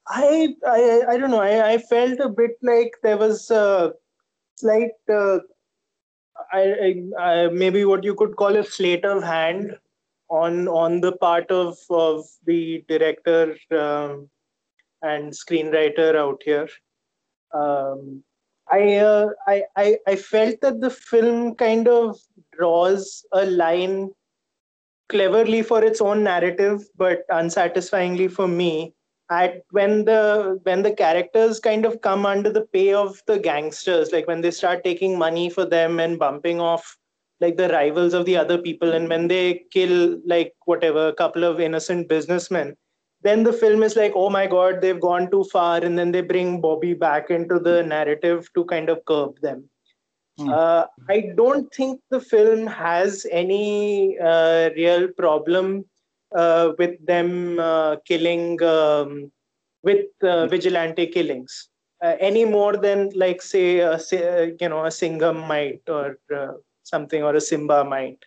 I, 0.08 0.56
I 0.66 1.02
I 1.10 1.18
don't 1.18 1.32
know. 1.32 1.42
I, 1.42 1.74
I 1.74 1.78
felt 1.78 2.20
a 2.20 2.30
bit 2.30 2.58
like 2.62 2.94
there 3.04 3.18
was 3.18 3.50
a 3.52 3.94
slight, 4.56 4.92
uh, 5.12 5.40
I, 6.52 6.62
I, 6.62 7.20
I, 7.20 7.48
maybe 7.48 7.86
what 7.86 8.04
you 8.04 8.16
could 8.16 8.36
call 8.36 8.56
a 8.56 8.64
sleight 8.64 9.06
of 9.06 9.24
hand 9.24 9.78
on 10.30 10.68
on 10.68 11.02
the 11.02 11.14
part 11.14 11.50
of 11.52 11.78
of 11.90 12.26
the 12.46 12.84
director 12.88 13.56
um, 13.72 14.30
and 15.02 15.32
screenwriter 15.32 16.16
out 16.16 16.42
here. 16.44 16.70
Um, 17.54 18.24
I, 18.72 18.96
uh, 18.96 19.30
I 19.48 19.64
I 19.76 19.98
I 20.08 20.16
felt 20.16 20.62
that 20.62 20.82
the 20.82 20.90
film 20.90 21.56
kind 21.56 21.88
of 21.88 22.20
draws 22.52 23.26
a 23.32 23.46
line 23.46 24.12
cleverly 25.10 25.62
for 25.62 25.84
its 25.84 26.02
own 26.02 26.24
narrative, 26.24 26.82
but 26.98 27.24
unsatisfyingly 27.30 28.28
for 28.28 28.48
me. 28.48 28.94
At 29.30 29.64
when 29.72 30.06
the 30.06 30.60
when 30.64 30.84
the 30.84 30.94
characters 30.94 31.60
kind 31.60 31.86
of 31.86 32.02
come 32.02 32.26
under 32.26 32.50
the 32.50 32.66
pay 32.74 32.94
of 32.94 33.22
the 33.28 33.38
gangsters, 33.40 34.12
like 34.14 34.28
when 34.28 34.42
they 34.42 34.52
start 34.52 34.84
taking 34.84 35.18
money 35.18 35.50
for 35.50 35.66
them 35.66 36.00
and 36.00 36.18
bumping 36.18 36.62
off 36.62 36.98
like 37.42 37.58
the 37.58 37.70
rivals 37.70 38.14
of 38.14 38.26
the 38.26 38.38
other 38.38 38.58
people, 38.58 38.94
and 38.94 39.10
when 39.10 39.28
they 39.28 39.66
kill 39.72 40.20
like 40.26 40.54
whatever 40.66 41.10
a 41.10 41.14
couple 41.14 41.44
of 41.44 41.60
innocent 41.60 42.08
businessmen, 42.08 42.76
then 43.28 43.44
the 43.44 43.54
film 43.54 43.84
is 43.84 43.96
like, 43.96 44.14
oh 44.16 44.30
my 44.30 44.48
god, 44.48 44.82
they've 44.82 45.00
gone 45.00 45.30
too 45.30 45.44
far, 45.46 45.78
and 45.84 45.98
then 46.00 46.12
they 46.12 46.22
bring 46.22 46.62
Bobby 46.62 46.94
back 46.94 47.30
into 47.30 47.60
the 47.60 47.84
narrative 47.84 48.50
to 48.56 48.64
kind 48.66 48.90
of 48.90 49.04
curb 49.06 49.40
them. 49.42 49.70
Hmm. 50.38 50.50
Uh, 50.50 50.86
I 51.10 51.34
don't 51.36 51.74
think 51.74 52.00
the 52.10 52.22
film 52.22 52.68
has 52.68 53.26
any 53.32 54.18
uh, 54.20 54.70
real 54.76 55.08
problem 55.10 55.86
uh, 56.36 56.74
with 56.78 57.04
them 57.06 57.60
uh, 57.60 57.98
killing 58.06 58.62
um, 58.62 59.32
with 59.84 60.06
uh, 60.22 60.48
vigilante 60.48 61.08
killings 61.08 61.70
uh, 62.04 62.16
any 62.20 62.46
more 62.46 62.76
than 62.78 63.10
like 63.16 63.42
say, 63.42 63.80
a, 63.80 63.98
you 64.60 64.70
know 64.70 64.86
a 64.86 64.92
Singham 64.92 65.48
might 65.48 65.82
or 65.88 66.18
something 66.84 67.24
or 67.24 67.34
a 67.36 67.40
Simmba 67.40 67.88
might. 67.88 68.24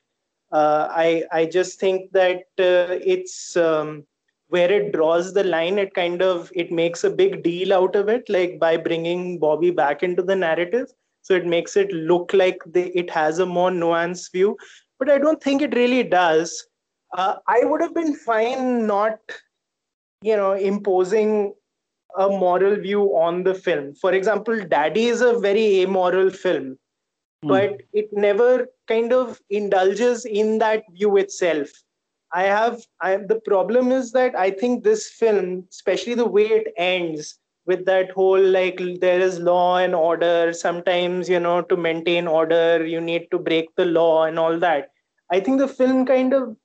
I 0.52 1.24
I 1.30 1.46
just 1.46 1.78
think 1.78 2.10
that 2.12 2.44
it's 2.58 3.56
um, 3.56 4.04
where 4.50 4.70
it 4.70 4.92
draws 4.92 5.32
the 5.32 5.44
line. 5.44 5.78
It 5.78 5.94
kind 5.94 6.22
of 6.22 6.52
it 6.54 6.70
makes 6.70 7.02
a 7.04 7.10
big 7.10 7.42
deal 7.42 7.72
out 7.72 7.96
of 7.96 8.08
it, 8.08 8.28
like 8.28 8.58
by 8.60 8.76
bringing 8.76 9.38
Bobby 9.38 9.70
back 9.70 10.02
into 10.02 10.22
the 10.22 10.36
narrative 10.36 10.92
so 11.22 11.34
it 11.34 11.46
makes 11.46 11.76
it 11.76 11.92
look 11.92 12.32
like 12.32 12.58
they, 12.66 12.86
it 12.86 13.10
has 13.10 13.38
a 13.38 13.46
more 13.46 13.70
nuanced 13.70 14.32
view 14.32 14.56
but 14.98 15.10
i 15.10 15.18
don't 15.18 15.42
think 15.42 15.62
it 15.62 15.74
really 15.74 16.02
does 16.02 16.66
uh, 17.16 17.36
i 17.46 17.64
would 17.64 17.80
have 17.80 17.94
been 17.94 18.14
fine 18.14 18.86
not 18.86 19.18
you 20.22 20.36
know 20.36 20.52
imposing 20.52 21.54
a 22.18 22.28
moral 22.28 22.76
view 22.76 23.02
on 23.16 23.42
the 23.44 23.54
film 23.54 23.94
for 23.94 24.12
example 24.12 24.60
daddy 24.68 25.06
is 25.06 25.20
a 25.20 25.38
very 25.38 25.82
amoral 25.82 26.30
film 26.30 26.76
mm. 27.44 27.48
but 27.48 27.80
it 27.92 28.08
never 28.12 28.66
kind 28.88 29.12
of 29.12 29.40
indulges 29.50 30.24
in 30.24 30.58
that 30.58 30.82
view 30.92 31.16
itself 31.16 31.68
i 32.32 32.42
have 32.44 32.80
I, 33.00 33.16
the 33.16 33.40
problem 33.40 33.92
is 33.92 34.12
that 34.12 34.34
i 34.36 34.50
think 34.50 34.84
this 34.84 35.08
film 35.08 35.64
especially 35.70 36.14
the 36.14 36.28
way 36.28 36.46
it 36.46 36.72
ends 36.76 37.40
with 37.66 37.84
that 37.86 38.10
whole 38.10 38.42
like 38.42 38.80
there 39.00 39.20
is 39.20 39.38
law 39.38 39.76
and 39.78 39.94
order 39.94 40.52
sometimes 40.52 41.28
you 41.28 41.40
know 41.40 41.62
to 41.62 41.76
maintain 41.76 42.26
order 42.26 42.84
you 42.84 43.00
need 43.00 43.28
to 43.30 43.38
break 43.38 43.74
the 43.76 43.84
law 43.84 44.24
and 44.24 44.38
all 44.38 44.58
that. 44.58 44.90
I 45.30 45.40
think 45.40 45.58
the 45.58 45.68
film 45.68 46.06
kind 46.06 46.32
of 46.32 46.56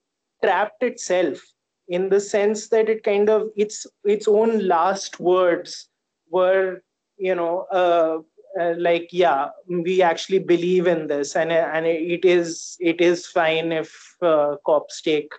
trapped 0.43 0.81
itself 0.81 1.41
in 1.87 2.09
the 2.09 2.19
sense 2.19 2.69
that 2.69 2.89
it 2.89 3.03
kind 3.03 3.29
of 3.29 3.49
its 3.55 3.85
its 4.03 4.27
own 4.27 4.67
last 4.67 5.19
words 5.19 5.87
were 6.29 6.81
you 7.17 7.35
know 7.35 7.67
uh, 7.71 8.17
uh, 8.59 8.73
like 8.77 9.09
yeah 9.11 9.49
we 9.67 10.01
actually 10.01 10.39
believe 10.39 10.87
in 10.87 11.07
this 11.07 11.35
and 11.35 11.51
and 11.51 11.85
it 11.85 12.25
is 12.25 12.77
it 12.79 12.99
is 13.01 13.27
fine 13.27 13.71
if 13.71 13.93
uh, 14.21 14.55
cops 14.65 15.01
take 15.01 15.31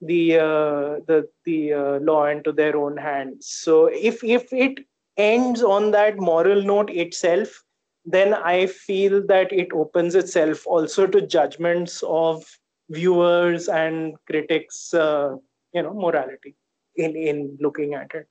the 0.00 0.38
uh, 0.38 1.00
the 1.06 1.28
the 1.44 1.72
uh, 1.72 1.98
law 2.00 2.26
into 2.26 2.52
their 2.52 2.76
own 2.76 2.96
hands. 2.96 3.46
So 3.46 3.86
if 3.86 4.22
if 4.22 4.52
it 4.52 4.78
ends 5.16 5.62
on 5.62 5.90
that 5.90 6.16
moral 6.16 6.62
note 6.62 6.90
itself 6.90 7.64
then 8.04 8.32
i 8.34 8.66
feel 8.66 9.24
that 9.26 9.52
it 9.52 9.68
opens 9.72 10.14
itself 10.14 10.66
also 10.66 11.06
to 11.06 11.20
judgments 11.26 12.02
of 12.06 12.44
viewers 12.88 13.68
and 13.68 14.14
critics 14.26 14.94
uh, 14.94 15.36
you 15.74 15.82
know 15.82 15.92
morality 15.92 16.54
in 16.96 17.14
in 17.16 17.56
looking 17.60 17.94
at 17.94 18.14
it. 18.14 18.28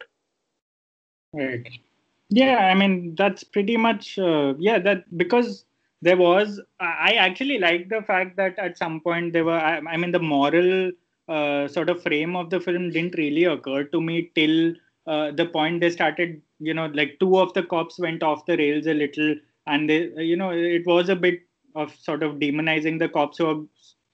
Right. 1.33 1.67
Yeah 2.29 2.57
i 2.71 2.73
mean 2.73 3.15
that's 3.15 3.43
pretty 3.43 3.77
much 3.77 4.17
uh, 4.17 4.53
yeah 4.57 4.79
that 4.79 5.03
because 5.17 5.65
there 6.01 6.17
was 6.17 6.59
i 6.79 7.13
actually 7.25 7.59
like 7.59 7.89
the 7.89 8.01
fact 8.01 8.35
that 8.37 8.57
at 8.59 8.77
some 8.77 8.99
point 9.01 9.33
there 9.33 9.45
were 9.45 9.59
i, 9.59 9.77
I 9.77 9.97
mean 9.97 10.11
the 10.11 10.19
moral 10.19 10.91
uh, 11.27 11.67
sort 11.67 11.89
of 11.89 12.01
frame 12.01 12.35
of 12.35 12.49
the 12.49 12.59
film 12.59 12.89
didn't 12.89 13.17
really 13.17 13.45
occur 13.45 13.83
to 13.83 14.01
me 14.01 14.31
till 14.35 14.73
uh, 15.07 15.31
the 15.31 15.45
point 15.45 15.81
they 15.81 15.89
started 15.89 16.41
you 16.59 16.73
know 16.73 16.87
like 16.93 17.17
two 17.19 17.37
of 17.37 17.53
the 17.53 17.63
cops 17.63 17.99
went 17.99 18.23
off 18.23 18.45
the 18.45 18.57
rails 18.57 18.87
a 18.87 18.93
little 18.93 19.35
and 19.67 19.89
they 19.89 20.09
you 20.17 20.35
know 20.35 20.49
it 20.49 20.85
was 20.85 21.09
a 21.09 21.15
bit 21.15 21.41
of 21.75 21.95
sort 21.95 22.23
of 22.23 22.35
demonizing 22.35 22.97
the 22.99 23.09
cops 23.09 23.37
who 23.37 23.45
are 23.45 23.63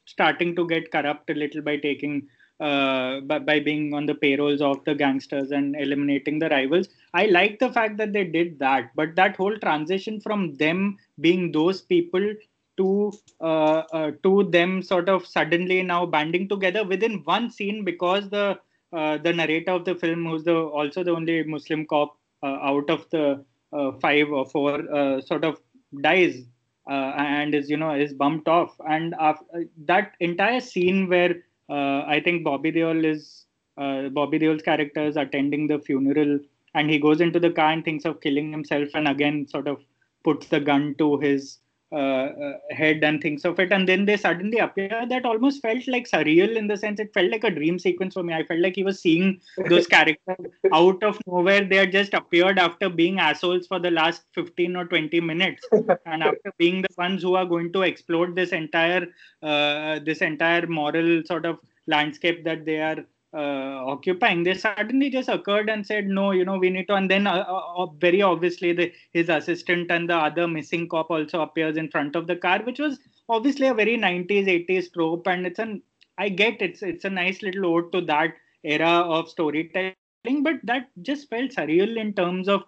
starting 0.05 0.55
to 0.55 0.68
get 0.68 0.91
corrupt 0.91 1.30
a 1.30 1.34
little 1.34 1.61
by 1.61 1.78
taking 1.78 2.28
uh, 2.59 3.20
by, 3.22 3.39
by 3.39 3.59
being 3.59 3.93
on 3.93 4.05
the 4.05 4.16
payrolls 4.16 4.61
of 4.61 4.84
the 4.86 4.95
gangsters 4.95 5.51
and 5.51 5.76
eliminating 5.76 6.39
the 6.39 6.49
rivals. 6.49 6.88
I 7.14 7.26
like 7.26 7.59
the 7.59 7.72
fact 7.72 7.97
that 7.97 8.14
they 8.14 8.24
did 8.24 8.59
that, 8.59 8.91
but 8.95 9.16
that 9.16 9.36
whole 9.36 9.57
transition 9.57 10.22
from 10.22 10.55
them 10.55 10.97
being 11.20 11.51
those 11.51 11.82
people 11.82 12.34
to 12.78 13.11
uh, 13.41 13.84
uh, 13.93 14.11
to 14.24 14.43
them 14.51 14.82
sort 14.82 15.09
of 15.09 15.26
suddenly 15.26 15.84
now 15.84 16.05
banding 16.05 16.47
together 16.47 16.84
within 16.84 17.21
one 17.24 17.49
scene 17.49 17.84
because 17.84 18.30
the 18.30 18.57
uh, 18.91 19.17
the 19.17 19.34
narrator 19.34 19.71
of 19.71 19.86
the 19.86 19.95
film, 19.95 20.26
who's 20.26 20.43
the 20.43 20.55
also 20.55 21.03
the 21.03 21.11
only 21.11 21.43
Muslim 21.43 21.86
cop 21.86 22.15
uh, 22.43 22.57
out 22.61 22.89
of 22.89 23.09
the 23.09 23.43
uh, 23.71 23.91
five 24.01 24.30
or 24.30 24.45
four, 24.45 24.82
uh, 24.93 25.19
sort 25.21 25.43
of 25.43 25.59
dies 26.01 26.43
and 26.88 27.55
is 27.55 27.69
you 27.69 27.78
know 27.78 27.93
is 27.93 28.13
bumped 28.13 28.47
off, 28.47 28.76
and 28.88 29.15
after, 29.19 29.65
that 29.86 30.13
entire 30.19 30.59
scene 30.59 31.07
where 31.07 31.36
I 31.69 32.21
think 32.24 32.43
Bobby 32.43 32.71
Deol 32.71 33.05
is 33.05 33.45
Bobby 33.78 34.39
Deol's 34.39 34.61
character 34.61 35.01
is 35.01 35.17
attending 35.17 35.67
the 35.67 35.80
funeral, 35.80 36.39
and 36.76 36.89
he 36.89 36.99
goes 36.99 37.21
into 37.21 37.39
the 37.39 37.51
car 37.51 37.71
and 37.71 37.86
thinks 37.86 38.05
of 38.05 38.21
killing 38.21 38.51
himself, 38.51 38.89
and 38.93 39.07
again 39.07 39.47
sort 39.47 39.67
of 39.67 39.80
puts 40.24 40.47
the 40.47 40.59
gun 40.59 40.95
to 40.97 41.17
his 41.17 41.57
uh, 41.57 41.59
uh, 41.59 41.62
head 41.93 43.03
and 43.03 43.21
things 43.21 43.45
of 43.45 43.59
it. 43.59 43.71
And 43.71 43.87
then 43.87 44.05
they 44.05 44.17
suddenly 44.17 44.57
appear 44.57 45.05
that 45.07 45.25
almost 45.25 45.61
felt 45.61 45.87
like 45.87 46.09
surreal 46.09 46.55
in 46.55 46.67
the 46.67 46.77
sense 46.77 46.99
it 46.99 47.13
felt 47.13 47.29
like 47.31 47.43
a 47.43 47.51
dream 47.51 47.77
sequence 47.79 48.13
for 48.15 48.23
me. 48.23 48.33
I 48.33 48.43
felt 48.43 48.59
like 48.59 48.75
he 48.75 48.83
was 48.83 48.99
seeing 48.99 49.39
those 49.69 49.87
characters 49.87 50.37
out 50.73 51.03
of 51.03 51.19
nowhere. 51.27 51.63
They 51.63 51.77
had 51.77 51.91
just 51.91 52.13
appeared 52.13 52.59
after 52.59 52.89
being 52.89 53.19
assholes 53.19 53.67
for 53.67 53.79
the 53.79 53.91
last 53.91 54.23
15 54.33 54.75
or 54.75 54.85
20 54.85 55.19
minutes. 55.21 55.67
And 56.05 56.23
after 56.23 56.53
being 56.57 56.81
the 56.81 56.89
ones 56.97 57.21
who 57.21 57.35
are 57.35 57.45
going 57.45 57.71
to 57.73 57.81
explode 57.83 58.35
this 58.35 58.51
entire 58.51 59.07
uh, 59.41 59.99
this 60.03 60.21
entire 60.21 60.67
moral 60.67 61.23
sort 61.25 61.45
of 61.45 61.59
landscape 61.87 62.43
that 62.45 62.65
they 62.65 62.79
are 62.79 63.05
uh, 63.34 63.84
occupying. 63.86 64.43
They 64.43 64.53
suddenly 64.53 65.09
just 65.09 65.29
occurred 65.29 65.69
and 65.69 65.86
said 65.86 66.05
no 66.05 66.31
you 66.31 66.45
know 66.45 66.57
we 66.57 66.69
need 66.69 66.88
to 66.88 66.95
and 66.95 67.09
then 67.09 67.25
uh, 67.25 67.43
uh, 67.47 67.84
uh, 67.84 67.86
very 67.99 68.21
obviously 68.21 68.73
the, 68.73 68.91
his 69.11 69.29
assistant 69.29 69.89
and 69.91 70.09
the 70.09 70.15
other 70.15 70.47
missing 70.47 70.88
cop 70.88 71.09
also 71.09 71.41
appears 71.41 71.77
in 71.77 71.89
front 71.89 72.15
of 72.15 72.27
the 72.27 72.36
car 72.36 72.61
which 72.63 72.79
was 72.79 72.99
obviously 73.29 73.67
a 73.67 73.73
very 73.73 73.97
90s 73.97 74.67
80s 74.67 74.93
trope 74.93 75.25
and 75.27 75.47
it's 75.47 75.59
an 75.59 75.81
i 76.17 76.29
get 76.29 76.61
it's 76.61 76.84
it's 76.84 77.05
a 77.05 77.09
nice 77.09 77.41
little 77.41 77.65
ode 77.65 77.91
to 77.91 78.01
that 78.01 78.36
era 78.63 78.88
of 78.88 79.27
storytelling 79.29 79.95
but 80.43 80.55
that 80.63 80.89
just 81.01 81.27
felt 81.29 81.51
surreal 81.51 81.97
in 81.97 82.13
terms 82.13 82.47
of 82.47 82.63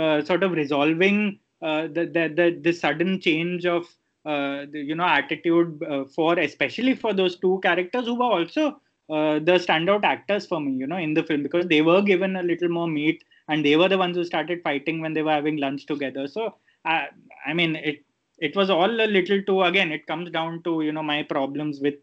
uh, 0.00 0.20
sort 0.22 0.42
of 0.42 0.52
resolving 0.52 1.38
uh, 1.62 1.82
the, 1.82 2.06
the 2.06 2.32
the 2.34 2.60
the 2.62 2.72
sudden 2.72 3.20
change 3.20 3.66
of 3.66 3.86
the, 4.24 4.68
you 4.74 4.94
know 4.94 5.04
attitude 5.04 5.82
for 6.14 6.38
especially 6.38 6.94
for 6.94 7.14
those 7.14 7.36
two 7.36 7.58
characters 7.62 8.04
who 8.04 8.16
were 8.16 8.24
also 8.24 8.80
uh, 9.10 9.38
the 9.38 9.58
standout 9.58 10.04
actors 10.04 10.46
for 10.46 10.60
me, 10.60 10.72
you 10.72 10.86
know, 10.86 10.96
in 10.98 11.14
the 11.14 11.22
film 11.22 11.42
because 11.42 11.66
they 11.66 11.82
were 11.82 12.02
given 12.02 12.36
a 12.36 12.42
little 12.42 12.68
more 12.68 12.86
meat 12.88 13.24
and 13.48 13.64
they 13.64 13.76
were 13.76 13.88
the 13.88 13.98
ones 13.98 14.16
who 14.16 14.24
started 14.24 14.62
fighting 14.62 15.00
when 15.00 15.14
they 15.14 15.22
were 15.22 15.32
having 15.32 15.56
lunch 15.56 15.86
together. 15.86 16.26
So, 16.28 16.54
I, 16.84 17.08
I 17.46 17.54
mean, 17.54 17.76
it 17.76 18.04
it 18.38 18.54
was 18.56 18.70
all 18.70 18.90
a 18.90 19.06
little 19.16 19.42
too. 19.42 19.62
Again, 19.62 19.92
it 19.92 20.06
comes 20.06 20.30
down 20.30 20.62
to 20.64 20.82
you 20.82 20.92
know 20.92 21.02
my 21.02 21.22
problems 21.22 21.80
with 21.80 21.94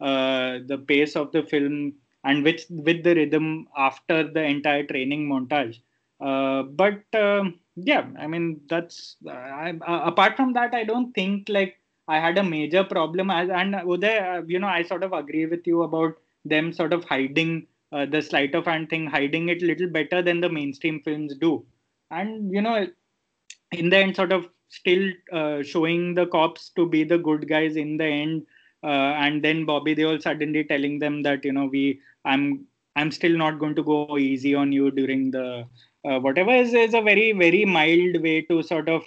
uh, 0.00 0.58
the 0.66 0.78
pace 0.78 1.16
of 1.16 1.32
the 1.32 1.42
film 1.42 1.92
and 2.24 2.42
with 2.44 2.64
with 2.70 3.02
the 3.04 3.14
rhythm 3.14 3.68
after 3.76 4.24
the 4.24 4.42
entire 4.42 4.84
training 4.84 5.28
montage. 5.28 5.80
Uh, 6.20 6.62
but 6.62 7.02
um, 7.14 7.58
yeah, 7.76 8.06
I 8.18 8.26
mean 8.26 8.60
that's 8.68 9.16
I, 9.28 9.74
apart 9.84 10.36
from 10.36 10.52
that, 10.54 10.74
I 10.74 10.84
don't 10.84 11.12
think 11.12 11.48
like 11.48 11.76
I 12.08 12.18
had 12.18 12.38
a 12.38 12.42
major 12.42 12.84
problem 12.84 13.30
as 13.30 13.48
and 13.50 13.74
Uday, 13.74 14.38
uh, 14.38 14.42
you 14.46 14.58
know, 14.58 14.68
I 14.68 14.82
sort 14.82 15.02
of 15.02 15.12
agree 15.12 15.46
with 15.46 15.66
you 15.66 15.82
about 15.82 16.14
them 16.44 16.72
sort 16.72 16.92
of 16.92 17.04
hiding 17.04 17.66
uh, 17.92 18.06
the 18.06 18.20
sleight 18.20 18.54
of 18.54 18.66
hand 18.66 18.90
thing, 18.90 19.06
hiding 19.06 19.48
it 19.48 19.62
a 19.62 19.66
little 19.66 19.88
better 19.88 20.22
than 20.22 20.40
the 20.40 20.48
mainstream 20.48 21.00
films 21.02 21.34
do. 21.36 21.64
And, 22.10 22.52
you 22.52 22.60
know, 22.60 22.86
in 23.72 23.90
the 23.90 23.96
end, 23.96 24.16
sort 24.16 24.32
of 24.32 24.48
still 24.68 25.10
uh, 25.32 25.62
showing 25.62 26.14
the 26.14 26.26
cops 26.26 26.70
to 26.70 26.86
be 26.86 27.04
the 27.04 27.18
good 27.18 27.48
guys 27.48 27.76
in 27.76 27.96
the 27.96 28.06
end. 28.06 28.46
Uh, 28.82 29.14
and 29.16 29.42
then 29.42 29.64
Bobby 29.64 29.94
Deol 29.94 30.20
suddenly 30.20 30.64
telling 30.64 30.98
them 30.98 31.22
that, 31.22 31.44
you 31.44 31.52
know, 31.52 31.66
we, 31.66 32.00
I'm, 32.24 32.66
I'm 32.96 33.10
still 33.10 33.36
not 33.36 33.58
going 33.58 33.74
to 33.76 33.82
go 33.82 34.18
easy 34.18 34.54
on 34.54 34.72
you 34.72 34.90
during 34.90 35.30
the 35.30 35.66
uh, 36.04 36.20
whatever 36.20 36.50
is, 36.50 36.74
is 36.74 36.92
a 36.92 37.00
very, 37.00 37.32
very 37.32 37.64
mild 37.64 38.22
way 38.22 38.42
to 38.42 38.62
sort 38.62 38.88
of 38.88 39.02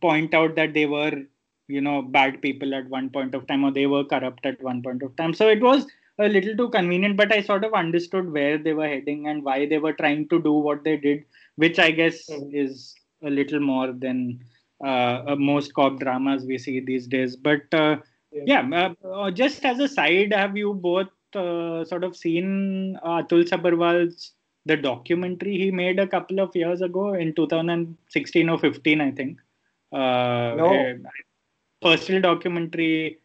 point 0.00 0.34
out 0.34 0.54
that 0.54 0.74
they 0.74 0.86
were 0.86 1.22
you 1.66 1.80
know 1.80 2.02
bad 2.02 2.40
people 2.42 2.74
at 2.74 2.88
one 2.88 3.10
point 3.10 3.34
of 3.34 3.46
time 3.46 3.64
or 3.64 3.70
they 3.70 3.86
were 3.86 4.04
corrupt 4.04 4.44
at 4.46 4.60
one 4.62 4.82
point 4.82 5.02
of 5.02 5.14
time 5.16 5.34
so 5.34 5.48
it 5.48 5.60
was 5.60 5.86
a 6.18 6.28
little 6.28 6.56
too 6.56 6.68
convenient, 6.70 7.16
but 7.16 7.32
I 7.32 7.42
sort 7.42 7.64
of 7.64 7.74
understood 7.74 8.32
where 8.32 8.58
they 8.58 8.72
were 8.72 8.88
heading 8.88 9.28
and 9.28 9.44
why 9.44 9.66
they 9.66 9.78
were 9.78 9.92
trying 9.92 10.28
to 10.28 10.40
do 10.42 10.52
what 10.52 10.84
they 10.84 10.96
did, 10.96 11.24
which 11.56 11.78
I 11.78 11.90
guess 11.90 12.28
mm. 12.28 12.50
is 12.52 12.94
a 13.22 13.30
little 13.30 13.60
more 13.60 13.92
than 13.92 14.44
uh, 14.84 15.36
most 15.38 15.74
cop 15.74 15.98
dramas 16.00 16.44
we 16.44 16.58
see 16.58 16.80
these 16.80 17.06
days. 17.06 17.36
But 17.36 17.62
uh, 17.72 17.96
yeah, 18.32 18.66
yeah 18.68 18.92
uh, 19.04 19.30
just 19.30 19.64
as 19.64 19.78
a 19.78 19.88
side, 19.88 20.32
have 20.32 20.56
you 20.56 20.74
both 20.74 21.08
uh, 21.34 21.84
sort 21.84 22.04
of 22.04 22.16
seen 22.16 22.98
Atul 23.04 23.48
Sabharwal's 23.48 24.32
the 24.66 24.76
documentary 24.76 25.56
he 25.56 25.70
made 25.70 25.98
a 25.98 26.06
couple 26.06 26.40
of 26.40 26.54
years 26.54 26.82
ago 26.82 27.14
in 27.14 27.34
2016 27.34 28.48
or 28.48 28.58
15, 28.58 29.00
I 29.00 29.10
think. 29.10 29.38
Uh, 29.90 30.54
no. 30.56 30.98
personal 31.80 32.20
documentary 32.20 33.18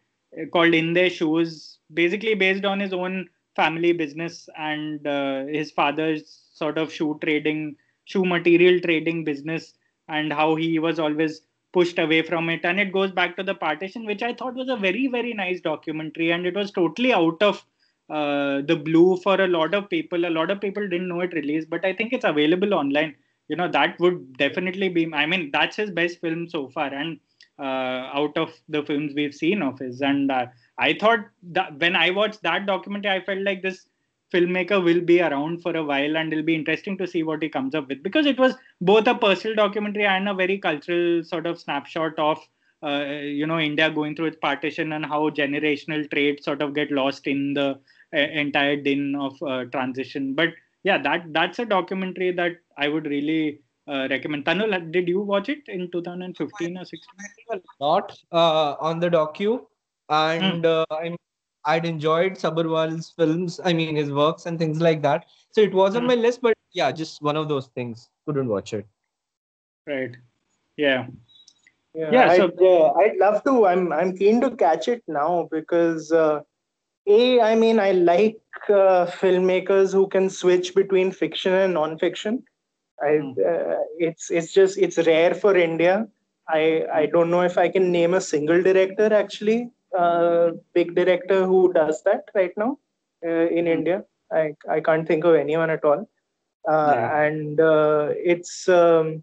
called 0.52 0.72
In 0.72 0.94
Their 0.94 1.10
Shoes 1.10 1.78
basically 1.94 2.34
based 2.34 2.64
on 2.64 2.80
his 2.80 2.92
own 2.92 3.28
family 3.56 3.92
business 3.92 4.48
and 4.58 5.06
uh, 5.06 5.44
his 5.46 5.70
father's 5.70 6.42
sort 6.52 6.78
of 6.78 6.92
shoe 6.92 7.18
trading, 7.22 7.76
shoe 8.04 8.24
material 8.24 8.80
trading 8.80 9.24
business, 9.24 9.74
and 10.08 10.32
how 10.32 10.54
he 10.54 10.78
was 10.78 10.98
always 10.98 11.42
pushed 11.72 11.98
away 11.98 12.22
from 12.22 12.48
it. 12.50 12.60
And 12.64 12.78
it 12.78 12.92
goes 12.92 13.12
back 13.12 13.36
to 13.36 13.42
the 13.42 13.54
partition, 13.54 14.06
which 14.06 14.22
I 14.22 14.34
thought 14.34 14.54
was 14.54 14.68
a 14.68 14.76
very, 14.76 15.08
very 15.08 15.32
nice 15.34 15.60
documentary. 15.60 16.30
And 16.30 16.46
it 16.46 16.54
was 16.54 16.70
totally 16.70 17.12
out 17.12 17.42
of 17.42 17.64
uh, 18.10 18.62
the 18.62 18.76
blue 18.76 19.16
for 19.16 19.40
a 19.40 19.48
lot 19.48 19.74
of 19.74 19.88
people. 19.88 20.24
A 20.24 20.30
lot 20.30 20.50
of 20.50 20.60
people 20.60 20.88
didn't 20.88 21.08
know 21.08 21.20
it 21.20 21.32
released, 21.32 21.70
but 21.70 21.84
I 21.84 21.92
think 21.92 22.12
it's 22.12 22.24
available 22.24 22.74
online. 22.74 23.14
You 23.48 23.56
know, 23.56 23.68
that 23.68 23.98
would 24.00 24.36
definitely 24.38 24.88
be, 24.88 25.12
I 25.12 25.26
mean, 25.26 25.50
that's 25.52 25.76
his 25.76 25.90
best 25.90 26.20
film 26.20 26.48
so 26.48 26.68
far. 26.68 26.94
And 26.94 27.18
uh, 27.58 28.10
out 28.14 28.36
of 28.36 28.52
the 28.68 28.82
films 28.82 29.12
we've 29.14 29.34
seen 29.34 29.62
of 29.62 29.78
his. 29.78 30.00
And 30.00 30.30
uh, 30.30 30.46
I 30.78 30.94
thought 30.94 31.20
that 31.52 31.78
when 31.78 31.96
I 31.96 32.10
watched 32.10 32.42
that 32.42 32.66
documentary, 32.66 33.12
I 33.12 33.24
felt 33.24 33.40
like 33.40 33.62
this 33.62 33.86
filmmaker 34.32 34.82
will 34.82 35.00
be 35.00 35.20
around 35.20 35.62
for 35.62 35.76
a 35.76 35.84
while 35.84 36.16
and 36.16 36.32
it'll 36.32 36.44
be 36.44 36.54
interesting 36.54 36.98
to 36.98 37.06
see 37.06 37.22
what 37.22 37.42
he 37.42 37.48
comes 37.48 37.74
up 37.74 37.88
with. 37.88 38.02
Because 38.02 38.26
it 38.26 38.38
was 38.38 38.54
both 38.80 39.06
a 39.06 39.14
personal 39.14 39.56
documentary 39.56 40.06
and 40.06 40.28
a 40.28 40.34
very 40.34 40.58
cultural 40.58 41.22
sort 41.24 41.46
of 41.46 41.60
snapshot 41.60 42.18
of 42.18 42.38
uh, 42.82 43.04
you 43.22 43.46
know 43.46 43.58
india 43.58 43.88
going 43.88 44.14
through 44.14 44.26
its 44.26 44.36
partition 44.42 44.92
and 44.92 45.06
how 45.06 45.30
generational 45.30 46.10
traits 46.10 46.44
sort 46.44 46.60
of 46.60 46.74
get 46.74 46.90
lost 46.90 47.26
in 47.26 47.54
the 47.54 47.78
uh, 48.14 48.18
entire 48.18 48.76
din 48.76 49.14
of 49.14 49.32
uh, 49.42 49.64
transition. 49.66 50.34
But 50.34 50.50
yeah 50.82 50.98
that 50.98 51.32
that's 51.32 51.58
a 51.58 51.64
documentary 51.64 52.30
that 52.32 52.56
i 52.76 52.88
would 52.88 53.06
really 53.06 53.60
uh, 53.86 54.06
recommend. 54.10 54.44
Tanul 54.44 54.92
did 54.92 55.08
you 55.08 55.20
watch 55.20 55.48
it 55.48 55.62
in 55.68 55.90
2015 55.90 56.78
or 56.78 56.84
16 56.84 57.60
not 57.80 58.18
uh, 58.32 58.74
on 58.80 58.98
the 58.98 59.08
docu 59.08 59.60
and 60.08 60.64
mm. 60.64 60.84
uh, 60.90 60.94
I 60.94 61.16
I'd 61.66 61.86
enjoyed 61.86 62.32
Sabharwal's 62.32 63.10
films. 63.16 63.60
I 63.64 63.72
mean 63.72 63.96
his 63.96 64.10
works 64.10 64.46
and 64.46 64.58
things 64.58 64.80
like 64.80 65.02
that. 65.02 65.26
So 65.50 65.60
it 65.60 65.72
was 65.72 65.96
on 65.96 66.02
mm. 66.02 66.08
my 66.08 66.14
list, 66.14 66.42
but 66.42 66.54
yeah, 66.72 66.92
just 66.92 67.22
one 67.22 67.36
of 67.36 67.48
those 67.48 67.68
things. 67.68 68.10
Couldn't 68.26 68.48
watch 68.48 68.72
it. 68.72 68.86
right 69.86 70.16
yeah 70.76 71.06
yeah, 71.94 72.10
yeah 72.10 72.30
I'd, 72.30 72.36
so, 72.36 72.94
uh, 72.94 72.98
I'd 73.00 73.16
love 73.18 73.44
to 73.44 73.66
i'm 73.66 73.92
i'm 73.92 74.16
keen 74.16 74.40
to 74.40 74.50
catch 74.56 74.88
it 74.88 75.02
now 75.06 75.48
because 75.50 76.10
uh, 76.12 76.40
a 77.06 77.40
i 77.40 77.54
mean 77.54 77.78
i 77.78 77.92
like 77.92 78.40
uh, 78.68 79.06
filmmakers 79.06 79.92
who 79.92 80.08
can 80.08 80.28
switch 80.30 80.74
between 80.74 81.12
fiction 81.12 81.52
and 81.52 81.74
non-fiction 81.74 82.42
I, 83.02 83.18
hmm. 83.18 83.30
uh, 83.30 83.76
it's 83.98 84.30
it's 84.30 84.52
just 84.52 84.78
it's 84.78 84.98
rare 85.06 85.34
for 85.34 85.56
india 85.56 86.08
i 86.48 86.84
i 86.92 87.06
don't 87.06 87.30
know 87.30 87.42
if 87.42 87.58
i 87.58 87.68
can 87.68 87.92
name 87.92 88.14
a 88.14 88.20
single 88.20 88.62
director 88.62 89.12
actually 89.12 89.70
uh, 89.96 90.50
big 90.72 90.94
director 90.94 91.44
who 91.44 91.72
does 91.72 92.02
that 92.02 92.28
right 92.34 92.56
now 92.56 92.78
uh, 93.26 93.46
in 93.58 93.64
mm. 93.64 93.74
india 93.76 94.04
i 94.32 94.54
i 94.68 94.80
can't 94.80 95.06
think 95.06 95.24
of 95.24 95.34
anyone 95.34 95.70
at 95.70 95.84
all 95.84 96.08
uh, 96.68 96.92
yeah. 96.94 97.22
and 97.22 97.60
uh, 97.60 98.08
it's 98.32 98.68
um, 98.68 99.22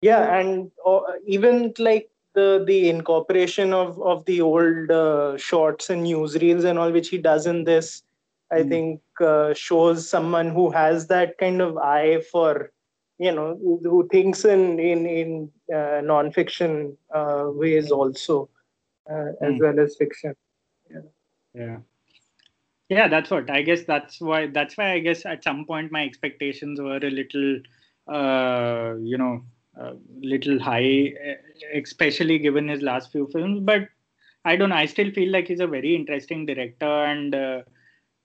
yeah 0.00 0.38
and 0.38 0.70
uh, 0.84 1.00
even 1.26 1.72
like 1.78 2.10
the 2.34 2.64
the 2.66 2.88
incorporation 2.88 3.72
of 3.72 4.00
of 4.00 4.24
the 4.24 4.40
old 4.40 4.90
uh, 4.90 5.36
shorts 5.36 5.90
and 5.90 6.06
newsreels 6.06 6.64
and 6.64 6.78
all 6.78 6.90
which 6.90 7.08
he 7.08 7.18
does 7.18 7.46
in 7.46 7.64
this 7.64 8.02
i 8.50 8.60
mm. 8.62 8.68
think 8.68 9.00
uh, 9.20 9.52
shows 9.54 10.08
someone 10.08 10.50
who 10.50 10.70
has 10.70 11.06
that 11.06 11.36
kind 11.38 11.60
of 11.60 11.76
eye 11.78 12.20
for 12.30 12.70
you 13.18 13.32
know 13.32 13.56
who, 13.62 13.80
who 13.84 14.08
thinks 14.08 14.44
in 14.44 14.80
in 14.80 15.06
in 15.06 15.50
uh, 15.74 16.00
non-fiction 16.02 16.96
uh, 17.14 17.44
ways 17.46 17.90
also 17.90 18.48
mm. 19.12 19.54
as 19.54 19.60
well 19.60 19.80
as 19.80 19.96
fiction 19.96 20.34
yeah 20.90 21.08
yeah 21.54 21.76
yeah 22.88 23.08
that's 23.08 23.30
what 23.30 23.50
i 23.50 23.62
guess 23.62 23.84
that's 23.84 24.20
why 24.20 24.46
that's 24.46 24.76
why 24.76 24.92
i 24.92 24.98
guess 24.98 25.24
at 25.26 25.44
some 25.44 25.64
point 25.64 25.92
my 25.92 26.04
expectations 26.04 26.80
were 26.80 26.96
a 26.96 27.10
little 27.10 27.60
uh, 28.08 28.94
you 29.00 29.16
know 29.16 29.42
a 29.76 29.94
little 30.20 30.58
high, 30.60 31.14
especially 31.74 32.38
given 32.38 32.68
his 32.68 32.82
last 32.82 33.10
few 33.12 33.28
films. 33.32 33.60
But 33.62 33.88
I 34.44 34.56
don't 34.56 34.70
know. 34.70 34.76
I 34.76 34.86
still 34.86 35.10
feel 35.12 35.30
like 35.30 35.48
he's 35.48 35.60
a 35.60 35.66
very 35.66 35.94
interesting 35.94 36.46
director, 36.46 37.04
and 37.04 37.34
uh, 37.34 37.62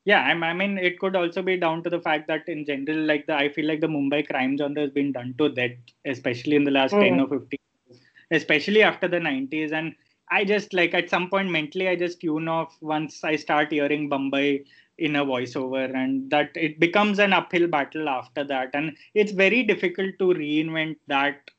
yeah, 0.05 0.23
I, 0.23 0.31
I, 0.31 0.53
mean, 0.53 0.77
it 0.77 0.99
could 0.99 1.15
also 1.15 1.41
be 1.41 1.57
down 1.57 1.83
to 1.83 1.89
the 1.89 2.01
fact 2.01 2.27
that 2.27 2.47
in 2.47 2.65
general, 2.65 3.05
like 3.05 3.27
the 3.27 3.35
I 3.35 3.49
feel 3.49 3.67
like 3.67 3.81
the 3.81 3.88
Mumbai 3.88 4.27
crime 4.27 4.57
genre 4.57 4.81
has 4.81 4.91
been 4.91 5.11
done 5.11 5.35
to 5.38 5.49
death, 5.49 5.77
especially 6.05 6.55
in 6.55 6.63
the 6.63 6.71
last 6.71 6.93
mm. 6.93 7.01
ten 7.01 7.19
or 7.19 7.27
fifteen, 7.27 7.59
years, 7.88 8.01
especially 8.31 8.83
after 8.83 9.07
the 9.07 9.19
nineties, 9.19 9.71
and. 9.71 9.95
I 10.30 10.43
just 10.43 10.73
like 10.73 10.93
at 10.93 11.09
some 11.09 11.30
point 11.30 11.49
mentally 11.49 11.88
I 11.88 11.95
just 11.95 12.19
tune 12.21 12.47
off 12.47 12.78
once 12.82 13.23
I 13.23 13.36
start 13.36 13.71
hearing 13.71 14.09
Bombay 14.09 14.65
in 14.97 15.15
a 15.15 15.25
voiceover 15.25 15.93
and 15.95 16.30
that 16.32 16.51
it 16.55 16.80
becomes 16.80 17.19
an 17.19 17.34
uphill 17.34 17.67
battle 17.67 18.09
after 18.09 18.43
that. 18.45 18.71
And 18.73 18.97
it's 19.13 19.32
very 19.32 19.63
difficult 19.63 20.17
to 20.19 20.25
reinvent 20.34 20.97
that 21.07 21.49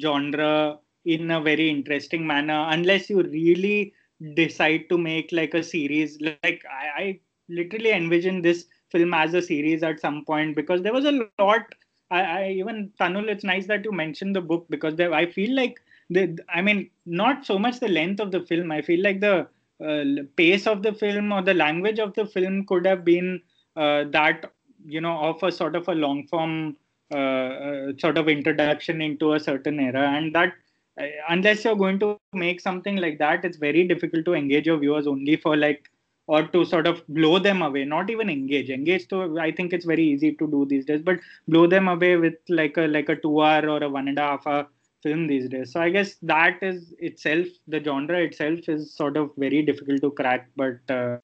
genre 0.00 0.78
in 1.04 1.30
a 1.30 1.40
very 1.40 1.68
interesting 1.68 2.26
manner 2.26 2.66
unless 2.70 3.10
you 3.10 3.22
really 3.22 3.92
decide 4.34 4.88
to 4.88 4.96
make 4.98 5.30
like 5.32 5.54
a 5.54 5.62
series. 5.62 6.18
Like 6.20 6.64
i, 6.70 7.02
I 7.02 7.20
literally 7.48 7.90
envision 7.90 8.42
this 8.42 8.66
film 8.90 9.12
as 9.12 9.34
a 9.34 9.42
series 9.42 9.82
at 9.82 10.00
some 10.00 10.24
point 10.24 10.56
because 10.56 10.82
there 10.82 10.92
was 10.94 11.04
a 11.04 11.26
lot. 11.38 11.62
I, 12.10 12.20
I 12.22 12.48
even 12.50 12.92
Tanul, 12.98 13.28
it's 13.28 13.44
nice 13.44 13.66
that 13.66 13.84
you 13.84 13.92
mentioned 13.92 14.36
the 14.36 14.40
book 14.40 14.66
because 14.70 14.96
there, 14.96 15.12
I 15.12 15.26
feel 15.26 15.54
like 15.54 15.78
the 16.10 16.38
I 16.52 16.62
mean 16.62 16.90
not 17.06 17.46
so 17.46 17.58
much 17.58 17.80
the 17.80 17.88
length 17.88 18.20
of 18.20 18.30
the 18.30 18.40
film. 18.40 18.72
I 18.72 18.82
feel 18.82 19.02
like 19.02 19.20
the 19.20 19.46
uh, 19.84 20.04
pace 20.36 20.66
of 20.66 20.82
the 20.82 20.92
film 20.92 21.32
or 21.32 21.42
the 21.42 21.54
language 21.54 21.98
of 21.98 22.14
the 22.14 22.26
film 22.26 22.66
could 22.66 22.86
have 22.86 23.04
been 23.04 23.40
uh, 23.76 24.04
that 24.10 24.52
you 24.84 25.00
know 25.00 25.16
of 25.18 25.42
a 25.42 25.50
sort 25.50 25.76
of 25.76 25.88
a 25.88 25.94
long 25.94 26.26
form 26.26 26.76
uh, 27.12 27.16
uh 27.16 27.92
sort 27.98 28.18
of 28.18 28.28
introduction 28.28 29.00
into 29.00 29.34
a 29.34 29.40
certain 29.40 29.80
era. 29.80 30.10
And 30.10 30.34
that 30.34 30.52
uh, 31.00 31.06
unless 31.28 31.64
you're 31.64 31.76
going 31.76 31.98
to 32.00 32.18
make 32.32 32.60
something 32.60 32.96
like 32.96 33.18
that 33.18 33.44
it's 33.44 33.56
very 33.56 33.86
difficult 33.86 34.24
to 34.26 34.34
engage 34.34 34.66
your 34.66 34.78
viewers 34.78 35.06
only 35.06 35.36
for 35.36 35.56
like 35.56 35.90
or 36.26 36.42
to 36.42 36.64
sort 36.64 36.86
of 36.86 37.06
blow 37.08 37.38
them 37.38 37.60
away. 37.60 37.84
Not 37.84 38.08
even 38.08 38.30
engage. 38.30 38.70
Engage 38.70 39.08
to 39.08 39.38
i 39.38 39.50
think 39.50 39.72
it's 39.72 39.84
very 39.84 40.04
easy 40.04 40.32
to 40.32 40.46
do 40.46 40.64
these 40.66 40.84
days 40.84 41.02
but 41.02 41.18
blow 41.48 41.66
them 41.66 41.88
away 41.88 42.16
with 42.16 42.34
like 42.48 42.76
a 42.76 42.86
like 42.86 43.08
a 43.08 43.16
two 43.16 43.40
hour 43.40 43.68
or 43.68 43.82
a 43.82 43.88
one 43.88 44.08
and 44.08 44.18
a 44.18 44.22
half 44.22 44.46
hour 44.46 44.66
film 45.04 45.26
these 45.28 45.48
days. 45.48 45.72
So 45.72 45.80
I 45.80 45.90
guess 45.90 46.16
that 46.34 46.62
is 46.62 46.92
itself 46.98 47.46
the 47.68 47.82
genre 47.88 48.20
itself 48.28 48.68
is 48.74 48.92
sort 49.00 49.16
of 49.22 49.30
very 49.36 49.62
difficult 49.62 50.02
to 50.02 50.10
crack. 50.10 50.50
But 50.56 50.94
uh, 50.98 51.18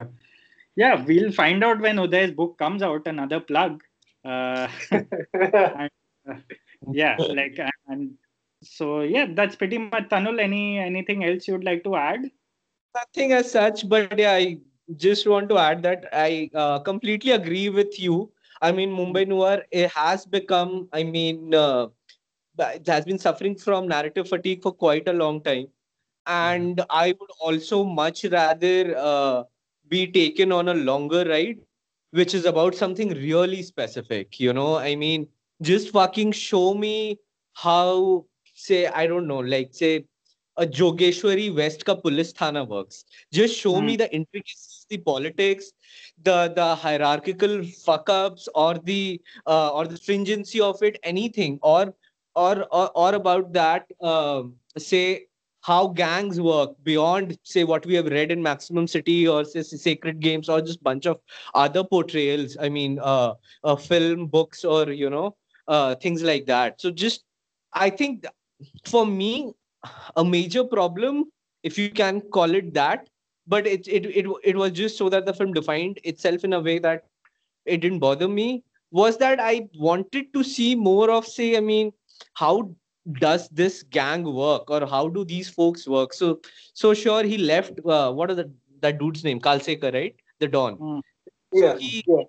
yeah, 0.76 1.04
we'll 1.10 1.32
find 1.32 1.64
out 1.64 1.80
when 1.80 1.96
Uday's 1.96 2.32
book 2.40 2.58
comes 2.58 2.82
out. 2.82 3.06
Another 3.06 3.40
plug. 3.40 3.82
Uh, 4.24 4.68
and, 4.92 5.90
uh, 6.30 6.34
yeah, 6.92 7.16
like 7.18 7.58
and 7.88 8.12
so 8.62 9.00
yeah, 9.00 9.26
that's 9.34 9.56
pretty 9.56 9.78
much. 9.78 10.08
Tanul, 10.08 10.40
any 10.40 10.78
anything 10.78 11.24
else 11.24 11.48
you'd 11.48 11.64
like 11.64 11.84
to 11.84 11.96
add? 11.96 12.30
Nothing 12.94 13.32
as 13.32 13.50
such, 13.50 13.88
but 13.88 14.18
yeah, 14.18 14.32
I 14.32 14.58
just 14.96 15.26
want 15.26 15.48
to 15.50 15.58
add 15.58 15.82
that 15.84 16.08
I 16.12 16.50
uh, 16.54 16.80
completely 16.80 17.32
agree 17.32 17.68
with 17.68 17.98
you. 17.98 18.30
I 18.62 18.72
mean, 18.72 18.90
Mumbai 18.90 19.26
Noir 19.26 19.62
it 19.70 19.90
has 19.92 20.26
become. 20.26 20.88
I 20.92 21.04
mean 21.04 21.54
uh, 21.54 21.88
has 22.86 23.04
been 23.04 23.18
suffering 23.18 23.56
from 23.56 23.88
narrative 23.88 24.28
fatigue 24.28 24.62
for 24.62 24.72
quite 24.72 25.08
a 25.08 25.12
long 25.12 25.42
time 25.42 25.66
and 26.26 26.82
i 26.90 27.14
would 27.18 27.30
also 27.40 27.84
much 27.84 28.24
rather 28.24 28.96
uh, 28.96 29.42
be 29.88 30.06
taken 30.06 30.52
on 30.52 30.68
a 30.68 30.74
longer 30.74 31.24
ride 31.24 31.58
which 32.10 32.34
is 32.34 32.44
about 32.44 32.74
something 32.74 33.10
really 33.10 33.62
specific 33.62 34.38
you 34.38 34.52
know 34.52 34.76
i 34.76 34.94
mean 34.94 35.26
just 35.62 35.90
fucking 35.90 36.32
show 36.32 36.74
me 36.74 37.18
how 37.54 38.24
say 38.54 38.86
i 38.88 39.06
don't 39.06 39.26
know 39.26 39.38
like 39.38 39.68
say 39.72 40.04
a 40.56 40.66
Jogeshwari 40.66 41.54
West 41.54 41.84
ka 41.86 41.94
police 41.94 42.32
thana 42.32 42.64
works. 42.64 43.04
Just 43.32 43.56
show 43.56 43.74
mm. 43.74 43.84
me 43.84 43.96
the 43.96 44.12
intricacies, 44.14 44.86
the 44.90 44.98
politics, 44.98 45.72
the 46.22 46.52
the 46.54 46.74
hierarchical 46.74 47.62
fuck 47.84 48.10
ups, 48.10 48.48
or 48.54 48.74
the 48.90 49.20
uh, 49.46 49.70
or 49.72 49.86
the 49.86 49.96
stringency 49.96 50.60
of 50.60 50.82
it, 50.82 50.98
anything, 51.02 51.58
or 51.62 51.94
or 52.34 52.66
or, 52.72 52.90
or 52.94 53.14
about 53.14 53.52
that 53.52 53.86
uh, 54.00 54.42
say 54.78 55.26
how 55.62 55.88
gangs 55.88 56.40
work 56.40 56.70
beyond 56.84 57.38
say 57.42 57.64
what 57.64 57.84
we 57.84 57.94
have 57.94 58.06
read 58.06 58.32
in 58.32 58.42
maximum 58.42 58.86
city 58.86 59.28
or 59.28 59.44
say 59.44 59.62
sacred 59.62 60.20
games 60.20 60.48
or 60.48 60.60
just 60.60 60.82
bunch 60.82 61.06
of 61.06 61.20
other 61.54 61.84
portrayals. 61.84 62.56
I 62.58 62.68
mean 62.68 62.98
uh, 62.98 63.34
uh 63.64 63.76
film 63.76 64.26
books 64.26 64.64
or 64.64 64.90
you 64.90 65.10
know 65.10 65.36
uh, 65.68 65.94
things 65.96 66.22
like 66.22 66.46
that. 66.46 66.80
So 66.80 66.90
just 66.90 67.24
i 67.72 67.88
think 67.88 68.26
for 68.84 69.06
me 69.06 69.52
a 70.16 70.24
major 70.24 70.64
problem 70.64 71.24
if 71.62 71.78
you 71.78 71.90
can 71.90 72.20
call 72.20 72.54
it 72.54 72.72
that 72.74 73.08
but 73.46 73.66
it, 73.66 73.86
it 73.88 74.06
it 74.06 74.26
it 74.44 74.56
was 74.56 74.72
just 74.72 74.96
so 74.96 75.08
that 75.08 75.26
the 75.26 75.32
film 75.32 75.52
defined 75.52 75.98
itself 76.04 76.44
in 76.44 76.52
a 76.52 76.60
way 76.60 76.78
that 76.78 77.04
it 77.64 77.78
didn't 77.78 77.98
bother 77.98 78.28
me 78.28 78.62
was 78.90 79.16
that 79.18 79.40
i 79.40 79.68
wanted 79.74 80.32
to 80.34 80.42
see 80.42 80.74
more 80.74 81.10
of 81.10 81.26
say 81.26 81.56
i 81.56 81.60
mean 81.60 81.92
how 82.34 82.70
does 83.18 83.48
this 83.48 83.82
gang 83.84 84.24
work 84.24 84.70
or 84.70 84.86
how 84.86 85.08
do 85.08 85.24
these 85.24 85.48
folks 85.48 85.86
work 85.88 86.12
so 86.12 86.40
so 86.74 86.92
sure 86.94 87.22
he 87.22 87.38
left 87.38 87.80
uh, 87.86 88.12
what 88.12 88.30
is 88.30 88.36
the 88.36 88.50
that 88.80 88.98
dude's 88.98 89.24
name 89.24 89.40
kalsekar 89.40 89.92
right 89.94 90.14
the 90.38 90.48
don 90.48 90.76
mm. 90.76 91.00
yeah, 91.52 91.72
so 91.72 91.78
he, 91.78 92.04
yeah 92.06 92.24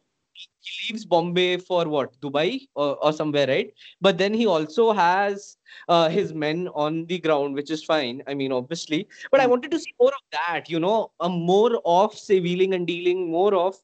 he 0.62 0.94
leaves 0.94 1.06
Bombay 1.06 1.58
for 1.58 1.88
what 1.88 2.20
Dubai 2.22 2.68
or, 2.76 2.96
or 3.04 3.14
somewhere, 3.14 3.48
right? 3.48 3.74
But 4.00 4.18
then 4.18 4.34
he 4.34 4.46
also 4.46 4.94
has 4.94 5.58
uh, 5.90 6.10
his 6.10 6.34
men 6.34 6.70
on 6.74 7.06
the 7.08 7.20
ground, 7.20 7.56
which 7.56 7.72
is 7.72 7.84
fine. 7.84 8.22
I 8.28 8.34
mean, 8.34 8.52
obviously, 8.52 9.08
but 9.32 9.40
I 9.40 9.46
hmm. 9.46 9.52
wanted 9.52 9.72
to 9.72 9.80
see 9.80 9.94
more 10.00 10.10
of 10.12 10.22
that. 10.32 10.70
You 10.70 10.80
know, 10.80 11.12
a 11.20 11.30
more 11.30 11.82
of 11.86 12.18
say 12.18 12.40
wheeling 12.40 12.74
and 12.74 12.86
dealing, 12.88 13.32
more 13.32 13.54
of, 13.54 13.78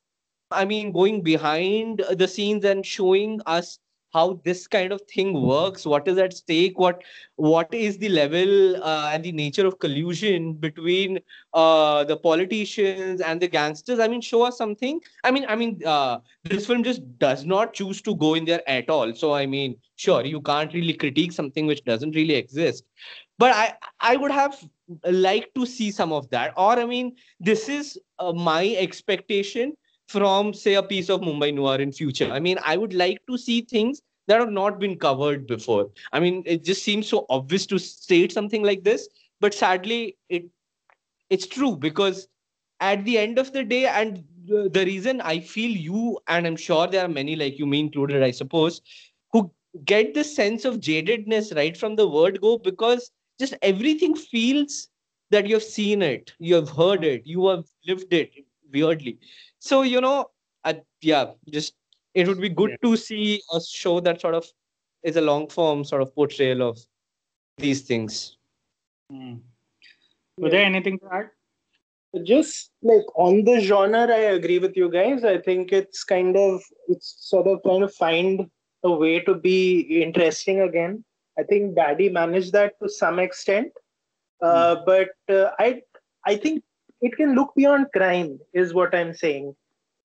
I 0.51 0.65
mean, 0.65 0.91
going 0.91 1.21
behind 1.21 2.03
the 2.11 2.27
scenes 2.27 2.63
and 2.63 2.85
showing 2.85 3.41
us 3.45 3.79
how 4.13 4.39
this 4.43 4.67
kind 4.67 4.91
of 4.91 5.01
thing 5.13 5.33
works 5.41 5.85
what 5.85 6.07
is 6.07 6.17
at 6.17 6.33
stake 6.33 6.77
what 6.79 7.03
what 7.35 7.73
is 7.73 7.97
the 7.97 8.09
level 8.09 8.83
uh, 8.83 9.11
and 9.13 9.23
the 9.23 9.31
nature 9.31 9.65
of 9.65 9.79
collusion 9.79 10.53
between 10.53 11.19
uh, 11.53 12.03
the 12.03 12.17
politicians 12.17 13.21
and 13.21 13.41
the 13.41 13.47
gangsters? 13.47 13.99
I 13.99 14.07
mean 14.07 14.21
show 14.21 14.43
us 14.43 14.57
something. 14.57 14.99
I 15.23 15.31
mean 15.31 15.45
i 15.47 15.55
mean 15.55 15.79
uh, 15.85 16.19
this 16.43 16.65
film 16.65 16.83
just 16.83 17.01
does 17.19 17.45
not 17.45 17.73
choose 17.73 18.01
to 18.03 18.15
go 18.15 18.33
in 18.33 18.45
there 18.45 18.67
at 18.67 18.89
all. 18.89 19.13
So 19.13 19.33
i 19.33 19.45
mean 19.45 19.77
sure 19.95 20.25
you 20.25 20.41
can't 20.41 20.73
really 20.73 20.93
critique 20.93 21.31
something 21.31 21.65
which 21.65 21.83
doesn't 21.83 22.15
really 22.15 22.35
exist. 22.35 22.85
But 23.37 23.53
i 23.53 23.73
i 23.99 24.15
would 24.15 24.31
have 24.31 24.57
liked 25.05 25.53
to 25.55 25.65
see 25.65 25.91
some 25.91 26.13
of 26.13 26.29
that. 26.29 26.53
Or 26.57 26.71
i 26.73 26.85
mean 26.85 27.15
this 27.39 27.69
is 27.69 27.99
uh, 28.19 28.33
my 28.33 28.75
expectation 28.79 29.75
from 30.07 30.53
say 30.53 30.75
a 30.75 30.83
piece 30.83 31.09
of 31.09 31.21
Mumbai 31.21 31.53
Noir 31.53 31.79
in 31.81 31.91
future. 31.91 32.31
I 32.31 32.39
mean, 32.39 32.57
I 32.63 32.77
would 32.77 32.93
like 32.93 33.19
to 33.27 33.37
see 33.37 33.61
things 33.61 34.01
that 34.27 34.39
have 34.39 34.51
not 34.51 34.79
been 34.79 34.97
covered 34.97 35.47
before. 35.47 35.89
I 36.11 36.19
mean, 36.19 36.43
it 36.45 36.63
just 36.63 36.83
seems 36.83 37.07
so 37.07 37.25
obvious 37.29 37.65
to 37.67 37.77
state 37.77 38.31
something 38.31 38.63
like 38.63 38.83
this, 38.83 39.07
but 39.39 39.53
sadly, 39.53 40.17
it 40.29 40.45
it's 41.29 41.45
true 41.45 41.75
because 41.75 42.27
at 42.79 43.03
the 43.05 43.17
end 43.17 43.37
of 43.37 43.51
the 43.51 43.63
day, 43.63 43.85
and 43.85 44.23
the, 44.45 44.85
reason 44.85 45.19
I 45.21 45.39
feel 45.39 45.71
you, 45.71 46.19
and 46.27 46.47
I'm 46.47 46.55
sure 46.55 46.87
there 46.87 47.03
are 47.03 47.09
many 47.09 47.35
like 47.35 47.59
you, 47.59 47.65
me 47.65 47.81
included, 47.81 48.23
I 48.23 48.31
suppose, 48.31 48.81
who 49.33 49.51
get 49.83 50.13
the 50.13 50.23
sense 50.23 50.63
of 50.63 50.79
jadedness 50.79 51.53
right 51.55 51.75
from 51.75 51.97
the 51.97 52.07
word 52.07 52.39
go 52.39 52.57
because 52.57 53.11
just 53.39 53.55
everything 53.61 54.15
feels 54.15 54.87
that 55.31 55.47
you've 55.47 55.63
seen 55.63 56.01
it, 56.01 56.31
you 56.39 56.55
have 56.55 56.69
heard 56.69 57.03
it, 57.03 57.23
you 57.25 57.47
have 57.47 57.65
lived 57.85 58.13
it 58.13 58.31
weirdly. 58.72 59.20
So, 59.59 59.82
you 59.82 60.01
know, 60.01 60.30
uh, 60.63 60.74
yeah, 61.01 61.32
just 61.49 61.74
it 62.13 62.28
would 62.28 62.41
be 62.41 62.49
good 62.49 62.72
yeah. 62.72 62.89
to 62.89 62.97
see 62.97 63.41
a 63.53 63.61
show 63.61 63.99
that 63.99 64.22
sort 64.22 64.34
of 64.36 64.45
is 65.03 65.15
a 65.15 65.22
long 65.22 65.47
form 65.47 65.84
sort 65.84 66.01
of 66.01 66.13
portrayal 66.13 66.61
of 66.68 66.80
these 67.57 67.82
things. 67.82 68.38
Mm. 69.11 69.39
Was 70.38 70.51
there 70.51 70.65
anything 70.65 70.99
to 70.99 71.05
add? 71.11 71.30
Just 72.24 72.72
like 72.82 73.05
on 73.15 73.43
the 73.43 73.59
genre, 73.59 74.07
I 74.07 74.32
agree 74.38 74.59
with 74.59 74.76
you 74.76 74.89
guys. 74.89 75.24
I 75.24 75.38
think 75.39 75.72
it's 75.72 76.03
kind 76.03 76.36
of 76.36 76.61
it's 76.88 77.15
sort 77.20 77.47
of 77.47 77.61
trying 77.63 77.82
to 77.82 77.88
find 77.88 78.49
a 78.84 78.91
way 78.91 79.20
to 79.22 79.36
be 79.36 80.01
interesting 80.01 80.61
again. 80.61 81.03
I 81.38 81.43
think 81.43 81.76
Daddy 81.76 82.09
managed 82.09 82.53
that 82.53 82.74
to 82.82 82.89
some 82.89 83.20
extent, 83.20 83.72
uh, 84.41 84.78
mm. 84.78 84.86
but 84.86 85.34
uh, 85.34 85.51
I 85.59 85.82
I 86.26 86.38
think 86.38 86.63
it 87.01 87.15
can 87.15 87.35
look 87.35 87.53
beyond 87.55 87.87
crime, 87.93 88.39
is 88.53 88.73
what 88.73 88.95
I'm 88.95 89.13
saying. 89.13 89.55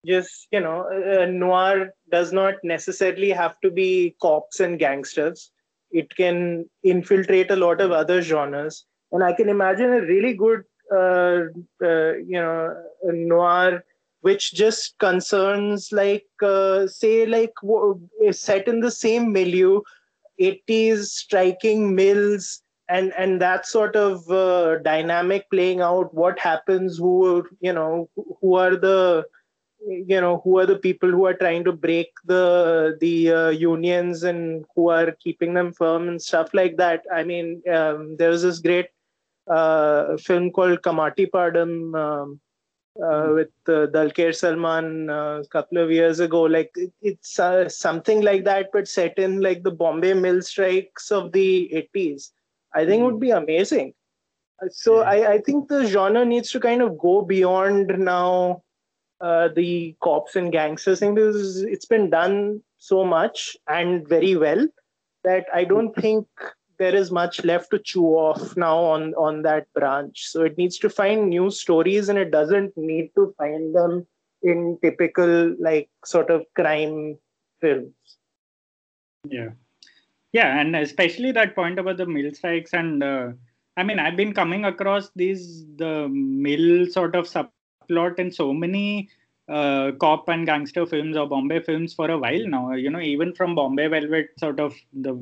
Just 0.04 0.48
you 0.50 0.60
know, 0.60 0.86
uh, 0.90 1.26
noir 1.26 1.90
does 2.10 2.32
not 2.32 2.54
necessarily 2.64 3.30
have 3.30 3.60
to 3.60 3.70
be 3.70 4.16
cops 4.20 4.60
and 4.60 4.78
gangsters. 4.78 5.50
It 5.90 6.14
can 6.16 6.68
infiltrate 6.82 7.50
a 7.50 7.56
lot 7.56 7.80
of 7.80 7.92
other 7.92 8.20
genres, 8.22 8.84
and 9.12 9.22
I 9.22 9.32
can 9.32 9.48
imagine 9.48 9.92
a 9.92 10.00
really 10.00 10.34
good, 10.34 10.64
uh, 10.92 11.42
uh, 11.84 12.14
you 12.14 12.40
know, 12.40 12.74
noir 13.04 13.84
which 14.22 14.54
just 14.54 14.96
concerns 14.98 15.90
like 15.92 16.26
uh, 16.42 16.86
say 16.86 17.26
like 17.26 17.52
set 18.30 18.68
in 18.68 18.80
the 18.80 18.90
same 18.90 19.32
milieu 19.32 19.80
80s 20.40 21.06
striking 21.06 21.94
mills 21.94 22.61
and 22.94 23.12
and 23.16 23.40
that 23.40 23.66
sort 23.66 23.96
of 23.96 24.30
uh, 24.30 24.78
dynamic 24.78 25.48
playing 25.50 25.80
out 25.80 26.14
what 26.22 26.38
happens 26.38 26.98
who 26.98 27.44
you 27.60 27.72
know 27.72 28.08
who 28.40 28.54
are 28.54 28.76
the 28.76 29.24
you 29.86 30.20
know 30.24 30.40
who 30.44 30.58
are 30.58 30.66
the 30.66 30.78
people 30.78 31.10
who 31.10 31.26
are 31.26 31.38
trying 31.42 31.64
to 31.64 31.72
break 31.72 32.10
the 32.24 32.96
the 33.00 33.14
uh, 33.32 33.48
unions 33.48 34.22
and 34.22 34.64
who 34.74 34.88
are 34.90 35.12
keeping 35.26 35.54
them 35.54 35.72
firm 35.72 36.08
and 36.08 36.22
stuff 36.22 36.52
like 36.54 36.76
that 36.76 37.02
i 37.12 37.22
mean 37.22 37.62
um, 37.78 38.16
there 38.16 38.30
was 38.30 38.42
this 38.42 38.58
great 38.58 38.90
uh, 39.48 40.16
film 40.18 40.50
called 40.50 40.82
Kammatipaadam 40.82 41.72
um, 42.04 42.40
uh, 43.02 43.32
with 43.34 43.50
uh, 43.68 43.86
Salman 43.92 44.32
Salmaan 44.32 45.10
uh, 45.10 45.40
a 45.40 45.48
couple 45.48 45.78
of 45.78 45.90
years 45.90 46.20
ago. 46.20 46.42
Like 46.42 46.70
it, 46.76 46.92
it's 47.02 47.38
uh, 47.38 47.68
something 47.68 48.22
like 48.22 48.44
that, 48.44 48.68
but 48.72 48.86
set 48.88 49.18
in 49.18 49.40
like 49.40 49.62
the 49.62 49.70
Bombay 49.70 50.14
mill 50.14 50.42
strikes 50.42 51.10
of 51.10 51.32
the 51.32 51.88
80s. 51.94 52.30
I 52.74 52.84
think 52.86 53.02
it 53.02 53.04
would 53.04 53.20
be 53.20 53.30
amazing. 53.30 53.94
Uh, 54.62 54.68
so 54.70 55.00
yeah. 55.00 55.08
I, 55.08 55.32
I 55.32 55.38
think 55.38 55.68
the 55.68 55.86
genre 55.86 56.24
needs 56.24 56.50
to 56.52 56.60
kind 56.60 56.82
of 56.82 56.98
go 56.98 57.22
beyond 57.22 57.88
now 57.98 58.62
uh, 59.20 59.48
the 59.54 59.96
cops 60.02 60.36
and 60.36 60.50
gangsters 60.50 60.98
thing 60.98 61.14
because 61.14 61.62
it's 61.62 61.86
been 61.86 62.10
done 62.10 62.60
so 62.78 63.04
much 63.04 63.56
and 63.68 64.06
very 64.08 64.36
well 64.36 64.66
that 65.24 65.46
I 65.54 65.64
don't 65.64 65.94
think 65.94 66.26
there 66.78 66.94
is 66.94 67.12
much 67.12 67.44
left 67.44 67.70
to 67.70 67.78
chew 67.78 68.06
off 68.06 68.56
now 68.56 68.78
on 68.78 69.14
on 69.14 69.42
that 69.42 69.66
branch. 69.74 70.26
So 70.26 70.42
it 70.42 70.58
needs 70.58 70.78
to 70.78 70.90
find 70.90 71.28
new 71.28 71.50
stories 71.50 72.08
and 72.08 72.18
it 72.18 72.32
doesn't 72.32 72.76
need 72.76 73.10
to 73.14 73.32
find 73.38 73.74
them 73.74 74.06
in 74.42 74.78
typical 74.82 75.54
like 75.60 75.88
sort 76.04 76.30
of 76.30 76.44
crime 76.56 77.18
films. 77.60 77.94
Yeah 79.28 79.50
yeah 80.32 80.58
and 80.60 80.74
especially 80.76 81.32
that 81.32 81.54
point 81.54 81.78
about 81.78 81.96
the 81.96 82.06
mill 82.06 82.32
strikes 82.32 82.72
and 82.72 83.02
uh, 83.02 83.28
i 83.76 83.82
mean 83.82 83.98
i've 83.98 84.16
been 84.16 84.32
coming 84.32 84.64
across 84.64 85.10
these 85.16 85.64
the 85.76 86.08
mill 86.08 86.86
sort 86.86 87.14
of 87.14 87.26
subplot 87.26 88.18
in 88.18 88.30
so 88.30 88.52
many 88.52 89.08
uh, 89.48 89.92
cop 90.00 90.28
and 90.28 90.46
gangster 90.46 90.86
films 90.86 91.16
or 91.16 91.28
Bombay 91.28 91.60
films 91.60 91.92
for 91.92 92.10
a 92.10 92.16
while 92.16 92.46
now. 92.46 92.72
You 92.72 92.90
know, 92.90 93.00
even 93.00 93.34
from 93.34 93.54
Bombay 93.54 93.88
Velvet, 93.88 94.28
sort 94.38 94.60
of 94.60 94.74
the 94.92 95.14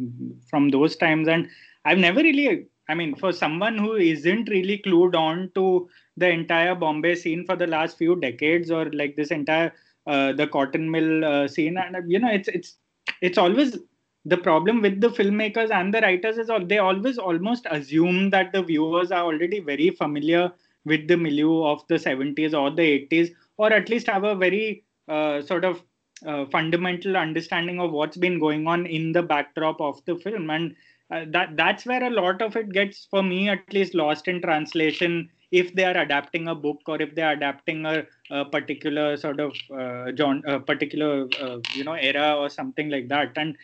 from 0.48 0.68
those 0.68 0.94
times, 0.96 1.26
and 1.26 1.48
I've 1.84 1.98
never 1.98 2.20
really. 2.22 2.66
I 2.88 2.94
mean, 2.94 3.14
for 3.16 3.32
someone 3.32 3.78
who 3.78 3.94
isn't 3.94 4.48
really 4.50 4.82
clued 4.84 5.14
on 5.14 5.50
to 5.54 5.88
the 6.16 6.28
entire 6.28 6.74
Bombay 6.74 7.14
scene 7.14 7.44
for 7.46 7.56
the 7.56 7.66
last 7.66 7.96
few 7.98 8.14
decades, 8.16 8.70
or 8.70 8.90
like 8.92 9.16
this 9.16 9.30
entire 9.30 9.72
uh, 10.06 10.32
the 10.32 10.46
cotton 10.46 10.90
mill 10.90 11.24
uh, 11.24 11.48
scene, 11.48 11.78
and 11.78 11.96
you 12.10 12.18
know, 12.18 12.30
it's 12.30 12.48
it's 12.48 12.76
it's 13.22 13.38
always 13.38 13.78
the 14.24 14.36
problem 14.36 14.82
with 14.82 15.00
the 15.00 15.08
filmmakers 15.08 15.70
and 15.70 15.94
the 15.94 16.00
writers 16.00 16.38
is 16.38 16.50
all 16.50 16.64
they 16.64 16.78
always 16.78 17.18
almost 17.18 17.66
assume 17.70 18.30
that 18.30 18.52
the 18.52 18.62
viewers 18.62 19.10
are 19.10 19.24
already 19.24 19.60
very 19.60 19.90
familiar 19.90 20.52
with 20.84 21.08
the 21.08 21.16
milieu 21.16 21.64
of 21.64 21.86
the 21.88 21.98
70s 21.98 22.54
or 22.54 22.70
the 22.70 22.82
80s 22.82 23.30
or 23.56 23.72
at 23.72 23.88
least 23.88 24.06
have 24.06 24.24
a 24.24 24.34
very 24.34 24.84
uh, 25.08 25.42
sort 25.42 25.64
of 25.64 25.82
uh, 26.26 26.44
fundamental 26.46 27.16
understanding 27.16 27.80
of 27.80 27.92
what's 27.92 28.16
been 28.16 28.38
going 28.38 28.66
on 28.66 28.86
in 28.86 29.12
the 29.12 29.22
backdrop 29.22 29.80
of 29.80 30.04
the 30.04 30.16
film. 30.16 30.50
And 30.50 30.74
uh, 31.10 31.24
that 31.28 31.56
that's 31.56 31.86
where 31.86 32.04
a 32.04 32.10
lot 32.10 32.40
of 32.42 32.56
it 32.56 32.72
gets 32.72 33.06
for 33.10 33.22
me 33.22 33.48
at 33.48 33.72
least 33.72 33.94
lost 33.94 34.28
in 34.28 34.40
translation 34.40 35.28
if 35.50 35.74
they 35.74 35.84
are 35.84 35.96
adapting 35.96 36.46
a 36.46 36.54
book 36.54 36.78
or 36.86 37.02
if 37.02 37.14
they 37.14 37.22
are 37.22 37.32
adapting 37.32 37.84
a, 37.84 38.04
a 38.30 38.44
particular 38.44 39.16
sort 39.16 39.40
of 39.40 39.52
uh, 39.72 40.12
a 40.46 40.60
particular 40.60 41.26
uh, 41.40 41.58
you 41.74 41.84
know 41.84 41.94
era 41.94 42.36
or 42.36 42.48
something 42.48 42.88
like 42.88 43.08
that. 43.08 43.32
And 43.36 43.56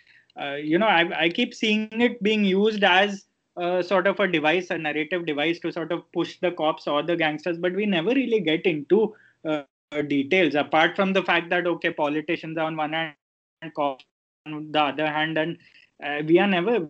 you 0.54 0.78
know 0.78 0.86
I, 0.86 1.22
I 1.24 1.28
keep 1.28 1.54
seeing 1.54 1.88
it 2.00 2.22
being 2.22 2.44
used 2.44 2.84
as 2.84 3.24
uh, 3.56 3.82
sort 3.82 4.06
of 4.06 4.20
a 4.20 4.28
device, 4.28 4.70
a 4.70 4.78
narrative 4.78 5.24
device 5.24 5.58
to 5.60 5.72
sort 5.72 5.92
of 5.92 6.10
push 6.12 6.38
the 6.40 6.50
cops 6.52 6.86
or 6.86 7.02
the 7.02 7.16
gangsters, 7.16 7.56
but 7.58 7.74
we 7.74 7.86
never 7.86 8.10
really 8.10 8.40
get 8.40 8.66
into 8.66 9.14
uh, 9.44 9.62
uh, 9.92 10.02
details 10.02 10.54
apart 10.54 10.96
from 10.96 11.12
the 11.12 11.22
fact 11.22 11.48
that 11.50 11.66
okay 11.66 11.90
politicians 11.90 12.58
are 12.58 12.66
on 12.66 12.76
one 12.76 12.92
hand 12.92 13.14
and 13.62 13.72
cops 13.74 14.04
on 14.46 14.70
the 14.72 14.80
other 14.80 15.06
hand 15.06 15.38
and 15.38 15.56
uh, 16.04 16.22
we 16.26 16.38
are 16.38 16.46
never 16.46 16.88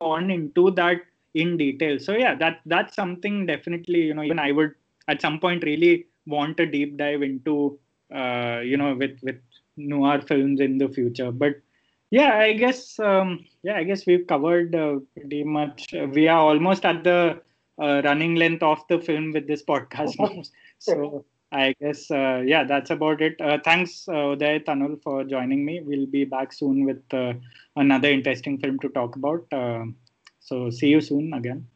gone 0.00 0.30
into 0.30 0.70
that 0.70 0.98
in 1.34 1.56
detail. 1.56 1.98
So 1.98 2.12
yeah 2.12 2.34
that 2.36 2.60
that's 2.66 2.94
something 2.94 3.44
definitely 3.46 4.02
you 4.02 4.14
know 4.14 4.22
even 4.22 4.38
i 4.38 4.52
would 4.52 4.74
at 5.08 5.20
some 5.20 5.38
point 5.38 5.64
really 5.64 6.06
want 6.26 6.58
a 6.60 6.66
deep 6.66 6.96
dive 6.96 7.22
into 7.22 7.78
uh, 8.14 8.60
you 8.64 8.76
know 8.76 8.94
with 8.94 9.18
with 9.22 9.40
noir 9.76 10.20
films 10.22 10.60
in 10.60 10.78
the 10.78 10.88
future. 10.88 11.30
But 11.30 11.60
yeah 12.10 12.38
i 12.38 12.52
guess 12.52 12.98
um, 13.00 13.44
yeah 13.62 13.76
i 13.76 13.84
guess 13.84 14.06
we've 14.06 14.26
covered 14.26 14.74
uh, 14.74 14.96
pretty 15.14 15.42
much 15.44 15.92
uh, 15.94 16.06
we 16.12 16.28
are 16.28 16.38
almost 16.40 16.84
at 16.84 17.02
the 17.04 17.40
uh, 17.80 18.00
running 18.04 18.34
length 18.36 18.62
of 18.62 18.82
the 18.88 18.98
film 18.98 19.32
with 19.32 19.46
this 19.46 19.62
podcast 19.62 20.18
now 20.18 20.42
so 20.78 21.24
I 21.52 21.74
guess, 21.80 22.10
uh, 22.10 22.42
yeah, 22.44 22.64
that's 22.64 22.90
about 22.90 23.22
it. 23.22 23.40
Uh, 23.40 23.58
thanks, 23.64 24.08
uh, 24.08 24.34
Uday 24.34 24.64
Tanul, 24.64 25.00
for 25.00 25.22
joining 25.24 25.64
me. 25.64 25.80
We'll 25.80 26.06
be 26.06 26.24
back 26.24 26.52
soon 26.52 26.84
with 26.84 27.02
uh, 27.14 27.34
another 27.76 28.10
interesting 28.10 28.58
film 28.58 28.80
to 28.80 28.88
talk 28.88 29.14
about. 29.14 29.46
Uh, 29.52 29.84
so, 30.40 30.70
see 30.70 30.88
you 30.88 31.00
soon 31.00 31.32
again. 31.32 31.68